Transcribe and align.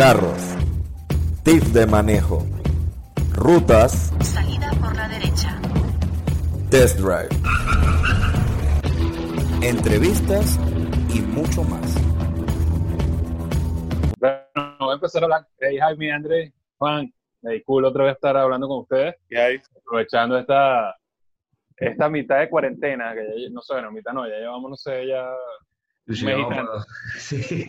carros, 0.00 0.56
tips 1.44 1.74
de 1.74 1.86
manejo, 1.86 2.46
rutas, 3.34 4.10
Salida 4.22 4.70
por 4.80 4.96
la 4.96 5.06
derecha. 5.06 5.60
test 6.70 6.98
drive, 6.98 7.28
entrevistas 9.60 10.58
y 11.14 11.20
mucho 11.20 11.64
más. 11.64 11.96
Bueno, 14.18 14.76
voy 14.78 14.92
a 14.92 14.94
empezar 14.94 15.22
a 15.22 15.24
hablar. 15.26 15.46
Hey, 15.58 15.76
Jaime, 15.78 16.12
Andrés, 16.12 16.50
Juan, 16.78 17.12
hey, 17.42 17.62
cool 17.66 17.84
otra 17.84 18.04
vez 18.04 18.14
estar 18.14 18.34
hablando 18.38 18.68
con 18.68 18.78
ustedes, 18.78 19.16
¿Qué 19.28 19.38
hay? 19.38 19.60
aprovechando 19.82 20.38
esta, 20.38 20.96
esta 21.76 22.08
mitad 22.08 22.38
de 22.38 22.48
cuarentena, 22.48 23.12
que 23.12 23.42
ya, 23.42 23.50
no 23.50 23.60
sé, 23.60 23.74
bueno, 23.74 23.92
mitad 23.92 24.14
no, 24.14 24.26
ya 24.26 24.36
llevamos, 24.36 24.70
no 24.70 24.76
sé, 24.78 25.08
ya 25.08 25.28
Sí, 27.18 27.68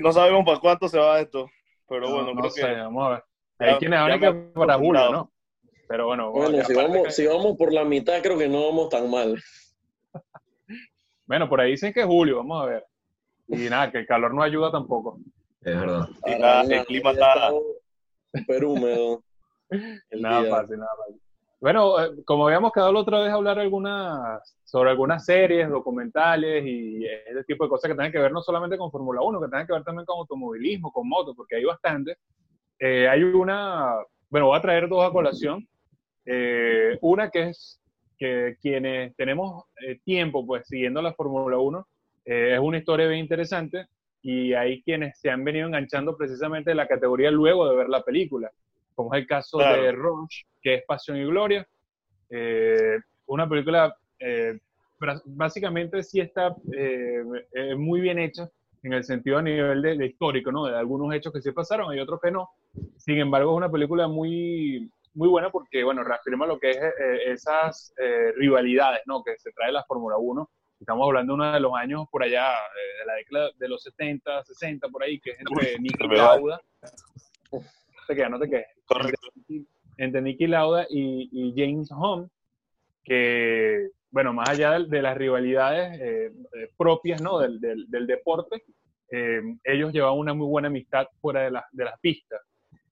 no 0.00 0.12
sabemos 0.12 0.44
para 0.44 0.58
cuánto 0.60 0.88
se 0.88 0.98
va 0.98 1.20
esto, 1.20 1.48
pero 1.88 2.08
No, 2.08 2.14
bueno, 2.14 2.34
no 2.34 2.40
creo 2.40 2.50
sé, 2.50 2.60
que 2.62 2.72
vamos 2.72 3.06
a 3.06 3.10
ver. 3.10 3.24
Ya- 3.58 3.66
Hay 3.66 3.74
quienes 3.78 3.98
hablan 3.98 4.20
que 4.20 4.32
para 4.54 4.74
julio. 4.78 5.12
¿no? 5.12 5.32
Pero 5.88 6.06
bueno, 6.06 6.32
Bueno, 6.32 6.64
si 6.64 6.74
vamos, 6.74 7.04
que- 7.04 7.10
si 7.12 7.26
vamos 7.26 7.56
por 7.56 7.72
la 7.72 7.84
mitad, 7.84 8.20
creo 8.22 8.36
que 8.38 8.48
no 8.48 8.66
vamos 8.66 8.88
tan 8.88 9.10
mal. 9.10 9.40
bueno, 11.26 11.48
por 11.48 11.60
ahí 11.60 11.72
dicen 11.72 11.92
que 11.92 12.00
es 12.00 12.06
julio, 12.06 12.38
vamos 12.38 12.62
a 12.62 12.66
ver. 12.66 12.86
Y 13.48 13.68
nada, 13.68 13.90
que 13.92 13.98
el 13.98 14.06
calor 14.06 14.34
no 14.34 14.42
ayuda 14.42 14.70
tampoco. 14.72 15.18
Es 15.60 15.78
verdad. 15.78 16.08
Nada, 16.38 16.62
el 16.62 16.84
clima 16.86 17.10
está- 17.12 17.52
súper 18.34 18.64
húmedo. 18.64 19.22
Nada 20.10 20.42
día. 20.42 20.50
fácil, 20.50 20.78
nada 20.78 20.90
fácil. 20.98 21.20
Bueno, 21.66 22.00
eh, 22.00 22.22
como 22.24 22.46
habíamos 22.46 22.70
quedado 22.70 22.92
la 22.92 23.00
otra 23.00 23.18
vez 23.18 23.28
a 23.28 23.34
hablar 23.34 23.58
algunas, 23.58 24.54
sobre 24.62 24.90
algunas 24.90 25.24
series, 25.24 25.68
documentales 25.68 26.64
y 26.64 27.04
ese 27.04 27.42
tipo 27.42 27.64
de 27.64 27.70
cosas 27.70 27.90
que 27.90 27.96
tienen 27.96 28.12
que 28.12 28.20
ver 28.20 28.30
no 28.30 28.40
solamente 28.40 28.78
con 28.78 28.92
Fórmula 28.92 29.20
1, 29.20 29.40
que 29.40 29.48
tienen 29.48 29.66
que 29.66 29.72
ver 29.72 29.82
también 29.82 30.06
con 30.06 30.18
automovilismo, 30.18 30.92
con 30.92 31.08
motos, 31.08 31.34
porque 31.36 31.56
hay 31.56 31.64
bastante. 31.64 32.18
Eh, 32.78 33.08
hay 33.08 33.24
una, 33.24 33.96
bueno, 34.30 34.46
voy 34.46 34.56
a 34.56 34.62
traer 34.62 34.88
dos 34.88 35.04
a 35.04 35.10
colación. 35.10 35.66
Eh, 36.24 36.98
una 37.00 37.30
que 37.30 37.48
es 37.48 37.80
que 38.16 38.56
quienes 38.62 39.16
tenemos 39.16 39.64
eh, 39.84 39.98
tiempo 40.04 40.46
pues 40.46 40.68
siguiendo 40.68 41.02
la 41.02 41.14
Fórmula 41.14 41.58
1, 41.58 41.84
eh, 42.26 42.52
es 42.54 42.60
una 42.60 42.78
historia 42.78 43.08
bien 43.08 43.22
interesante 43.22 43.86
y 44.22 44.52
hay 44.52 44.84
quienes 44.84 45.18
se 45.18 45.30
han 45.30 45.42
venido 45.42 45.66
enganchando 45.66 46.16
precisamente 46.16 46.70
en 46.70 46.76
la 46.76 46.86
categoría 46.86 47.32
luego 47.32 47.68
de 47.68 47.74
ver 47.74 47.88
la 47.88 48.04
película, 48.04 48.52
como 48.96 49.14
es 49.14 49.20
el 49.20 49.26
caso 49.28 49.58
Claro. 49.58 49.82
de 49.82 49.92
Rush, 49.92 50.42
que 50.60 50.74
es 50.74 50.84
Pasión 50.84 51.18
y 51.18 51.24
Gloria. 51.24 51.64
Eh, 52.30 52.98
una 53.26 53.48
película 53.48 53.96
eh, 54.18 54.58
básicamente 55.26 56.02
sí 56.02 56.18
está 56.20 56.56
eh, 56.76 57.22
muy 57.76 58.00
bien 58.00 58.18
hecha 58.18 58.48
en 58.82 58.92
el 58.92 59.04
sentido 59.04 59.38
a 59.38 59.42
nivel 59.42 59.82
de, 59.82 59.96
de 59.96 60.06
histórico, 60.06 60.50
¿no? 60.50 60.64
De 60.66 60.76
algunos 60.76 61.12
hechos 61.14 61.32
que 61.32 61.40
sí 61.42 61.52
pasaron, 61.52 61.90
hay 61.90 62.00
otros 62.00 62.20
que 62.20 62.30
no. 62.30 62.50
Sin 62.96 63.18
embargo, 63.18 63.52
es 63.52 63.56
una 63.56 63.70
película 63.70 64.06
muy, 64.08 64.90
muy 65.14 65.28
buena 65.28 65.50
porque, 65.50 65.82
bueno, 65.82 66.04
reafirma 66.04 66.46
lo 66.46 66.58
que 66.58 66.70
es 66.70 66.76
eh, 66.76 67.32
esas 67.32 67.92
eh, 67.98 68.32
rivalidades, 68.36 69.00
¿no? 69.06 69.22
Que 69.24 69.36
se 69.38 69.50
trae 69.52 69.72
la 69.72 69.82
Fórmula 69.84 70.16
1. 70.18 70.48
Estamos 70.78 71.06
hablando 71.06 71.32
de 71.32 71.34
uno 71.34 71.52
de 71.52 71.60
los 71.60 71.72
años 71.74 72.06
por 72.10 72.22
allá, 72.22 72.52
eh, 72.52 73.00
de 73.00 73.06
la 73.06 73.14
década 73.14 73.50
de 73.58 73.68
los 73.68 73.82
70, 73.82 74.44
60, 74.44 74.88
por 74.88 75.02
ahí, 75.02 75.18
que 75.18 75.30
es 75.30 75.38
entre 75.40 75.78
Nicky. 75.80 76.06
Lauda. 76.08 76.60
No 78.08 78.14
te 78.14 78.16
quedas, 78.16 78.30
no 78.30 78.38
te 78.38 78.48
quedes 78.48 78.66
correcto. 78.84 79.28
entre 79.96 80.22
Nicky 80.22 80.46
Lauda 80.46 80.86
y, 80.88 81.28
y 81.32 81.52
James 81.56 81.90
Hunt, 81.90 82.30
que, 83.02 83.88
bueno, 84.10 84.32
más 84.32 84.50
allá 84.50 84.78
de, 84.78 84.86
de 84.86 85.02
las 85.02 85.16
rivalidades 85.16 86.00
eh, 86.00 86.26
eh, 86.26 86.68
propias 86.76 87.20
¿no? 87.20 87.38
del, 87.38 87.60
del- 87.60 87.86
del 87.88 88.06
deporte, 88.06 88.62
eh, 89.10 89.40
ellos 89.64 89.92
llevaban 89.92 90.18
una 90.18 90.34
muy 90.34 90.46
buena 90.46 90.68
amistad 90.68 91.06
fuera 91.20 91.42
de, 91.42 91.50
la- 91.50 91.66
de 91.72 91.84
las 91.84 91.98
pistas. 92.00 92.40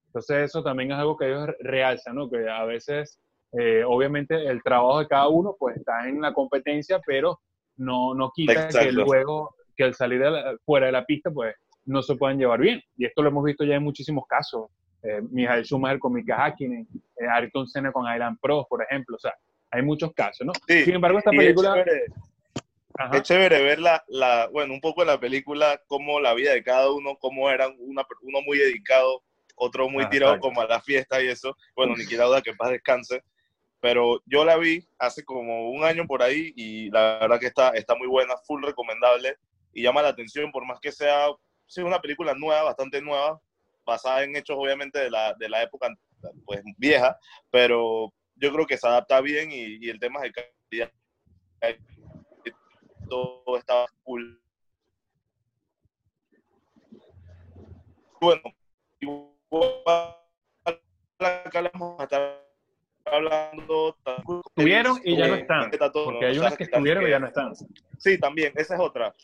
Entonces 0.07 0.45
eso 0.51 0.63
también 0.63 0.93
es 0.93 0.99
algo 0.99 1.17
que 1.17 1.27
ellos 1.29 1.49
realzan, 1.61 2.17
¿no? 2.17 2.29
que 2.31 2.49
a 2.49 2.65
veces, 2.65 3.21
eh, 3.53 3.83
obviamente, 3.87 4.47
el 4.47 4.63
trabajo 4.63 5.01
de 5.01 5.07
cada 5.09 5.29
uno 5.29 5.55
pues 5.59 5.77
está 5.77 6.09
en 6.09 6.21
la 6.21 6.33
competencia, 6.33 7.01
pero 7.07 7.41
no, 7.77 8.15
no 8.15 8.31
quita 8.35 8.53
que 8.55 8.63
Exacto. 8.67 9.05
luego, 9.05 9.55
que 9.77 9.85
al 9.85 9.95
salir 9.95 10.21
de 10.21 10.31
la- 10.31 10.57
fuera 10.65 10.87
de 10.87 10.93
la 10.93 11.05
pista, 11.05 11.31
pues 11.31 11.55
no 11.87 12.03
se 12.03 12.15
puedan 12.17 12.39
llevar 12.39 12.61
bien. 12.61 12.81
Y 12.97 13.05
esto 13.07 13.23
lo 13.23 13.29
hemos 13.29 13.45
visto 13.45 13.65
ya 13.65 13.75
en 13.75 13.83
muchísimos 13.83 14.25
casos 14.29 14.71
eh, 15.05 15.21
Michael 15.31 15.65
Schumacher 15.65 15.99
con 15.99 16.13
Mika 16.15 16.37
Hakkinen, 16.45 16.89
eh, 17.17 17.27
Ayrton 17.31 17.69
Senna 17.69 17.93
con 17.93 18.05
Iron 18.15 18.37
Pro, 18.39 18.67
por 18.69 18.83
ejemplo. 18.83 19.17
O 19.17 19.21
sea, 19.21 19.35
hay 19.71 19.83
muchos 19.83 20.13
casos, 20.13 20.47
¿no? 20.47 20.53
Sí, 20.67 20.85
Sin 20.85 20.95
embargo, 20.95 21.19
esta 21.19 21.31
y 21.33 21.37
es 21.37 21.43
película... 21.43 21.75
chévere, 21.75 22.05
Ajá, 22.97 23.17
es 23.17 23.23
chévere 23.25 23.63
ver 23.63 23.81
la, 23.81 24.05
la, 24.09 24.49
bueno, 24.53 24.73
un 24.73 24.81
poco 24.81 25.05
la 25.05 25.19
película, 25.19 25.81
cómo 25.89 26.21
la 26.21 26.33
vida 26.33 26.53
de 26.53 26.63
cada 26.63 26.91
uno, 26.93 27.17
cómo 27.17 27.51
eran 27.51 27.75
una, 27.81 28.03
uno 28.23 28.41
muy 28.43 28.57
dedicado, 28.57 29.23
otro 29.57 29.89
muy 29.89 30.05
Ah, 30.05 30.11
tirado 30.11 30.33
exacto. 30.35 30.49
como 30.49 30.61
a 30.61 30.67
la 30.67 30.81
fiesta 30.81 31.21
y 31.23 31.27
eso. 31.29 31.57
Bueno, 31.75 31.97
Niki 31.97 32.17
Lauda, 32.17 32.41
que 32.41 32.51
en 32.51 32.57
paz 32.57 32.71
descanse. 32.71 33.23
Pero 33.81 34.23
yo 34.27 34.45
la 34.45 34.57
vi 34.57 34.87
hace 34.99 35.25
como 35.25 35.71
un 35.71 35.85
año 35.85 36.07
por 36.07 36.23
ahí 36.23 36.53
y 36.57 36.89
la 36.91 37.19
verdad 37.21 37.39
que 37.41 37.47
está, 37.47 37.71
está 37.71 37.95
muy 37.97 38.07
buena, 38.07 38.35
full 38.47 38.63
recomendable 38.65 39.37
y 39.75 39.83
llama 39.83 40.01
la 40.01 40.09
atención 40.09 40.51
por 40.53 40.65
más 40.65 40.81
que 40.81 40.91
sea, 40.93 41.27
sí, 41.67 41.83
una 41.83 42.01
película 42.01 42.33
nueva, 42.35 42.63
bastante 42.63 43.03
nueva, 43.03 43.41
basada 43.85 44.23
en 44.25 44.37
hechos 44.37 44.57
obviamente 44.59 44.99
de 44.99 45.11
la, 45.11 45.35
de 45.35 45.49
la 45.49 45.63
época 45.63 45.95
pues 46.45 46.63
vieja, 46.79 47.19
pero 47.51 48.13
yo 48.37 48.53
creo 48.53 48.67
que 48.67 48.79
se 48.79 48.87
adapta 48.87 49.21
bien 49.21 49.53
y, 49.53 49.85
y 49.85 49.91
el 49.91 49.99
tema 49.99 50.21
de 50.21 50.33
calidad 50.33 50.93
todo 53.09 53.59
está 53.59 53.87
cool. 54.03 54.41
Bueno, 58.21 58.43
igual 59.01 60.17
acá 61.19 61.63
le 61.63 61.71
vamos 61.75 62.01
a 62.01 62.05
estar 62.05 62.45
hablando. 63.05 63.97
Estuvieron 64.47 65.01
y 65.05 65.17
ya 65.17 65.29
no 65.29 65.35
eh, 65.35 65.41
están, 65.41 65.71
porque 65.93 66.27
hay 66.27 66.39
unas 66.39 66.57
que 66.57 66.65
estuvieron 66.65 67.07
y 67.07 67.11
ya 67.11 67.19
no 67.19 67.27
están. 67.27 67.53
Sí, 67.99 68.19
también, 68.19 68.53
esa 68.57 68.75
es 68.75 68.81
otra. 68.81 69.15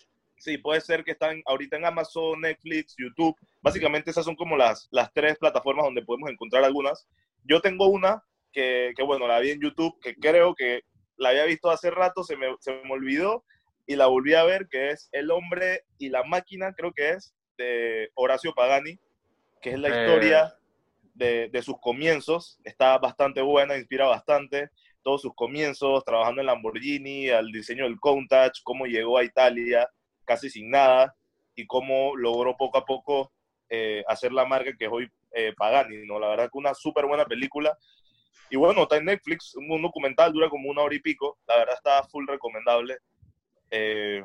Sí, 0.41 0.57
puede 0.57 0.81
ser 0.81 1.05
que 1.05 1.11
están 1.11 1.43
ahorita 1.45 1.77
en 1.77 1.85
Amazon, 1.85 2.41
Netflix, 2.41 2.95
YouTube. 2.97 3.37
Básicamente 3.61 4.11
esas 4.11 4.25
son 4.25 4.35
como 4.35 4.57
las, 4.57 4.89
las 4.91 5.13
tres 5.13 5.37
plataformas 5.37 5.85
donde 5.85 6.03
podemos 6.03 6.31
encontrar 6.31 6.65
algunas. 6.65 7.07
Yo 7.45 7.61
tengo 7.61 7.89
una 7.89 8.23
que, 8.51 8.95
que, 8.97 9.03
bueno, 9.03 9.29
la 9.29 9.39
vi 9.39 9.51
en 9.51 9.61
YouTube, 9.61 10.01
que 10.01 10.15
creo 10.15 10.55
que 10.55 10.81
la 11.19 11.29
había 11.29 11.45
visto 11.45 11.71
hace 11.71 11.91
rato, 11.91 12.25
se 12.25 12.37
me, 12.37 12.47
se 12.61 12.73
me 12.73 12.91
olvidó 12.91 13.45
y 13.87 13.97
la 13.97 14.07
volví 14.07 14.33
a 14.33 14.45
ver, 14.45 14.67
que 14.69 14.91
es 14.91 15.11
El 15.13 15.31
hombre 15.31 15.83
y 15.99 16.09
la 16.09 16.23
máquina, 16.25 16.73
creo 16.73 16.93
que 16.95 17.11
es, 17.11 17.35
de 17.59 18.11
Horacio 18.15 18.55
Pagani, 18.55 18.99
que 19.61 19.73
es 19.73 19.79
la 19.79 19.89
Eh. 19.89 20.01
historia 20.01 20.55
de, 21.13 21.51
de 21.51 21.63
sus 21.63 21.79
comienzos. 21.81 22.59
Está 22.65 22.97
bastante 22.97 23.43
buena, 23.43 23.77
inspira 23.77 24.07
bastante 24.07 24.71
todos 25.03 25.21
sus 25.21 25.35
comienzos, 25.35 26.03
trabajando 26.05 26.41
en 26.41 26.47
Lamborghini, 26.47 27.29
al 27.29 27.53
diseño 27.53 27.85
del 27.85 28.01
Countach, 28.01 28.59
cómo 28.65 28.87
llegó 28.87 29.19
a 29.19 29.25
Italia 29.25 29.87
casi 30.31 30.49
sin 30.49 30.71
nada 30.71 31.13
y 31.57 31.67
cómo 31.67 32.15
logró 32.15 32.57
poco 32.57 32.79
a 32.79 32.85
poco 32.85 33.33
eh, 33.69 34.05
hacer 34.07 34.31
la 34.31 34.45
marca 34.45 34.73
que 34.79 34.85
es 34.85 34.91
hoy 34.93 35.11
eh, 35.33 35.53
Pagani, 35.57 36.07
¿no? 36.07 36.21
La 36.21 36.29
verdad 36.29 36.49
que 36.53 36.59
una 36.59 36.73
súper 36.73 37.07
buena 37.07 37.25
película. 37.25 37.77
Y 38.49 38.57
bueno, 38.57 38.83
está 38.85 38.97
en 38.97 39.07
Netflix, 39.07 39.57
un 39.57 39.83
documental, 39.83 40.33
dura 40.33 40.49
como 40.49 40.71
una 40.71 40.83
hora 40.83 40.95
y 40.95 41.01
pico, 41.01 41.39
la 41.49 41.57
verdad 41.57 41.75
está 41.75 42.05
full 42.05 42.29
recomendable. 42.29 42.99
Eh, 43.73 44.25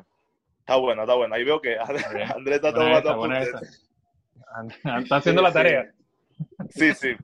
está 0.60 0.76
buena, 0.76 1.02
está 1.02 1.14
buena. 1.14 1.34
Ahí 1.34 1.42
veo 1.42 1.60
que. 1.60 1.76
Andrés 1.76 2.56
está 2.56 2.70
Buena 2.70 3.02
tomando 3.02 3.36
esa, 3.36 3.58
buena. 3.58 5.00
Está 5.00 5.16
haciendo 5.16 5.42
la 5.42 5.48
Sí, 5.48 5.54
tarea. 5.54 5.92
Sí, 6.70 6.94
sí. 6.94 7.16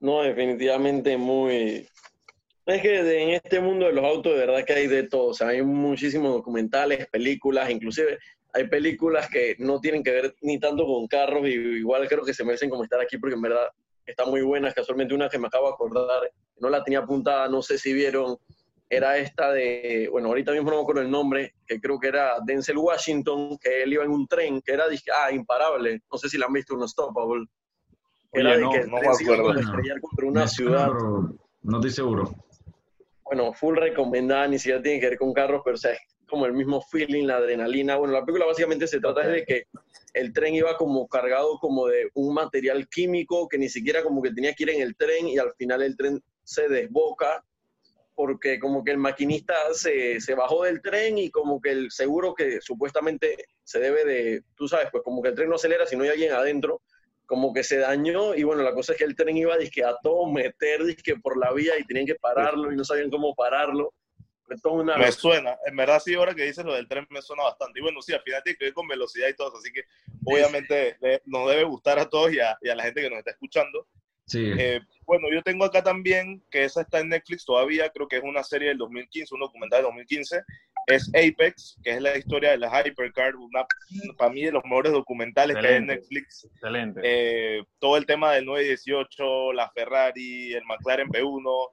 No, 0.00 0.22
definitivamente 0.22 1.18
muy... 1.18 1.86
Es 2.70 2.82
que 2.82 3.02
de- 3.02 3.22
en 3.22 3.28
este 3.30 3.60
mundo 3.60 3.86
de 3.86 3.92
los 3.92 4.04
autos, 4.04 4.32
de 4.32 4.38
verdad 4.46 4.64
que 4.64 4.72
hay 4.74 4.86
de 4.86 5.02
todo. 5.04 5.26
O 5.28 5.34
sea, 5.34 5.48
hay 5.48 5.62
muchísimos 5.62 6.32
documentales, 6.32 7.06
películas, 7.08 7.68
inclusive 7.70 8.18
hay 8.52 8.66
películas 8.68 9.28
que 9.28 9.56
no 9.58 9.80
tienen 9.80 10.02
que 10.02 10.10
ver 10.12 10.34
ni 10.42 10.58
tanto 10.58 10.84
con 10.84 11.06
carros 11.06 11.46
y 11.46 11.52
igual 11.52 12.06
creo 12.08 12.24
que 12.24 12.34
se 12.34 12.44
merecen 12.44 12.70
como 12.70 12.84
estar 12.84 13.00
aquí 13.00 13.16
porque 13.18 13.34
en 13.36 13.42
verdad 13.42 13.68
están 14.06 14.28
muy 14.30 14.42
buenas. 14.42 14.74
Casualmente 14.74 15.14
una 15.14 15.28
que 15.28 15.38
me 15.38 15.46
acabo 15.48 15.66
de 15.68 15.74
acordar, 15.74 16.30
no 16.58 16.68
la 16.68 16.82
tenía 16.84 17.00
apuntada, 17.00 17.48
no 17.48 17.62
sé 17.62 17.78
si 17.78 17.92
vieron, 17.92 18.36
era 18.88 19.16
esta 19.18 19.52
de, 19.52 20.08
bueno, 20.10 20.28
ahorita 20.28 20.50
mismo 20.52 20.70
no 20.70 20.76
me 20.76 20.82
acuerdo 20.82 21.02
el 21.02 21.10
nombre, 21.10 21.54
que 21.66 21.80
creo 21.80 21.98
que 22.00 22.08
era 22.08 22.34
Denzel 22.44 22.76
Washington, 22.78 23.56
que 23.58 23.82
él 23.84 23.92
iba 23.92 24.04
en 24.04 24.10
un 24.10 24.26
tren, 24.26 24.60
que 24.62 24.72
era, 24.72 24.84
ah, 25.16 25.32
imparable, 25.32 26.02
no 26.10 26.18
sé 26.18 26.28
si 26.28 26.36
la 26.38 26.46
han 26.46 26.52
visto, 26.52 26.74
Unstoppable. 26.74 27.46
Oye, 28.32 28.42
Era 28.42 28.56
de 28.56 28.62
no, 28.62 28.70
que 28.72 28.80
no 28.86 28.96
me 29.00 29.06
acuerdo. 29.08 29.44
contra 30.00 30.26
una 30.26 30.46
suena, 30.48 30.86
ciudad. 30.86 30.88
no 31.62 31.76
estoy 31.78 31.90
seguro. 31.90 32.30
Bueno, 33.30 33.52
full 33.52 33.76
recomendada, 33.76 34.48
ni 34.48 34.58
siquiera 34.58 34.82
tiene 34.82 34.98
que 34.98 35.10
ver 35.10 35.16
con 35.16 35.32
carros, 35.32 35.62
pero 35.64 35.76
o 35.76 35.78
sea, 35.78 35.92
es 35.92 36.00
como 36.28 36.46
el 36.46 36.52
mismo 36.52 36.82
feeling, 36.82 37.28
la 37.28 37.36
adrenalina. 37.36 37.94
Bueno, 37.94 38.12
la 38.12 38.24
película 38.24 38.46
básicamente 38.46 38.88
se 38.88 38.98
trata 38.98 39.20
de 39.20 39.44
que 39.44 39.66
el 40.14 40.32
tren 40.32 40.56
iba 40.56 40.76
como 40.76 41.06
cargado 41.06 41.56
como 41.60 41.86
de 41.86 42.10
un 42.14 42.34
material 42.34 42.88
químico 42.88 43.48
que 43.48 43.56
ni 43.56 43.68
siquiera 43.68 44.02
como 44.02 44.20
que 44.20 44.32
tenía 44.32 44.52
que 44.52 44.64
ir 44.64 44.70
en 44.70 44.82
el 44.82 44.96
tren 44.96 45.28
y 45.28 45.38
al 45.38 45.54
final 45.54 45.80
el 45.80 45.96
tren 45.96 46.20
se 46.42 46.68
desboca 46.68 47.44
porque 48.16 48.58
como 48.58 48.82
que 48.82 48.90
el 48.90 48.98
maquinista 48.98 49.54
se, 49.74 50.20
se 50.20 50.34
bajó 50.34 50.64
del 50.64 50.82
tren 50.82 51.16
y 51.16 51.30
como 51.30 51.60
que 51.60 51.70
el 51.70 51.92
seguro 51.92 52.34
que 52.34 52.60
supuestamente 52.60 53.44
se 53.62 53.78
debe 53.78 54.04
de, 54.04 54.42
tú 54.56 54.66
sabes, 54.66 54.88
pues 54.90 55.04
como 55.04 55.22
que 55.22 55.28
el 55.28 55.36
tren 55.36 55.48
no 55.48 55.54
acelera 55.54 55.86
si 55.86 55.96
no 55.96 56.02
hay 56.02 56.10
alguien 56.10 56.32
adentro, 56.32 56.82
como 57.30 57.52
que 57.52 57.62
se 57.62 57.78
dañó 57.78 58.34
y 58.34 58.42
bueno, 58.42 58.64
la 58.64 58.74
cosa 58.74 58.90
es 58.90 58.98
que 58.98 59.04
el 59.04 59.14
tren 59.14 59.36
iba 59.36 59.56
dizque, 59.56 59.84
a 59.84 59.96
todo 60.02 60.26
meter 60.26 60.82
dizque, 60.82 61.14
por 61.14 61.38
la 61.38 61.52
vía 61.52 61.78
y 61.78 61.84
tenían 61.84 62.04
que 62.04 62.16
pararlo 62.16 62.72
y 62.72 62.76
no 62.76 62.84
sabían 62.84 63.08
cómo 63.08 63.36
pararlo. 63.36 63.94
Una 64.64 64.96
Me 64.96 65.12
suena, 65.12 65.56
en 65.64 65.76
verdad 65.76 66.02
sí, 66.04 66.12
ahora 66.12 66.34
que 66.34 66.42
dices 66.42 66.64
lo 66.64 66.74
del 66.74 66.88
tren 66.88 67.06
me 67.08 67.22
suena 67.22 67.44
bastante. 67.44 67.78
Y 67.78 67.82
bueno, 67.82 68.02
sí, 68.02 68.12
al 68.12 68.22
final 68.22 68.42
tiene 68.42 68.58
que 68.58 68.64
ver 68.64 68.74
con 68.74 68.88
velocidad 68.88 69.28
y 69.28 69.36
todo 69.36 69.46
eso, 69.46 69.58
así 69.58 69.70
que 69.72 69.84
obviamente 70.24 70.96
eh, 71.02 71.20
nos 71.24 71.48
debe 71.48 71.62
gustar 71.62 72.00
a 72.00 72.08
todos 72.08 72.32
y 72.32 72.40
a, 72.40 72.58
y 72.60 72.68
a 72.68 72.74
la 72.74 72.82
gente 72.82 73.00
que 73.00 73.10
nos 73.10 73.20
está 73.20 73.30
escuchando. 73.30 73.86
Sí. 74.26 74.50
Eh, 74.58 74.80
bueno, 75.06 75.28
yo 75.32 75.40
tengo 75.42 75.64
acá 75.64 75.84
también, 75.84 76.42
que 76.50 76.64
esa 76.64 76.80
está 76.80 76.98
en 76.98 77.10
Netflix 77.10 77.44
todavía, 77.44 77.90
creo 77.90 78.08
que 78.08 78.16
es 78.16 78.24
una 78.24 78.42
serie 78.42 78.70
del 78.70 78.78
2015, 78.78 79.34
un 79.34 79.40
documental 79.40 79.78
del 79.78 79.86
2015, 79.86 80.42
es 80.90 81.10
Apex, 81.14 81.78
que 81.82 81.90
es 81.90 82.00
la 82.02 82.16
historia 82.16 82.50
de 82.50 82.58
la 82.58 82.68
Hypercar, 82.68 83.36
una, 83.36 83.66
para 84.16 84.32
mí 84.32 84.42
de 84.42 84.52
los 84.52 84.64
mejores 84.64 84.92
documentales 84.92 85.56
que 85.56 85.66
hay 85.66 85.74
en. 85.76 85.86
Netflix. 85.86 86.44
Excelente. 86.44 87.00
Eh, 87.02 87.64
todo 87.78 87.96
el 87.96 88.06
tema 88.06 88.32
del 88.32 88.46
918, 88.46 89.52
la 89.52 89.70
Ferrari, 89.70 90.54
el 90.54 90.64
McLaren 90.64 91.08
P1 91.08 91.68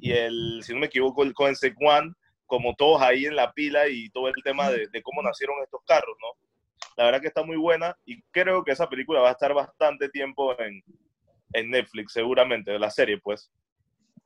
y 0.00 0.12
el, 0.12 0.60
si 0.62 0.72
no 0.72 0.80
me 0.80 0.86
equivoco, 0.86 1.22
el 1.22 1.34
Koenigsegg 1.34 1.76
One, 1.80 2.12
como 2.46 2.74
todos 2.74 3.00
ahí 3.02 3.26
en 3.26 3.36
la 3.36 3.52
pila 3.52 3.88
y 3.88 4.10
todo 4.10 4.28
el 4.28 4.34
tema 4.42 4.70
de, 4.70 4.88
de 4.88 5.02
cómo 5.02 5.22
nacieron 5.22 5.56
estos 5.62 5.80
carros, 5.86 6.16
¿no? 6.20 6.28
La 6.96 7.04
verdad 7.04 7.20
que 7.20 7.28
está 7.28 7.42
muy 7.42 7.56
buena 7.56 7.96
y 8.04 8.20
creo 8.30 8.64
que 8.64 8.72
esa 8.72 8.88
película 8.88 9.20
va 9.20 9.30
a 9.30 9.32
estar 9.32 9.54
bastante 9.54 10.08
tiempo 10.08 10.58
en, 10.60 10.82
en 11.52 11.70
Netflix, 11.70 12.12
seguramente, 12.12 12.70
de 12.70 12.78
la 12.78 12.90
serie, 12.90 13.18
pues. 13.18 13.50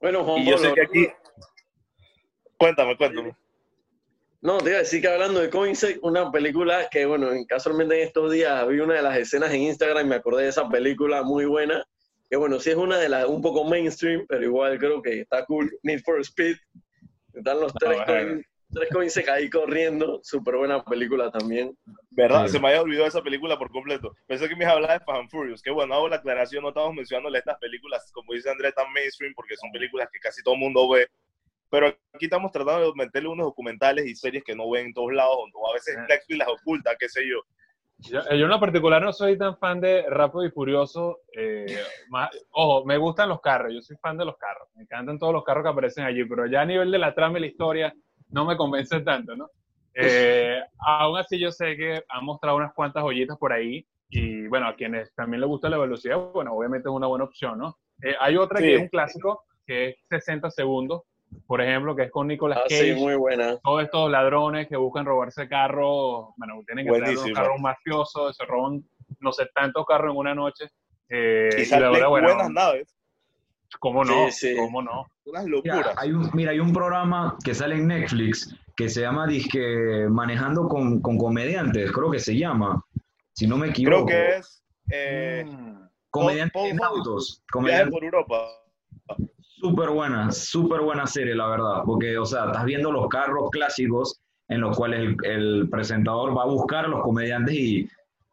Bueno, 0.00 0.24
Juan 0.24 0.42
Y 0.42 0.50
yo 0.50 0.58
sé 0.58 0.72
que 0.74 0.82
aquí... 0.82 1.08
Cuéntame, 2.58 2.96
cuéntame. 2.96 3.36
No, 4.42 4.58
te 4.58 4.70
iba 4.70 4.76
a 4.78 4.82
decir 4.82 5.00
que 5.00 5.08
hablando 5.08 5.40
de 5.40 5.50
Coinsec, 5.50 5.98
una 6.04 6.30
película 6.30 6.88
que, 6.90 7.04
bueno, 7.06 7.32
en- 7.32 7.44
casualmente 7.46 8.00
en 8.00 8.06
estos 8.06 8.30
días 8.30 8.66
vi 8.68 8.78
una 8.80 8.94
de 8.94 9.02
las 9.02 9.16
escenas 9.18 9.52
en 9.52 9.62
Instagram 9.62 10.06
y 10.06 10.08
me 10.10 10.16
acordé 10.16 10.44
de 10.44 10.48
esa 10.50 10.68
película 10.68 11.22
muy 11.22 11.44
buena. 11.46 11.84
Que, 12.28 12.36
bueno, 12.36 12.58
sí 12.60 12.70
es 12.70 12.76
una 12.76 12.98
de 12.98 13.08
las 13.08 13.24
un 13.26 13.40
poco 13.40 13.64
mainstream, 13.64 14.24
pero 14.28 14.42
igual 14.44 14.78
creo 14.78 15.00
que 15.02 15.20
está 15.20 15.44
cool. 15.46 15.70
Need 15.82 16.00
for 16.04 16.20
Speed. 16.20 16.56
Están 17.34 17.60
los 17.60 17.72
tres, 17.74 17.96
bueno. 18.06 18.12
Coin- 18.34 18.44
tres 18.72 18.88
Coinsec 18.92 19.28
ahí 19.28 19.48
corriendo. 19.48 20.20
Súper 20.22 20.56
buena 20.56 20.84
película 20.84 21.30
también. 21.30 21.76
¿Verdad? 22.10 22.46
Sí. 22.46 22.52
Se 22.52 22.60
me 22.60 22.68
había 22.68 22.82
olvidado 22.82 23.06
esa 23.06 23.22
película 23.22 23.56
por 23.58 23.70
completo. 23.70 24.12
Pensé 24.26 24.48
que 24.48 24.56
me 24.56 24.64
ibas 24.64 24.72
a 24.72 24.76
hablar 24.76 24.98
de 24.98 25.04
Fast 25.04 25.20
and 25.20 25.30
Furious. 25.30 25.62
Que 25.62 25.70
bueno, 25.70 25.94
hago 25.94 26.08
la 26.08 26.16
aclaración, 26.16 26.62
no 26.62 26.70
estamos 26.70 26.94
mencionándole 26.94 27.38
estas 27.38 27.58
películas, 27.58 28.10
como 28.12 28.32
dice 28.32 28.50
Andrés, 28.50 28.74
tan 28.74 28.92
mainstream, 28.92 29.32
porque 29.34 29.56
son 29.56 29.70
películas 29.70 30.08
que 30.12 30.18
casi 30.18 30.42
todo 30.42 30.54
el 30.54 30.60
mundo 30.60 30.88
ve. 30.90 31.06
Pero 31.70 31.88
aquí 31.88 32.26
estamos 32.26 32.52
tratando 32.52 32.86
de 32.86 32.92
meterle 32.94 33.28
unos 33.28 33.46
documentales 33.46 34.06
y 34.06 34.14
series 34.14 34.44
que 34.44 34.54
no 34.54 34.70
ven 34.70 34.86
en 34.86 34.94
todos 34.94 35.12
lados, 35.12 35.36
o 35.52 35.70
a 35.70 35.74
veces. 35.74 35.96
Netflix 36.08 36.38
las 36.38 36.48
oculta, 36.48 36.96
qué 36.98 37.08
sé 37.08 37.22
yo. 37.28 37.40
Yo, 37.98 38.20
yo 38.22 38.44
en 38.44 38.48
lo 38.48 38.60
particular 38.60 39.00
no 39.02 39.10
soy 39.12 39.38
tan 39.38 39.56
fan 39.56 39.80
de 39.80 40.04
Rápido 40.08 40.44
y 40.44 40.50
Furioso. 40.50 41.20
eh, 41.36 41.64
más- 42.10 42.30
ojo, 42.50 42.84
me 42.84 42.98
gustan 42.98 43.28
los 43.30 43.40
carros, 43.40 43.72
yo 43.72 43.80
soy 43.80 43.96
fan 43.96 44.18
de 44.18 44.24
los 44.26 44.36
carros. 44.36 44.68
Me 44.74 44.82
encantan 44.82 45.18
todos 45.18 45.32
los 45.32 45.44
carros 45.44 45.64
que 45.64 45.70
aparecen 45.70 46.04
allí, 46.04 46.24
pero 46.24 46.46
ya 46.46 46.60
a 46.60 46.66
nivel 46.66 46.90
de 46.90 46.98
la 46.98 47.14
trama 47.14 47.38
y 47.38 47.40
la 47.42 47.46
historia 47.46 47.94
no 48.30 48.44
me 48.44 48.56
convence 48.56 49.00
tanto, 49.00 49.34
¿no? 49.34 49.48
Eh, 49.94 50.60
aún 50.78 51.16
así 51.18 51.38
yo 51.38 51.50
sé 51.50 51.74
que 51.74 52.02
han 52.08 52.22
mostrado 52.24 52.58
unas 52.58 52.74
cuantas 52.74 53.02
joyitas 53.02 53.38
por 53.38 53.50
ahí 53.52 53.86
y 54.10 54.46
bueno, 54.46 54.68
a 54.68 54.76
quienes 54.76 55.14
también 55.14 55.40
les 55.40 55.48
gusta 55.48 55.70
la 55.70 55.78
velocidad, 55.78 56.18
bueno, 56.34 56.52
obviamente 56.52 56.88
es 56.90 56.94
una 56.94 57.06
buena 57.06 57.24
opción, 57.24 57.58
¿no? 57.58 57.78
Eh, 58.02 58.14
hay 58.20 58.36
otra 58.36 58.58
Sí. 58.58 58.64
que 58.66 58.74
es 58.74 58.80
un 58.82 58.88
clásico, 58.88 59.44
que 59.66 59.88
es 59.88 59.96
60 60.10 60.50
segundos, 60.50 61.02
por 61.46 61.60
ejemplo, 61.60 61.94
que 61.94 62.04
es 62.04 62.10
con 62.10 62.26
Nicolas 62.28 62.58
Ah, 62.60 62.66
Cage 62.68 62.94
sí, 62.94 63.00
muy 63.00 63.14
buena. 63.14 63.56
todos 63.62 63.82
estos 63.84 64.10
ladrones 64.10 64.68
que 64.68 64.76
buscan 64.76 65.04
robarse 65.04 65.48
carros, 65.48 66.28
bueno, 66.36 66.54
tienen 66.66 66.86
que 66.86 66.92
ser 66.92 67.18
unos 67.18 67.30
carros 67.32 67.60
mafiosos, 67.60 68.36
se 68.36 68.44
roban 68.44 68.82
no 69.20 69.32
sé 69.32 69.46
tantos 69.54 69.84
carros 69.86 70.12
en 70.12 70.18
una 70.18 70.34
noche. 70.34 70.66
eh, 71.08 71.48
Y 71.58 71.62
y 71.62 71.78
la 71.80 71.88
bueno, 72.08 72.26
buenas 72.28 72.50
naves, 72.50 72.94
¿cómo 73.78 74.04
no? 74.04 74.26
Sí, 74.30 74.48
sí. 74.50 74.56
¿Cómo 74.56 74.82
no? 74.82 75.06
unas 75.24 75.44
Mira, 75.44 75.56
locuras. 75.56 75.94
hay 75.98 76.12
un, 76.12 76.30
mira, 76.34 76.50
hay 76.52 76.60
un 76.60 76.72
programa 76.72 77.36
que 77.44 77.52
sale 77.54 77.74
en 77.74 77.88
Netflix 77.88 78.54
que 78.76 78.88
se 78.88 79.00
llama 79.00 79.26
Disque 79.26 80.06
Manejando 80.08 80.68
con, 80.68 81.00
con 81.02 81.18
Comediantes, 81.18 81.90
creo 81.90 82.10
que 82.10 82.20
se 82.20 82.36
llama, 82.36 82.84
si 83.32 83.46
no 83.48 83.56
me 83.56 83.72
Creo 83.72 84.00
equivoco. 84.02 84.06
que 84.06 84.36
es 84.36 84.62
eh, 84.90 85.44
Mm. 85.46 85.86
Comediantes 86.10 86.62
en 86.72 86.82
autos. 86.82 87.42
Comediantes 87.50 87.90
por 87.90 88.04
Europa. 88.04 88.48
Súper 89.60 89.90
buena, 89.90 90.30
súper 90.30 90.80
buena 90.80 91.06
serie, 91.06 91.34
la 91.34 91.48
verdad, 91.48 91.82
porque, 91.84 92.18
o 92.18 92.24
sea, 92.24 92.46
estás 92.46 92.64
viendo 92.64 92.92
los 92.92 93.08
carros 93.08 93.50
clásicos 93.50 94.20
en 94.48 94.60
los 94.60 94.76
cuales 94.76 95.00
el, 95.00 95.16
el 95.24 95.68
presentador 95.70 96.36
va 96.36 96.42
a 96.42 96.46
buscar 96.46 96.84
a 96.84 96.88
los 96.88 97.02
comediantes 97.02 97.54
y, 97.54 97.88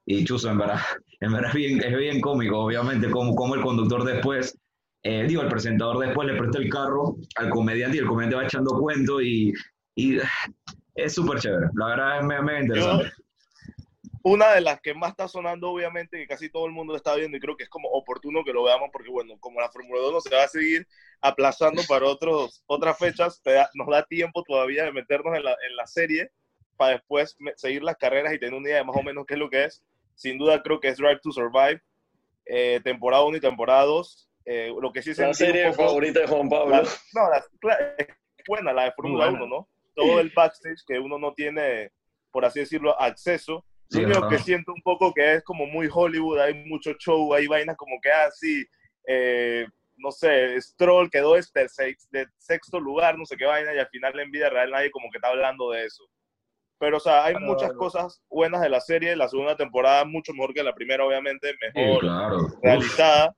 y 0.05 0.23
chuzo, 0.25 0.49
en 0.49 0.57
verdad, 0.57 0.79
en 1.21 1.31
verdad 1.31 1.49
es 1.49 1.55
bien, 1.55 1.83
es 1.83 1.97
bien 1.97 2.21
cómico, 2.21 2.59
obviamente, 2.59 3.09
como, 3.09 3.35
como 3.35 3.55
el 3.55 3.61
conductor 3.61 4.03
después, 4.03 4.57
eh, 5.03 5.25
digo, 5.27 5.41
el 5.41 5.49
presentador 5.49 5.99
después 5.99 6.27
le 6.27 6.37
presta 6.37 6.59
el 6.59 6.69
carro 6.69 7.15
al 7.35 7.49
comediante 7.49 7.97
y 7.97 7.99
el 8.01 8.07
comediante 8.07 8.35
va 8.35 8.43
echando 8.45 8.77
cuento 8.77 9.21
y, 9.21 9.53
y 9.95 10.17
es 10.95 11.13
súper 11.13 11.39
chévere, 11.39 11.67
la 11.75 11.87
verdad 11.87 12.19
es 12.19 12.25
me, 12.25 12.41
me 12.41 12.59
interesante. 12.61 13.11
Una 14.25 14.53
de 14.53 14.61
las 14.61 14.79
que 14.79 14.93
más 14.93 15.11
está 15.11 15.27
sonando, 15.27 15.69
obviamente, 15.69 16.17
que 16.17 16.27
casi 16.27 16.49
todo 16.49 16.65
el 16.65 16.71
mundo 16.71 16.95
está 16.95 17.13
viendo 17.15 17.35
y 17.35 17.41
creo 17.41 17.57
que 17.57 17.63
es 17.63 17.69
como 17.69 17.89
oportuno 17.89 18.43
que 18.45 18.53
lo 18.53 18.63
veamos 18.63 18.89
porque, 18.93 19.09
bueno, 19.09 19.37
como 19.41 19.59
la 19.59 19.69
Fórmula 19.69 19.99
2 19.99 20.13
no 20.13 20.21
se 20.21 20.33
va 20.33 20.43
a 20.43 20.47
seguir 20.47 20.87
aplazando 21.19 21.81
para 21.89 22.05
otros, 22.05 22.63
otras 22.65 22.97
fechas, 22.97 23.41
da- 23.43 23.69
nos 23.73 23.87
da 23.87 24.03
tiempo 24.05 24.41
todavía 24.43 24.85
de 24.85 24.93
meternos 24.93 25.35
en 25.35 25.43
la, 25.43 25.51
en 25.67 25.75
la 25.75 25.85
serie 25.87 26.31
para 26.77 26.93
después 26.93 27.35
me- 27.39 27.51
seguir 27.57 27.83
las 27.83 27.97
carreras 27.97 28.33
y 28.33 28.39
tener 28.39 28.53
una 28.53 28.67
idea 28.69 28.77
de 28.77 28.83
más 28.85 28.95
o 28.95 29.03
menos 29.03 29.25
qué 29.27 29.33
es 29.33 29.39
lo 29.41 29.49
que 29.49 29.65
es. 29.65 29.83
Sin 30.15 30.37
duda 30.37 30.61
creo 30.63 30.79
que 30.79 30.87
es 30.87 30.97
Drive 30.97 31.19
to 31.21 31.31
Survive, 31.33 31.81
eh, 32.45 32.79
temporada 32.83 33.23
1 33.25 33.37
y 33.37 33.41
temporada 33.41 33.83
2. 33.83 34.29
Eh, 34.45 34.73
lo 34.81 34.91
que 34.93 35.01
sí 35.01 35.13
La 35.17 35.33
serie 35.33 35.69
poco- 35.71 35.85
favorita 35.87 36.21
de 36.21 36.27
Juan 36.27 36.49
Pablo. 36.49 36.75
la- 36.75 36.81
no, 37.13 37.29
la, 37.29 37.43
la- 37.61 37.95
es 37.97 38.07
buena 38.47 38.71
la 38.71 38.85
de 38.85 38.91
Fórmula 38.93 39.25
buena. 39.29 39.43
1, 39.45 39.47
¿no? 39.57 39.67
Todo 39.95 40.19
el 40.21 40.31
backstage 40.33 40.83
que 40.87 40.97
uno 40.97 41.17
no 41.19 41.33
tiene, 41.33 41.91
por 42.31 42.45
así 42.45 42.61
decirlo, 42.61 42.99
acceso. 42.99 43.65
Sí, 43.89 44.01
Lo 44.01 44.07
único 44.07 44.29
que 44.29 44.39
siento 44.39 44.73
un 44.73 44.81
poco 44.81 45.13
que 45.13 45.35
es 45.35 45.43
como 45.43 45.65
muy 45.67 45.87
Hollywood, 45.91 46.39
hay 46.39 46.65
mucho 46.65 46.93
show, 46.93 47.33
hay 47.33 47.47
vainas 47.47 47.77
como 47.77 47.99
que 48.01 48.11
así, 48.11 48.65
no 49.97 50.11
sé, 50.11 50.59
Stroll 50.59 51.09
quedó 51.11 51.35
este 51.35 51.67
de 52.11 52.25
sexto 52.37 52.79
lugar, 52.79 53.17
no 53.17 53.25
sé 53.25 53.37
qué 53.37 53.45
vaina, 53.45 53.73
y 53.73 53.77
al 53.79 53.87
final 53.89 54.19
en 54.19 54.31
vida 54.31 54.49
real 54.49 54.71
nadie 54.71 54.89
como 54.91 55.09
que 55.11 55.17
está 55.17 55.29
hablando 55.29 55.69
de 55.71 55.85
eso. 55.85 56.03
Pero, 56.79 56.97
o 56.97 56.99
sea, 56.99 57.23
hay 57.25 57.33
Claro. 57.33 57.45
muchas 57.45 57.71
cosas 57.73 58.21
buenas 58.29 58.59
de 58.61 58.69
la 58.69 58.81
serie, 58.81 59.15
la 59.15 59.29
segunda 59.29 59.55
temporada 59.55 60.03
mucho 60.05 60.33
mejor 60.33 60.53
que 60.53 60.63
la 60.63 60.73
primera, 60.73 61.05
obviamente, 61.05 61.51
Sí, 61.51 61.57
mejor 61.79 61.99
claro. 62.01 62.37
Uf, 62.37 62.53
realizada. 62.61 63.35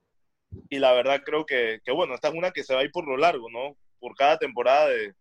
Y 0.70 0.78
la 0.78 0.92
verdad 0.92 1.22
creo 1.24 1.44
que, 1.44 1.80
que, 1.84 1.92
bueno, 1.92 2.14
esta 2.14 2.28
es 2.28 2.34
una 2.34 2.50
que 2.50 2.64
se 2.64 2.74
va 2.74 2.80
a 2.80 2.84
ir 2.84 2.90
por 2.90 3.06
lo 3.06 3.16
largo, 3.16 3.48
¿no? 3.50 3.76
Por 4.00 4.16
cada 4.16 4.38
temporada 4.38 4.88
de... 4.88 5.12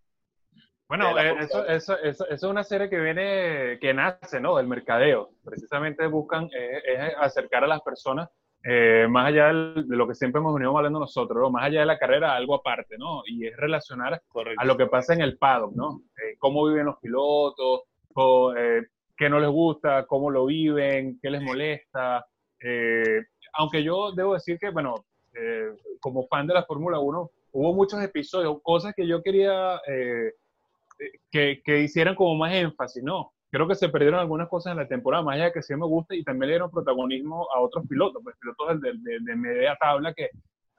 Bueno, 0.88 1.18
eh, 1.20 1.36
eso, 1.40 1.66
eso, 1.66 1.98
eso, 1.98 2.26
eso 2.26 2.34
es 2.36 2.44
una 2.44 2.64
serie 2.64 2.90
que 2.90 3.00
viene, 3.00 3.80
que 3.80 3.94
nace, 3.94 4.40
¿no? 4.40 4.58
Del 4.58 4.68
mercadeo. 4.68 5.32
Precisamente 5.44 6.06
buscan 6.08 6.46
eh, 6.56 6.82
es 6.86 7.14
acercar 7.20 7.64
a 7.64 7.68
las 7.68 7.82
personas, 7.82 8.30
eh, 8.64 9.08
más 9.10 9.28
allá 9.28 9.48
del- 9.48 9.88
de 9.88 9.96
lo 9.96 10.08
que 10.08 10.14
siempre 10.16 10.40
hemos 10.40 10.54
venido 10.54 10.76
hablando 10.78 11.00
nosotros, 11.00 11.40
¿no? 11.42 11.50
más 11.50 11.66
allá 11.66 11.80
de 11.82 11.86
la 11.88 11.98
carrera, 11.98 12.36
algo 12.36 12.56
aparte, 12.56 12.98
¿no? 13.00 13.24
Y 13.26 13.48
es 13.48 13.58
relacionar 13.58 14.22
Correcto. 14.28 14.62
a 14.62 14.66
lo 14.66 14.78
que 14.78 14.86
pasa 14.88 15.14
en 15.14 15.22
el 15.22 15.38
paddock, 15.38 15.74
¿no? 15.76 16.02
Eh, 16.18 16.36
cómo 16.38 16.68
viven 16.68 16.86
los 16.86 16.98
pilotos, 17.00 17.82
o, 18.14 18.54
eh, 18.56 18.86
qué 19.18 19.28
no 19.30 19.40
les 19.40 19.50
gusta, 19.50 20.06
cómo 20.06 20.30
lo 20.30 20.46
viven, 20.46 21.20
qué 21.22 21.30
les 21.32 21.42
molesta. 21.42 22.26
Eh, 22.60 23.22
aunque 23.54 23.84
yo 23.84 24.12
debo 24.12 24.34
decir 24.36 24.58
que, 24.60 24.70
bueno, 24.70 24.96
como 26.00 26.26
fan 26.28 26.48
de 26.48 26.54
la 26.54 26.64
Fórmula 26.64 26.98
1, 27.00 27.30
hubo 27.54 27.74
muchos 27.74 28.02
episodios, 28.02 28.58
cosas 28.64 28.94
que 28.96 29.06
yo 29.06 29.22
quería 29.22 29.80
que, 31.32 31.62
que 31.64 31.82
hicieran 31.82 32.16
como 32.16 32.36
más 32.36 32.54
énfasis, 32.54 33.04
¿no? 33.04 33.32
Creo 33.52 33.68
que 33.68 33.76
se 33.76 33.90
perdieron 33.90 34.20
algunas 34.20 34.50
cosas 34.50 34.72
en 34.72 34.78
la 34.78 34.88
temporada, 34.88 35.24
más 35.24 35.36
allá 35.36 35.46
de 35.46 35.54
que 35.54 35.62
sí 35.62 35.74
me 35.76 35.86
gusta, 35.86 36.14
y 36.16 36.24
también 36.24 36.48
le 36.48 36.54
dieron 36.56 36.72
protagonismo 36.72 37.48
a 37.56 37.62
otros 37.62 37.88
pilotos, 37.88 38.22
pues 38.24 38.36
pilotos 38.40 38.82
de, 38.82 38.94
de, 38.98 39.20
de 39.22 39.36
media 39.36 39.78
tabla 39.80 40.14
que 40.14 40.30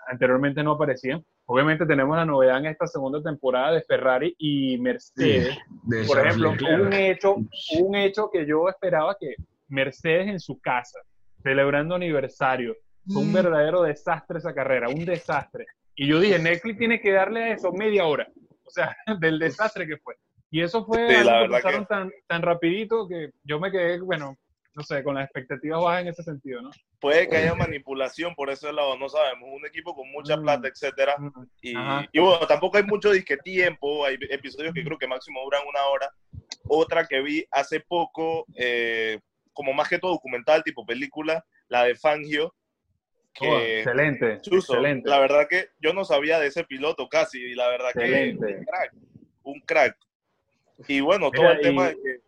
anteriormente 0.08 0.62
no 0.62 0.72
aparecían. 0.72 1.24
Obviamente 1.46 1.86
tenemos 1.86 2.16
la 2.16 2.24
novedad 2.24 2.58
en 2.58 2.66
esta 2.66 2.86
segunda 2.86 3.22
temporada 3.22 3.72
de 3.72 3.82
Ferrari 3.82 4.34
y 4.38 4.78
Mercedes. 4.78 5.56
de 5.84 6.04
Por 6.04 6.18
ejemplo, 6.18 6.52
un 6.84 6.92
hecho, 6.92 7.36
un 7.80 7.94
hecho 7.94 8.28
que 8.32 8.46
yo 8.46 8.68
esperaba 8.68 9.16
que 9.18 9.36
Mercedes 9.68 10.28
en 10.28 10.40
su 10.40 10.60
casa, 10.60 10.98
celebrando 11.42 11.94
aniversario, 11.94 12.74
fue 13.08 13.22
Mm. 13.22 13.26
un 13.26 13.32
verdadero 13.32 13.82
desastre 13.82 14.38
esa 14.38 14.52
carrera, 14.52 14.88
un 14.88 15.04
desastre. 15.04 15.64
Y 15.94 16.08
yo 16.08 16.18
dije, 16.18 16.38
Netflix 16.40 16.76
tiene 16.78 17.00
que 17.00 17.12
darle 17.12 17.42
a 17.44 17.52
eso 17.54 17.72
media 17.72 18.04
hora, 18.04 18.26
o 18.66 18.70
sea, 18.70 18.96
del 19.20 19.38
desastre 19.38 19.86
que 19.86 19.96
fue. 19.98 20.14
Y 20.50 20.62
eso 20.62 20.84
fue 20.84 21.08
Sí, 21.22 21.28
algo 21.28 21.56
que 21.56 21.84
tan, 21.88 22.10
tan 22.26 22.42
rapidito 22.42 23.06
que 23.08 23.30
yo 23.42 23.58
me 23.58 23.70
quedé, 23.70 24.00
bueno, 24.00 24.36
no 24.74 24.82
sé, 24.82 25.02
con 25.02 25.14
las 25.14 25.24
expectativas 25.24 25.82
bajas 25.82 26.02
en 26.02 26.08
ese 26.08 26.22
sentido, 26.22 26.60
¿no? 26.62 26.70
Puede 27.00 27.28
que 27.28 27.36
haya 27.38 27.54
manipulación 27.54 28.34
por 28.34 28.50
ese 28.50 28.72
lado, 28.72 28.96
no 28.98 29.08
sabemos. 29.08 29.48
Un 29.52 29.66
equipo 29.66 29.94
con 29.94 30.10
mucha 30.12 30.36
Mm. 30.36 30.42
plata, 30.42 30.68
etcétera. 30.68 31.16
Mm, 31.18 31.30
Y, 31.62 31.74
y 32.12 32.20
bueno, 32.20 32.46
tampoco 32.46 32.76
hay 32.76 32.84
mucho 32.84 33.10
disque 33.10 33.36
tiempo. 33.38 34.04
Hay 34.04 34.18
episodios 34.30 34.74
que 34.74 34.84
creo 34.84 34.98
que 34.98 35.06
máximo 35.06 35.42
duran 35.44 35.62
una 35.66 35.82
hora. 35.86 36.10
Otra 36.68 37.06
que 37.06 37.20
vi 37.22 37.44
hace 37.50 37.80
poco, 37.80 38.44
eh, 38.54 39.18
como 39.52 39.72
más 39.72 39.88
que 39.88 39.98
todo 39.98 40.12
documental, 40.12 40.62
tipo 40.62 40.84
película, 40.84 41.44
la 41.68 41.84
de 41.84 41.94
Fangio. 41.96 42.54
Oh, 43.40 43.58
Que, 43.58 43.78
excelente, 43.80 44.40
Chuzo, 44.40 44.74
excelente. 44.74 45.08
la 45.10 45.18
verdad 45.20 45.46
que 45.48 45.66
yo 45.80 45.92
no 45.92 46.04
sabía 46.04 46.38
de 46.38 46.46
ese 46.46 46.64
piloto 46.64 47.08
casi. 47.08 47.38
Y 47.42 47.54
la 47.54 47.68
verdad 47.68 47.88
que 47.92 48.00
Excelente. 48.04 48.56
un 48.58 48.64
crack. 48.64 48.92
Un 49.42 49.60
crack. 49.60 49.96
Y 50.88 51.00
bueno, 51.00 51.30
todo 51.30 51.42
Mira, 51.42 51.54
el 51.54 51.60
tema 51.60 51.88
de 51.88 51.94
que. 51.96 52.08
de 52.08 52.20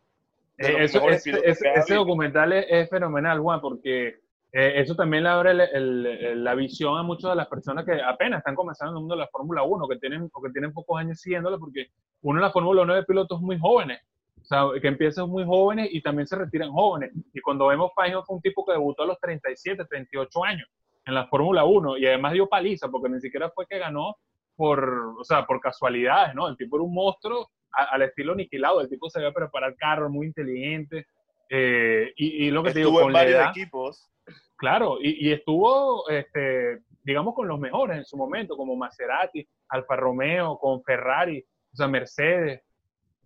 Eh, 0.58 0.84
eso- 0.84 1.08
ese- 1.08 1.32
que 1.32 1.52
ese 1.76 1.94
documental 1.94 2.52
es, 2.52 2.66
es 2.68 2.90
fenomenal, 2.90 3.38
Juan, 3.40 3.60
porque 3.60 4.16
eh, 4.50 4.72
eso 4.80 4.94
también 4.96 5.24
le 5.24 5.28
abre 5.28 5.50
el- 5.50 5.60
el- 5.60 6.06
el- 6.06 6.44
la 6.44 6.54
visión 6.54 6.96
a 6.98 7.02
muchas 7.02 7.30
de 7.32 7.36
las 7.36 7.48
personas 7.48 7.84
que 7.84 8.00
apenas 8.02 8.38
están 8.38 8.54
comenzando 8.54 8.92
en 8.92 8.96
el 8.96 9.00
mundo 9.00 9.14
de 9.14 9.20
la 9.20 9.28
Fórmula 9.28 9.62
1, 9.62 9.86
que 9.86 9.96
tienen, 9.98 10.28
o 10.32 10.42
que 10.42 10.50
tienen 10.50 10.72
pocos 10.72 10.98
años 10.98 11.20
siguiéndola, 11.20 11.58
porque 11.58 11.88
uno 12.22 12.38
en 12.38 12.42
la 12.44 12.50
Fórmula 12.50 12.80
1 12.82 12.94
ve 12.94 13.02
pilotos 13.04 13.40
muy 13.42 13.58
jóvenes, 13.58 14.00
o 14.40 14.44
sea, 14.46 14.64
que 14.80 14.88
empiezan 14.88 15.28
muy 15.28 15.44
jóvenes 15.44 15.90
y 15.92 16.00
también 16.00 16.26
se 16.26 16.34
retiran 16.36 16.70
jóvenes. 16.72 17.12
Y 17.34 17.40
cuando 17.40 17.66
vemos 17.66 17.92
Fangio 17.94 18.24
fue 18.24 18.36
un 18.36 18.42
tipo 18.42 18.64
que 18.64 18.72
debutó 18.72 19.02
a 19.02 19.06
los 19.06 19.20
37, 19.20 19.84
38 19.84 20.42
años 20.42 20.66
en 21.08 21.14
la 21.14 21.26
Fórmula 21.26 21.64
1 21.64 21.96
y 21.98 22.06
además 22.06 22.34
dio 22.34 22.48
paliza, 22.48 22.88
porque 22.88 23.08
ni 23.08 23.20
siquiera 23.20 23.50
fue 23.50 23.66
que 23.66 23.78
ganó 23.78 24.14
por, 24.54 25.14
o 25.18 25.24
sea, 25.24 25.46
por 25.46 25.60
casualidades, 25.60 26.34
¿no? 26.34 26.46
El 26.48 26.56
tipo 26.56 26.76
era 26.76 26.84
un 26.84 26.94
monstruo 26.94 27.50
a- 27.72 27.84
al 27.94 28.02
estilo 28.02 28.32
aniquilado, 28.34 28.80
el 28.80 28.88
tipo 28.88 29.08
sabía 29.10 29.32
preparar 29.32 29.74
carros, 29.76 30.10
muy 30.10 30.26
inteligente, 30.26 31.06
eh, 31.48 32.12
y, 32.16 32.46
y 32.46 32.50
lo 32.50 32.62
que 32.62 32.72
te 32.72 32.80
digo, 32.80 32.90
Estuvo 32.90 33.00
en 33.00 33.04
con 33.06 33.12
la 33.14 33.18
varios 33.20 33.40
edad, 33.40 33.50
equipos. 33.50 34.10
claro, 34.56 34.98
y, 35.00 35.28
y 35.28 35.32
estuvo, 35.32 36.08
este, 36.10 36.80
digamos, 37.02 37.34
con 37.34 37.48
los 37.48 37.58
mejores 37.58 37.96
en 37.98 38.04
su 38.04 38.16
momento, 38.16 38.56
como 38.56 38.76
Maserati, 38.76 39.48
Alfa 39.68 39.96
Romeo, 39.96 40.58
con 40.58 40.82
Ferrari, 40.82 41.42
o 41.72 41.76
sea, 41.76 41.88
Mercedes, 41.88 42.62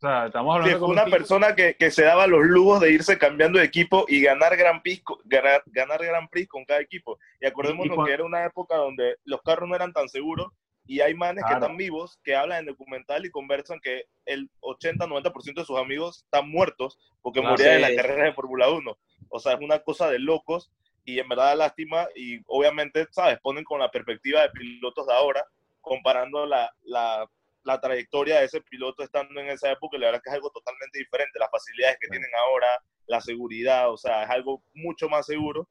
o 0.02 0.08
sea, 0.08 0.26
estamos 0.26 0.56
hablando 0.56 0.78
fue 0.80 0.88
una 0.88 1.04
persona 1.04 1.54
que, 1.54 1.76
que 1.76 1.92
se 1.92 2.02
daba 2.02 2.26
los 2.26 2.42
lujos 2.44 2.80
de 2.80 2.90
irse 2.90 3.18
cambiando 3.18 3.60
de 3.60 3.64
equipo 3.64 4.04
y 4.08 4.20
ganar 4.20 4.56
Gran 4.56 4.82
Prix, 4.82 5.04
ganar, 5.24 5.62
ganar 5.66 6.04
Gran 6.04 6.28
Prix 6.28 6.48
con 6.48 6.64
cada 6.64 6.80
equipo. 6.80 7.18
Y 7.40 7.46
acordémonos 7.46 7.96
Y- 7.96 8.04
que 8.04 8.12
era 8.12 8.24
una 8.24 8.44
época 8.44 8.74
donde 8.76 9.16
los 9.24 9.40
carros 9.42 9.68
no 9.68 9.76
eran 9.76 9.92
tan 9.92 10.08
seguros 10.08 10.48
y 10.86 11.00
hay 11.00 11.14
manes 11.14 11.44
que 11.44 11.50
Claro. 11.50 11.66
están 11.66 11.76
vivos, 11.76 12.18
que 12.24 12.34
hablan 12.34 12.58
en 12.60 12.66
documental 12.66 13.24
y 13.24 13.30
conversan 13.30 13.78
que 13.80 14.06
el 14.26 14.50
80-90% 14.60 15.60
de 15.60 15.64
sus 15.66 15.78
amigos 15.78 16.24
están 16.24 16.50
muertos 16.50 16.98
porque 17.22 17.38
Claro. 17.38 17.52
morían 17.54 17.74
en 17.74 17.76
Sí. 17.76 17.82
las 17.82 18.02
carreras 18.02 18.24
de 18.26 18.32
Fórmula 18.34 18.70
1. 18.70 18.98
O 19.28 19.38
sea, 19.38 19.52
es 19.52 19.60
una 19.60 19.78
cosa 19.78 20.10
de 20.10 20.18
locos 20.18 20.72
y 21.04 21.20
en 21.20 21.28
verdad 21.28 21.44
da 21.50 21.54
lástima 21.54 22.08
y 22.16 22.40
obviamente, 22.48 23.06
¿sabes? 23.12 23.38
Ponen 23.40 23.62
con 23.62 23.78
la 23.78 23.90
perspectiva 23.92 24.42
de 24.42 24.50
pilotos 24.50 25.06
de 25.06 25.14
ahora, 25.14 25.44
comparando 25.80 26.44
la, 26.46 26.72
la, 26.82 27.28
la 27.64 27.80
trayectoria 27.80 28.40
de 28.40 28.46
ese 28.46 28.60
piloto 28.62 29.02
estando 29.02 29.40
en 29.40 29.48
esa 29.48 29.70
época, 29.70 29.98
la 29.98 30.06
verdad 30.06 30.20
es 30.20 30.22
que 30.24 30.30
es 30.30 30.34
algo 30.34 30.50
totalmente 30.50 30.98
diferente, 30.98 31.38
las 31.38 31.50
facilidades 31.50 31.96
que 32.00 32.08
tienen 32.08 32.30
ahora, 32.46 32.66
la 33.06 33.20
seguridad, 33.20 33.90
o 33.90 33.96
sea, 33.96 34.24
es 34.24 34.30
algo 34.30 34.62
mucho 34.74 35.08
más 35.08 35.26
seguro 35.26 35.68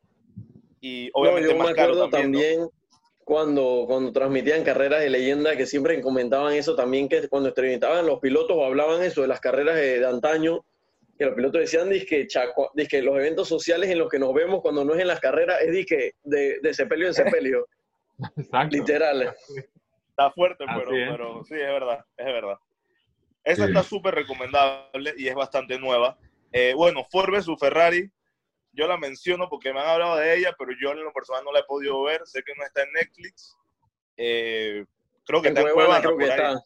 y 0.79 1.09
No, 1.13 1.21
obviamente 1.21 1.49
yo 1.49 1.55
me 1.57 1.63
más 1.63 1.73
caro 1.73 1.93
acuerdo 1.93 2.09
también. 2.09 2.31
¿no? 2.31 2.39
también 2.39 2.81
cuando, 3.23 3.85
cuando 3.87 4.11
transmitían 4.11 4.63
carreras 4.63 5.01
de 5.01 5.09
leyenda 5.09 5.55
que 5.55 5.65
siempre 5.65 6.01
comentaban 6.01 6.53
eso 6.53 6.75
también, 6.75 7.07
que 7.07 7.27
cuando 7.29 7.49
entrevistaban 7.49 8.05
los 8.05 8.19
pilotos 8.19 8.57
o 8.57 8.65
hablaban 8.65 9.03
eso 9.03 9.21
de 9.21 9.27
las 9.27 9.39
carreras 9.39 9.75
de, 9.75 9.99
de 9.99 10.05
antaño, 10.05 10.65
que 11.17 11.25
los 11.25 11.35
pilotos 11.35 11.61
decían 11.61 11.89
dizque, 11.89 12.25
chaco, 12.27 12.71
dizque 12.73 13.01
los 13.01 13.15
eventos 13.15 13.47
sociales 13.47 13.89
en 13.89 13.99
los 13.99 14.09
que 14.09 14.17
nos 14.17 14.33
vemos 14.33 14.61
cuando 14.61 14.83
no 14.83 14.95
es 14.95 15.01
en 15.01 15.07
las 15.07 15.19
carreras 15.19 15.61
es 15.61 15.71
dizque 15.71 16.13
de, 16.23 16.59
de 16.61 16.73
sepelio 16.73 17.07
en 17.07 17.13
sepelio, 17.13 17.67
Exacto. 18.37 18.75
literal. 18.75 19.35
Está 20.11 20.31
fuerte, 20.31 20.65
pero, 20.67 20.91
es. 20.95 21.09
pero 21.09 21.43
sí, 21.43 21.53
es 21.55 21.67
verdad, 21.67 22.05
es 22.17 22.25
verdad. 22.25 22.57
Esa 23.43 23.63
Sí. 23.65 23.69
está 23.71 23.83
súper 23.83 24.13
recomendable 24.15 25.13
y 25.17 25.27
es 25.27 25.35
bastante 25.35 25.79
nueva. 25.79 26.17
Eh, 26.51 26.73
bueno, 26.75 27.03
Ford 27.09 27.31
vs 27.31 27.47
Ferrari, 27.59 28.11
yo 28.73 28.87
la 28.87 28.97
menciono 28.97 29.49
porque 29.49 29.73
me 29.73 29.79
han 29.79 29.87
hablado 29.87 30.17
de 30.17 30.37
ella, 30.37 30.53
pero 30.57 30.71
yo 30.79 30.91
en 30.91 31.03
lo 31.03 31.11
personal 31.11 31.43
no 31.43 31.51
la 31.51 31.59
he 31.59 31.63
podido 31.63 32.01
ver. 32.03 32.21
Sé 32.25 32.43
que 32.43 32.53
no 32.55 32.63
está 32.63 32.83
en 32.83 32.91
Netflix. 32.93 33.57
Eh, 34.17 34.85
creo 35.25 35.41
que 35.41 35.47
En 35.49 35.57
está 35.57 35.67
en 35.69 35.73
Cuevana 35.73 36.01
Cuevana, 36.01 36.01
creo 36.01 36.17
que 36.17 36.25
está. 36.25 36.63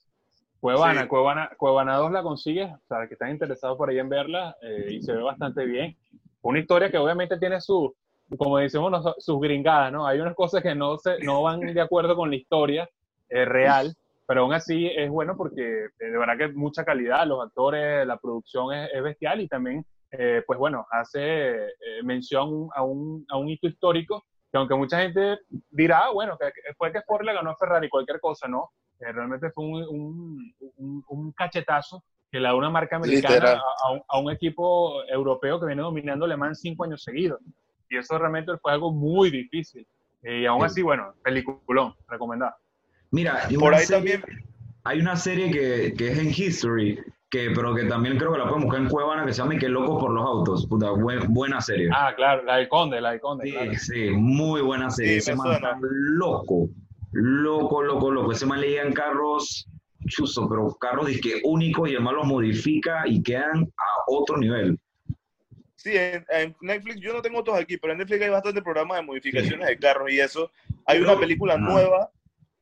Cuevana, 0.59 1.01
Sí. 1.03 1.07
Cuevana, 1.07 1.51
Cuevana 1.57 1.95
2 1.97 2.11
la 2.11 2.23
consigues, 2.23 2.67
o 2.73 2.79
sea, 2.87 3.07
que 3.07 3.13
están 3.13 3.29
interesados 3.29 3.77
por 3.77 3.89
ahí 3.89 3.99
en 3.99 4.09
verla 4.09 4.57
eh, 4.61 4.87
y 4.93 5.01
se 5.01 5.13
ve 5.13 5.21
bastante 5.21 5.63
bien. 5.65 5.95
Una 6.41 6.59
historia 6.59 6.89
que 6.89 6.97
obviamente 6.97 7.37
tiene 7.37 7.61
su, 7.61 7.95
como 8.37 8.57
decimos, 8.57 8.91
sus 9.19 9.39
gringadas, 9.39 9.91
¿no? 9.91 10.07
Hay 10.07 10.19
unas 10.19 10.33
cosas 10.35 10.63
que 10.63 10.73
no, 10.73 10.97
se, 10.97 11.19
no 11.19 11.43
van 11.43 11.59
de 11.61 11.79
acuerdo 11.81 12.15
con 12.15 12.29
la 12.31 12.35
historia 12.35 12.89
eh, 13.29 13.45
real, 13.45 13.93
pero 14.27 14.41
aún 14.41 14.53
así 14.53 14.87
es 14.87 15.09
bueno 15.09 15.35
porque 15.37 15.85
eh, 15.85 15.89
de 15.99 16.17
verdad 16.17 16.37
que 16.37 16.47
mucha 16.49 16.83
calidad, 16.83 17.25
los 17.27 17.43
actores, 17.45 18.05
la 18.07 18.17
producción 18.17 18.73
es, 18.73 18.89
es 18.93 19.03
bestial 19.03 19.41
y 19.41 19.47
también, 19.47 19.85
eh, 20.11 20.43
pues 20.47 20.57
bueno, 20.59 20.85
hace 20.91 21.65
eh, 21.65 22.03
mención 22.03 22.69
a 22.75 22.83
un, 22.83 23.25
a 23.29 23.37
un 23.37 23.49
hito 23.49 23.67
histórico 23.67 24.25
que 24.51 24.57
aunque 24.57 24.75
mucha 24.75 24.99
gente 25.01 25.39
dirá, 25.69 26.03
ah, 26.05 26.11
bueno, 26.13 26.37
que 26.37 26.49
fue 26.77 26.91
que 26.91 27.01
Ford 27.01 27.25
le 27.25 27.33
ganó 27.33 27.49
a 27.51 27.57
Ferrari, 27.57 27.89
cualquier 27.89 28.19
cosa, 28.19 28.47
¿no? 28.47 28.69
Eh, 29.01 29.11
realmente 29.11 29.49
fue 29.51 29.65
un, 29.65 29.83
un, 29.83 30.55
un- 30.77 31.03
un 31.07 31.31
cachetazo 31.33 32.03
que 32.31 32.39
le 32.39 32.47
da 32.47 32.55
una 32.55 32.69
marca 32.69 32.95
americana 32.95 33.51
a, 33.53 33.61
a 33.87 33.91
un, 33.91 34.01
a 34.07 34.19
un 34.19 34.31
equipo 34.31 35.03
europeo 35.09 35.59
que 35.59 35.65
viene 35.67 35.81
dominando 35.81 36.25
Le 36.25 36.37
Mans 36.37 36.61
cinco 36.61 36.85
años 36.85 37.03
seguidos. 37.03 37.39
Y 37.89 37.97
eso 37.97 38.17
realmente 38.17 38.57
fue 38.57 38.71
algo 38.71 38.91
muy 38.91 39.29
difícil. 39.29 39.85
Y 40.23 40.45
aún 40.45 40.61
Sí. 40.61 40.65
así, 40.67 40.81
bueno, 40.81 41.13
peliculón, 41.23 41.93
recomendado. 42.07 42.53
Mira, 43.15 43.47
Por 43.57 43.73
ahí 43.73 43.85
serie- 43.85 44.17
también, 44.19 44.23
hay 44.83 44.99
una 44.99 45.15
serie 45.15 45.49
que, 45.49 45.93
que 45.97 46.09
es 46.11 46.17
en 46.17 46.27
History, 46.29 46.99
que, 47.29 47.51
pero 47.55 47.73
que 47.73 47.83
también 47.85 48.17
creo 48.17 48.33
que 48.33 48.39
la 48.39 48.45
pueden 48.49 48.63
buscar 48.63 48.81
en 48.81 48.89
Cuevana, 48.89 49.25
que 49.25 49.31
se 49.31 49.41
llama 49.41 49.57
que 49.57 49.69
loco 49.69 49.97
por 49.97 50.11
los 50.11 50.25
autos. 50.25 50.67
Puta, 50.67 50.91
buen- 50.91 51.33
buena 51.33 51.61
serie. 51.61 51.89
Ah, 51.93 52.13
claro, 52.13 52.43
la 52.43 52.57
del 52.57 52.67
Conde, 52.67 52.99
la 52.99 53.11
del 53.11 53.21
Conde, 53.21 53.45
Sí, 53.45 53.51
claro. 53.53 53.71
sí, 53.75 54.09
muy 54.11 54.59
buena 54.61 54.89
serie. 54.89 55.13
Sí, 55.13 55.17
Ese 55.31 55.35
man 55.35 55.53
está 55.53 55.77
loco, 55.81 56.67
loco, 57.13 57.81
loco, 57.83 58.11
loco. 58.11 58.31
Ese 58.33 58.45
man 58.45 58.59
leía 58.59 58.81
en 58.83 58.91
carros 58.93 59.65
chuzo, 60.07 60.47
pero 60.49 60.67
carros 60.75 61.07
disque 61.07 61.39
únicos 61.45 61.89
y 61.89 61.95
además 61.95 62.15
los 62.15 62.27
modifica 62.27 63.03
y 63.07 63.23
quedan 63.23 63.63
a 63.63 63.85
otro 64.07 64.37
nivel. 64.37 64.77
sí, 65.75 65.91
en, 65.95 66.25
en 66.29 66.55
Netflix, 66.61 66.99
yo 66.99 67.13
no 67.13 67.21
tengo 67.21 67.39
otros 67.39 67.57
aquí, 67.57 67.77
pero 67.77 67.93
en 67.93 67.99
Netflix 67.99 68.21
hay 68.21 68.29
bastante 68.29 68.61
programas 68.61 68.97
de 68.97 69.03
modificaciones 69.03 69.67
de 69.67 69.77
carros 69.77 70.11
y 70.11 70.19
eso. 70.19 70.51
Hay 70.85 70.99
una 70.99 71.17
película 71.19 71.57
nueva 71.57 72.11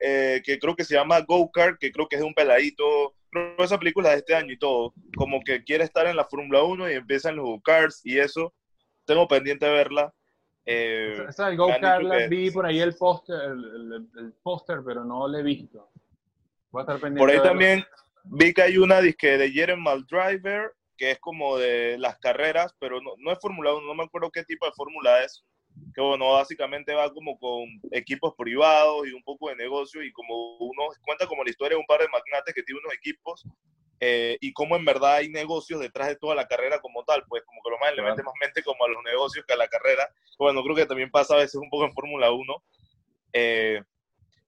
eh, 0.06 0.42
que 0.44 0.60
creo 0.60 0.76
que 0.76 0.84
se 0.84 0.96
llama 0.96 1.22
Go 1.22 1.50
Kart, 1.52 1.78
que 1.80 1.92
creo 1.92 2.08
que 2.08 2.18
es 2.18 2.22
de 2.22 2.28
un 2.28 2.34
peladito. 2.34 3.16
Creo 3.32 3.56
que 3.56 3.64
esa 3.64 3.80
película 3.80 4.10
de 4.10 4.18
este 4.18 4.36
año 4.36 4.52
y 4.52 4.58
todo. 4.60 4.94
Como 5.16 5.42
que 5.44 5.64
quiere 5.64 5.84
estar 5.86 6.06
en 6.08 6.16
la 6.18 6.26
Fórmula 6.26 6.64
1 6.64 6.92
y 6.92 6.96
empiezan 6.96 7.36
los 7.38 7.46
go-karts 7.46 8.02
y 8.06 8.20
eso. 8.20 8.54
Tengo 9.06 9.28
pendiente 9.28 9.66
de 9.66 9.72
verla. 9.72 10.14
Eh, 10.66 11.16
han 11.38 11.58
Go-Kart 11.58 12.04
la 12.04 12.28
vi 12.28 12.52
por 12.52 12.66
ahí 12.66 12.80
el 12.80 12.96
póster, 12.96 13.36
el, 13.44 13.64
el- 13.66 14.10
el 14.26 14.34
póster, 14.44 14.80
pero 14.86 15.04
no 15.04 15.28
lo 15.28 15.38
he 15.38 15.44
visto. 15.44 15.90
Voy 16.72 16.80
a 16.80 16.84
estar 16.84 17.00
pendiente. 17.00 17.20
Por 17.20 17.30
ahí 17.30 17.38
de 17.38 17.44
también 17.44 17.86
vi 18.26 18.54
que 18.54 18.62
hay 18.62 18.78
una 18.78 19.02
disque 19.02 19.38
de 19.38 19.52
Jeremy 19.52 20.06
Driver, 20.10 20.72
que 20.98 21.12
es 21.12 21.20
como 21.20 21.58
de 21.58 21.98
las 21.98 22.18
carreras, 22.20 22.76
pero 22.80 23.02
no, 23.02 23.12
no 23.18 23.32
es 23.32 23.40
Fórmula 23.40 23.74
1, 23.74 23.86
no 23.86 23.94
me 23.96 24.04
acuerdo 24.04 24.32
qué 24.32 24.44
tipo 24.44 24.66
de 24.66 24.72
fórmula 24.74 25.24
es. 25.24 25.44
Que 25.94 26.02
bueno, 26.02 26.32
básicamente 26.34 26.94
va 26.94 27.12
como 27.12 27.38
con 27.38 27.66
equipos 27.92 28.34
privados 28.36 29.08
y 29.08 29.14
un 29.14 29.24
poco 29.24 29.50
de 29.50 29.56
negocio 29.56 30.04
y 30.04 30.12
como 30.12 30.58
uno 30.58 30.84
cuenta 31.04 31.28
como 31.28 31.44
la 31.44 31.50
historia 31.50 31.76
de 31.76 31.82
un 31.82 31.86
par 31.86 32.02
de 32.02 32.08
magnates 32.10 32.54
que 32.54 32.64
tienen 32.64 32.84
unos 32.84 32.96
equipos 32.96 33.46
eh, 34.00 34.38
y 34.42 34.52
cómo 34.52 34.76
en 34.76 34.84
verdad 34.84 35.16
hay 35.16 35.30
negocios 35.30 35.80
detrás 35.80 36.10
de 36.10 36.16
toda 36.18 36.36
la 36.36 36.48
carrera 36.48 36.82
como 36.82 37.06
tal, 37.06 37.24
pues 37.28 37.44
como 37.44 37.62
que 37.64 37.70
lo 37.70 37.78
más 37.80 37.96
le 37.96 38.02
mete 38.02 38.22
más 38.22 38.34
mente 38.42 38.62
como 38.62 38.84
a 38.84 38.90
los 38.90 39.02
negocios 39.04 39.46
que 39.46 39.54
a 39.54 39.58
la 39.58 39.68
carrera. 39.68 40.10
Bueno, 40.38 40.62
creo 40.64 40.76
que 40.76 40.86
también 40.86 41.10
pasa 41.10 41.36
a 41.36 41.38
veces 41.38 41.56
un 41.56 41.70
poco 41.70 41.86
en 41.86 41.94
Fórmula 41.94 42.32
1. 42.32 42.64
Eh, 43.32 43.82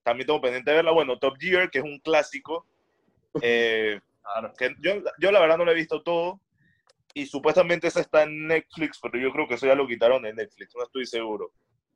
también 0.04 0.28
tengo 0.28 0.42
pendiente 0.42 0.72
de 0.72 0.76
verla. 0.76 0.92
Bueno, 0.92 1.18
Top 1.20 1.38
Gear, 1.40 1.70
que 1.70 1.78
es 1.78 1.86
un 1.86 2.00
clásico. 2.00 2.66
Eh, 3.42 4.00
Claro. 4.26 4.54
que 4.58 4.76
yo, 4.80 4.92
yo 5.20 5.32
la 5.32 5.40
verdad 5.40 5.60
no 5.60 5.66
lo 5.66 5.72
he 5.72 5.76
visto 5.76 6.02
todo. 6.02 6.40
Y 7.18 7.26
supuestamente 7.28 7.88
esa 7.88 8.02
está 8.02 8.24
en 8.24 8.46
Netflix, 8.46 9.00
pero 9.02 9.18
yo 9.18 9.32
creo 9.32 9.48
que 9.48 9.54
eso 9.54 9.66
ya 9.66 9.74
lo 9.74 9.88
quitaron 9.88 10.22
de 10.24 10.34
Netflix, 10.34 10.76
no 10.76 10.84
estoy 10.84 11.06
seguro. 11.06 11.50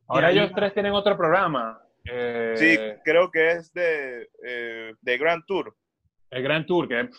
Ahora 0.07 0.31
ellos 0.31 0.49
tres 0.55 0.73
tienen 0.73 0.93
otro 0.93 1.15
programa. 1.17 1.79
eh, 2.09 2.53
Sí, 2.57 3.01
creo 3.03 3.29
que 3.29 3.51
es 3.51 3.71
de, 3.73 4.29
eh, 4.43 4.93
de 5.01 5.17
Grand 5.17 5.43
Tour. 5.45 5.75
El 6.31 6.41
Grand 6.41 6.65
Tour, 6.65 6.87
que 6.87 7.09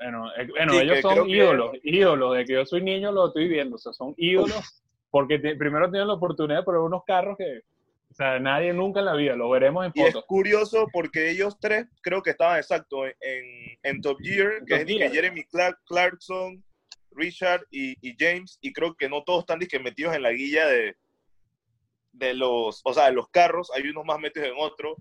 bueno, 0.00 0.30
eh, 0.36 0.46
bueno 0.48 0.72
Sí, 0.72 0.78
ellos 0.78 0.96
que 0.96 1.02
son 1.02 1.26
que- 1.26 1.30
ídolos, 1.30 1.76
ídolos, 1.82 2.36
de 2.36 2.44
que 2.46 2.52
yo 2.54 2.64
soy 2.64 2.82
niño 2.82 3.12
lo 3.12 3.28
estoy 3.28 3.48
viendo, 3.48 3.76
o 3.76 3.78
sea, 3.78 3.92
son 3.92 4.14
ídolos, 4.16 4.82
porque 5.10 5.38
te- 5.38 5.56
primero 5.56 5.90
tienen 5.90 6.08
la 6.08 6.14
oportunidad 6.14 6.60
de 6.60 6.64
probar 6.64 6.86
unos 6.86 7.04
carros 7.04 7.36
que, 7.36 7.62
o 8.10 8.14
sea, 8.14 8.38
nadie 8.38 8.72
nunca 8.72 9.00
en 9.00 9.06
la 9.06 9.14
vida, 9.14 9.36
lo 9.36 9.50
veremos 9.50 9.84
en 9.84 9.92
Y 9.94 10.00
es 10.00 10.06
fotos. 10.14 10.24
curioso 10.26 10.86
porque 10.92 11.30
ellos 11.30 11.58
tres 11.60 11.86
creo 12.00 12.22
que 12.22 12.30
estaban 12.30 12.56
exacto 12.58 13.06
en, 13.06 13.14
en 13.82 14.00
Top 14.00 14.18
Gear, 14.22 14.64
que 14.66 14.78
Top 14.78 14.78
es 14.78 14.86
Gear. 14.86 15.10
Jeremy 15.12 15.44
Clark- 15.44 15.80
Clarkson, 15.84 16.64
Richard 17.10 17.64
y, 17.70 17.96
y 18.06 18.16
James, 18.18 18.58
y 18.60 18.72
creo 18.72 18.94
que 18.94 19.08
no 19.08 19.22
todos 19.24 19.40
están 19.40 19.58
disque 19.58 19.78
metidos 19.78 20.14
en 20.14 20.22
la 20.22 20.32
guilla 20.32 20.66
de, 20.66 20.96
de 22.12 22.34
los, 22.34 22.80
o 22.84 22.94
sea, 22.94 23.06
de 23.06 23.12
los 23.12 23.28
carros, 23.28 23.70
hay 23.74 23.88
unos 23.88 24.04
más 24.04 24.18
metidos 24.18 24.48
en 24.48 24.54
otro, 24.56 24.96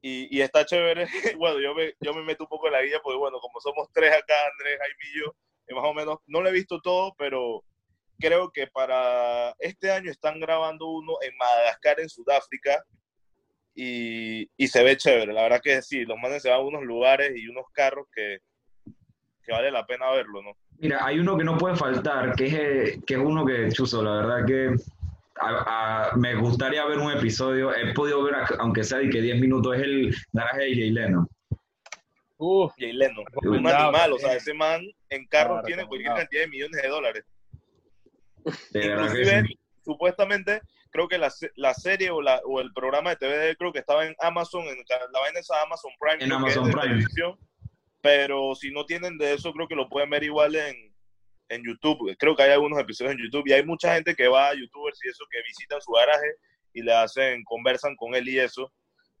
y, 0.00 0.36
y 0.36 0.40
está 0.40 0.66
chévere. 0.66 1.06
bueno, 1.38 1.60
yo 1.60 1.74
me, 1.74 1.94
yo 2.00 2.12
me 2.12 2.22
meto 2.22 2.44
un 2.44 2.48
poco 2.48 2.66
en 2.66 2.72
la 2.72 2.82
guía, 2.82 3.00
porque 3.02 3.18
bueno, 3.18 3.38
como 3.38 3.60
somos 3.60 3.88
tres 3.92 4.12
acá, 4.12 4.34
Andrés, 4.52 4.78
Jaime 4.78 5.04
y 5.14 5.20
yo, 5.20 5.34
eh, 5.68 5.74
más 5.74 5.84
o 5.84 5.94
menos, 5.94 6.18
no 6.26 6.40
lo 6.40 6.48
he 6.48 6.52
visto 6.52 6.80
todo, 6.80 7.14
pero 7.16 7.64
creo 8.18 8.50
que 8.50 8.66
para 8.66 9.54
este 9.58 9.90
año 9.90 10.10
están 10.10 10.40
grabando 10.40 10.86
uno 10.88 11.14
en 11.22 11.36
Madagascar, 11.36 12.00
en 12.00 12.08
Sudáfrica, 12.08 12.82
y, 13.74 14.50
y 14.56 14.68
se 14.68 14.82
ve 14.82 14.96
chévere. 14.96 15.32
La 15.32 15.42
verdad 15.42 15.60
que 15.62 15.80
sí, 15.82 16.04
los 16.04 16.18
manes 16.18 16.42
se 16.42 16.50
van 16.50 16.60
a 16.60 16.62
unos 16.62 16.82
lugares 16.82 17.32
y 17.36 17.48
unos 17.48 17.64
carros 17.72 18.06
que, 18.14 18.38
que 19.44 19.52
vale 19.52 19.70
la 19.70 19.84
pena 19.86 20.10
verlo, 20.10 20.42
¿no? 20.42 20.52
Mira, 20.78 21.04
hay 21.04 21.18
uno 21.18 21.36
que 21.36 21.44
no 21.44 21.56
puede 21.58 21.76
faltar, 21.76 22.34
que 22.34 22.46
es, 22.46 22.54
eh, 22.54 23.00
que 23.06 23.14
es 23.14 23.20
uno 23.20 23.44
que, 23.44 23.68
Chuzo, 23.70 24.02
la 24.02 24.14
verdad 24.26 24.46
que 24.46 24.74
a- 25.40 26.08
a- 26.10 26.16
me 26.16 26.34
gustaría 26.36 26.84
ver 26.86 26.98
un 26.98 27.10
episodio, 27.12 27.74
he 27.74 27.92
podido 27.94 28.22
ver, 28.22 28.34
aunque 28.58 28.84
sea 28.84 28.98
de 28.98 29.08
que 29.10 29.20
10 29.20 29.40
minutos, 29.40 29.76
es 29.76 29.82
el 29.82 30.14
garaje 30.32 30.60
de 30.64 30.74
Jay 30.74 30.90
Leno. 30.90 31.28
Uf, 32.38 32.72
Jay 32.76 32.92
Leno, 32.92 33.22
un 33.42 33.66
animal, 33.66 34.12
o 34.12 34.18
sea, 34.18 34.30
también. 34.30 34.36
ese 34.38 34.54
man 34.54 34.80
en 35.10 35.26
carros 35.26 35.60
Claro, 35.60 35.66
tiene 35.66 35.86
cualquier 35.86 36.14
cantidad 36.14 36.42
de 36.42 36.48
millones 36.48 36.82
de 36.82 36.88
dólares. 36.88 37.24
De 38.70 38.86
Inclusive, 38.86 39.42
sí. 39.46 39.58
supuestamente, 39.84 40.60
creo 40.90 41.06
que 41.06 41.18
la, 41.18 41.30
la 41.54 41.74
serie 41.74 42.10
o, 42.10 42.20
la, 42.20 42.40
o 42.44 42.60
el 42.60 42.72
programa 42.72 43.10
de 43.10 43.16
TV 43.16 43.36
de 43.38 43.50
él 43.50 43.56
creo 43.56 43.72
que 43.72 43.78
estaba 43.78 44.04
en 44.06 44.16
Amazon, 44.20 44.62
en 44.62 44.76
la, 45.12 45.20
vaina 45.20 45.38
esa 45.38 45.62
Amazon 45.62 45.92
Prime, 46.00 46.24
En 46.24 46.32
Amazon 46.32 46.64
Prime. 46.70 46.80
televisión, 46.82 47.38
pero 48.02 48.54
si 48.54 48.70
no 48.72 48.84
tienen 48.84 49.16
de 49.16 49.34
eso, 49.34 49.52
creo 49.52 49.68
que 49.68 49.76
lo 49.76 49.88
pueden 49.88 50.10
ver 50.10 50.24
igual 50.24 50.54
en, 50.56 50.74
en 51.48 51.62
YouTube. 51.64 52.14
Creo 52.18 52.34
que 52.36 52.42
hay 52.42 52.50
algunos 52.50 52.78
episodios 52.80 53.14
en 53.14 53.22
YouTube 53.24 53.44
y 53.46 53.52
hay 53.52 53.64
mucha 53.64 53.94
gente 53.94 54.14
que 54.14 54.28
va 54.28 54.48
a 54.48 54.54
YouTubers 54.54 54.98
y 55.04 55.08
eso, 55.08 55.24
que 55.30 55.38
visitan 55.46 55.80
su 55.80 55.92
garaje 55.92 56.34
y 56.74 56.82
le 56.82 56.92
hacen, 56.92 57.42
conversan 57.44 57.94
con 57.96 58.14
él 58.14 58.28
y 58.28 58.38
eso. 58.38 58.72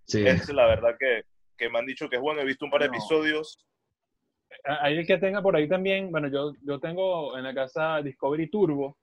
Sí. 0.06 0.26
Es 0.26 0.48
la 0.52 0.66
verdad 0.66 0.96
que, 0.98 1.22
que 1.56 1.70
me 1.70 1.78
han 1.78 1.86
dicho 1.86 2.08
que 2.08 2.16
es 2.16 2.22
bueno. 2.22 2.40
He 2.40 2.44
visto 2.44 2.64
un 2.64 2.70
par 2.72 2.82
de 2.82 2.88
No. 2.88 2.94
episodios. 2.94 3.64
Hay 4.64 4.98
el 4.98 5.06
que 5.06 5.16
tenga 5.18 5.40
por 5.40 5.56
ahí 5.56 5.68
también, 5.68 6.10
bueno, 6.10 6.28
yo, 6.28 6.52
yo 6.62 6.78
tengo 6.78 7.38
en 7.38 7.44
la 7.44 7.54
casa 7.54 8.02
Discovery 8.02 8.50
Turbo, 8.50 8.98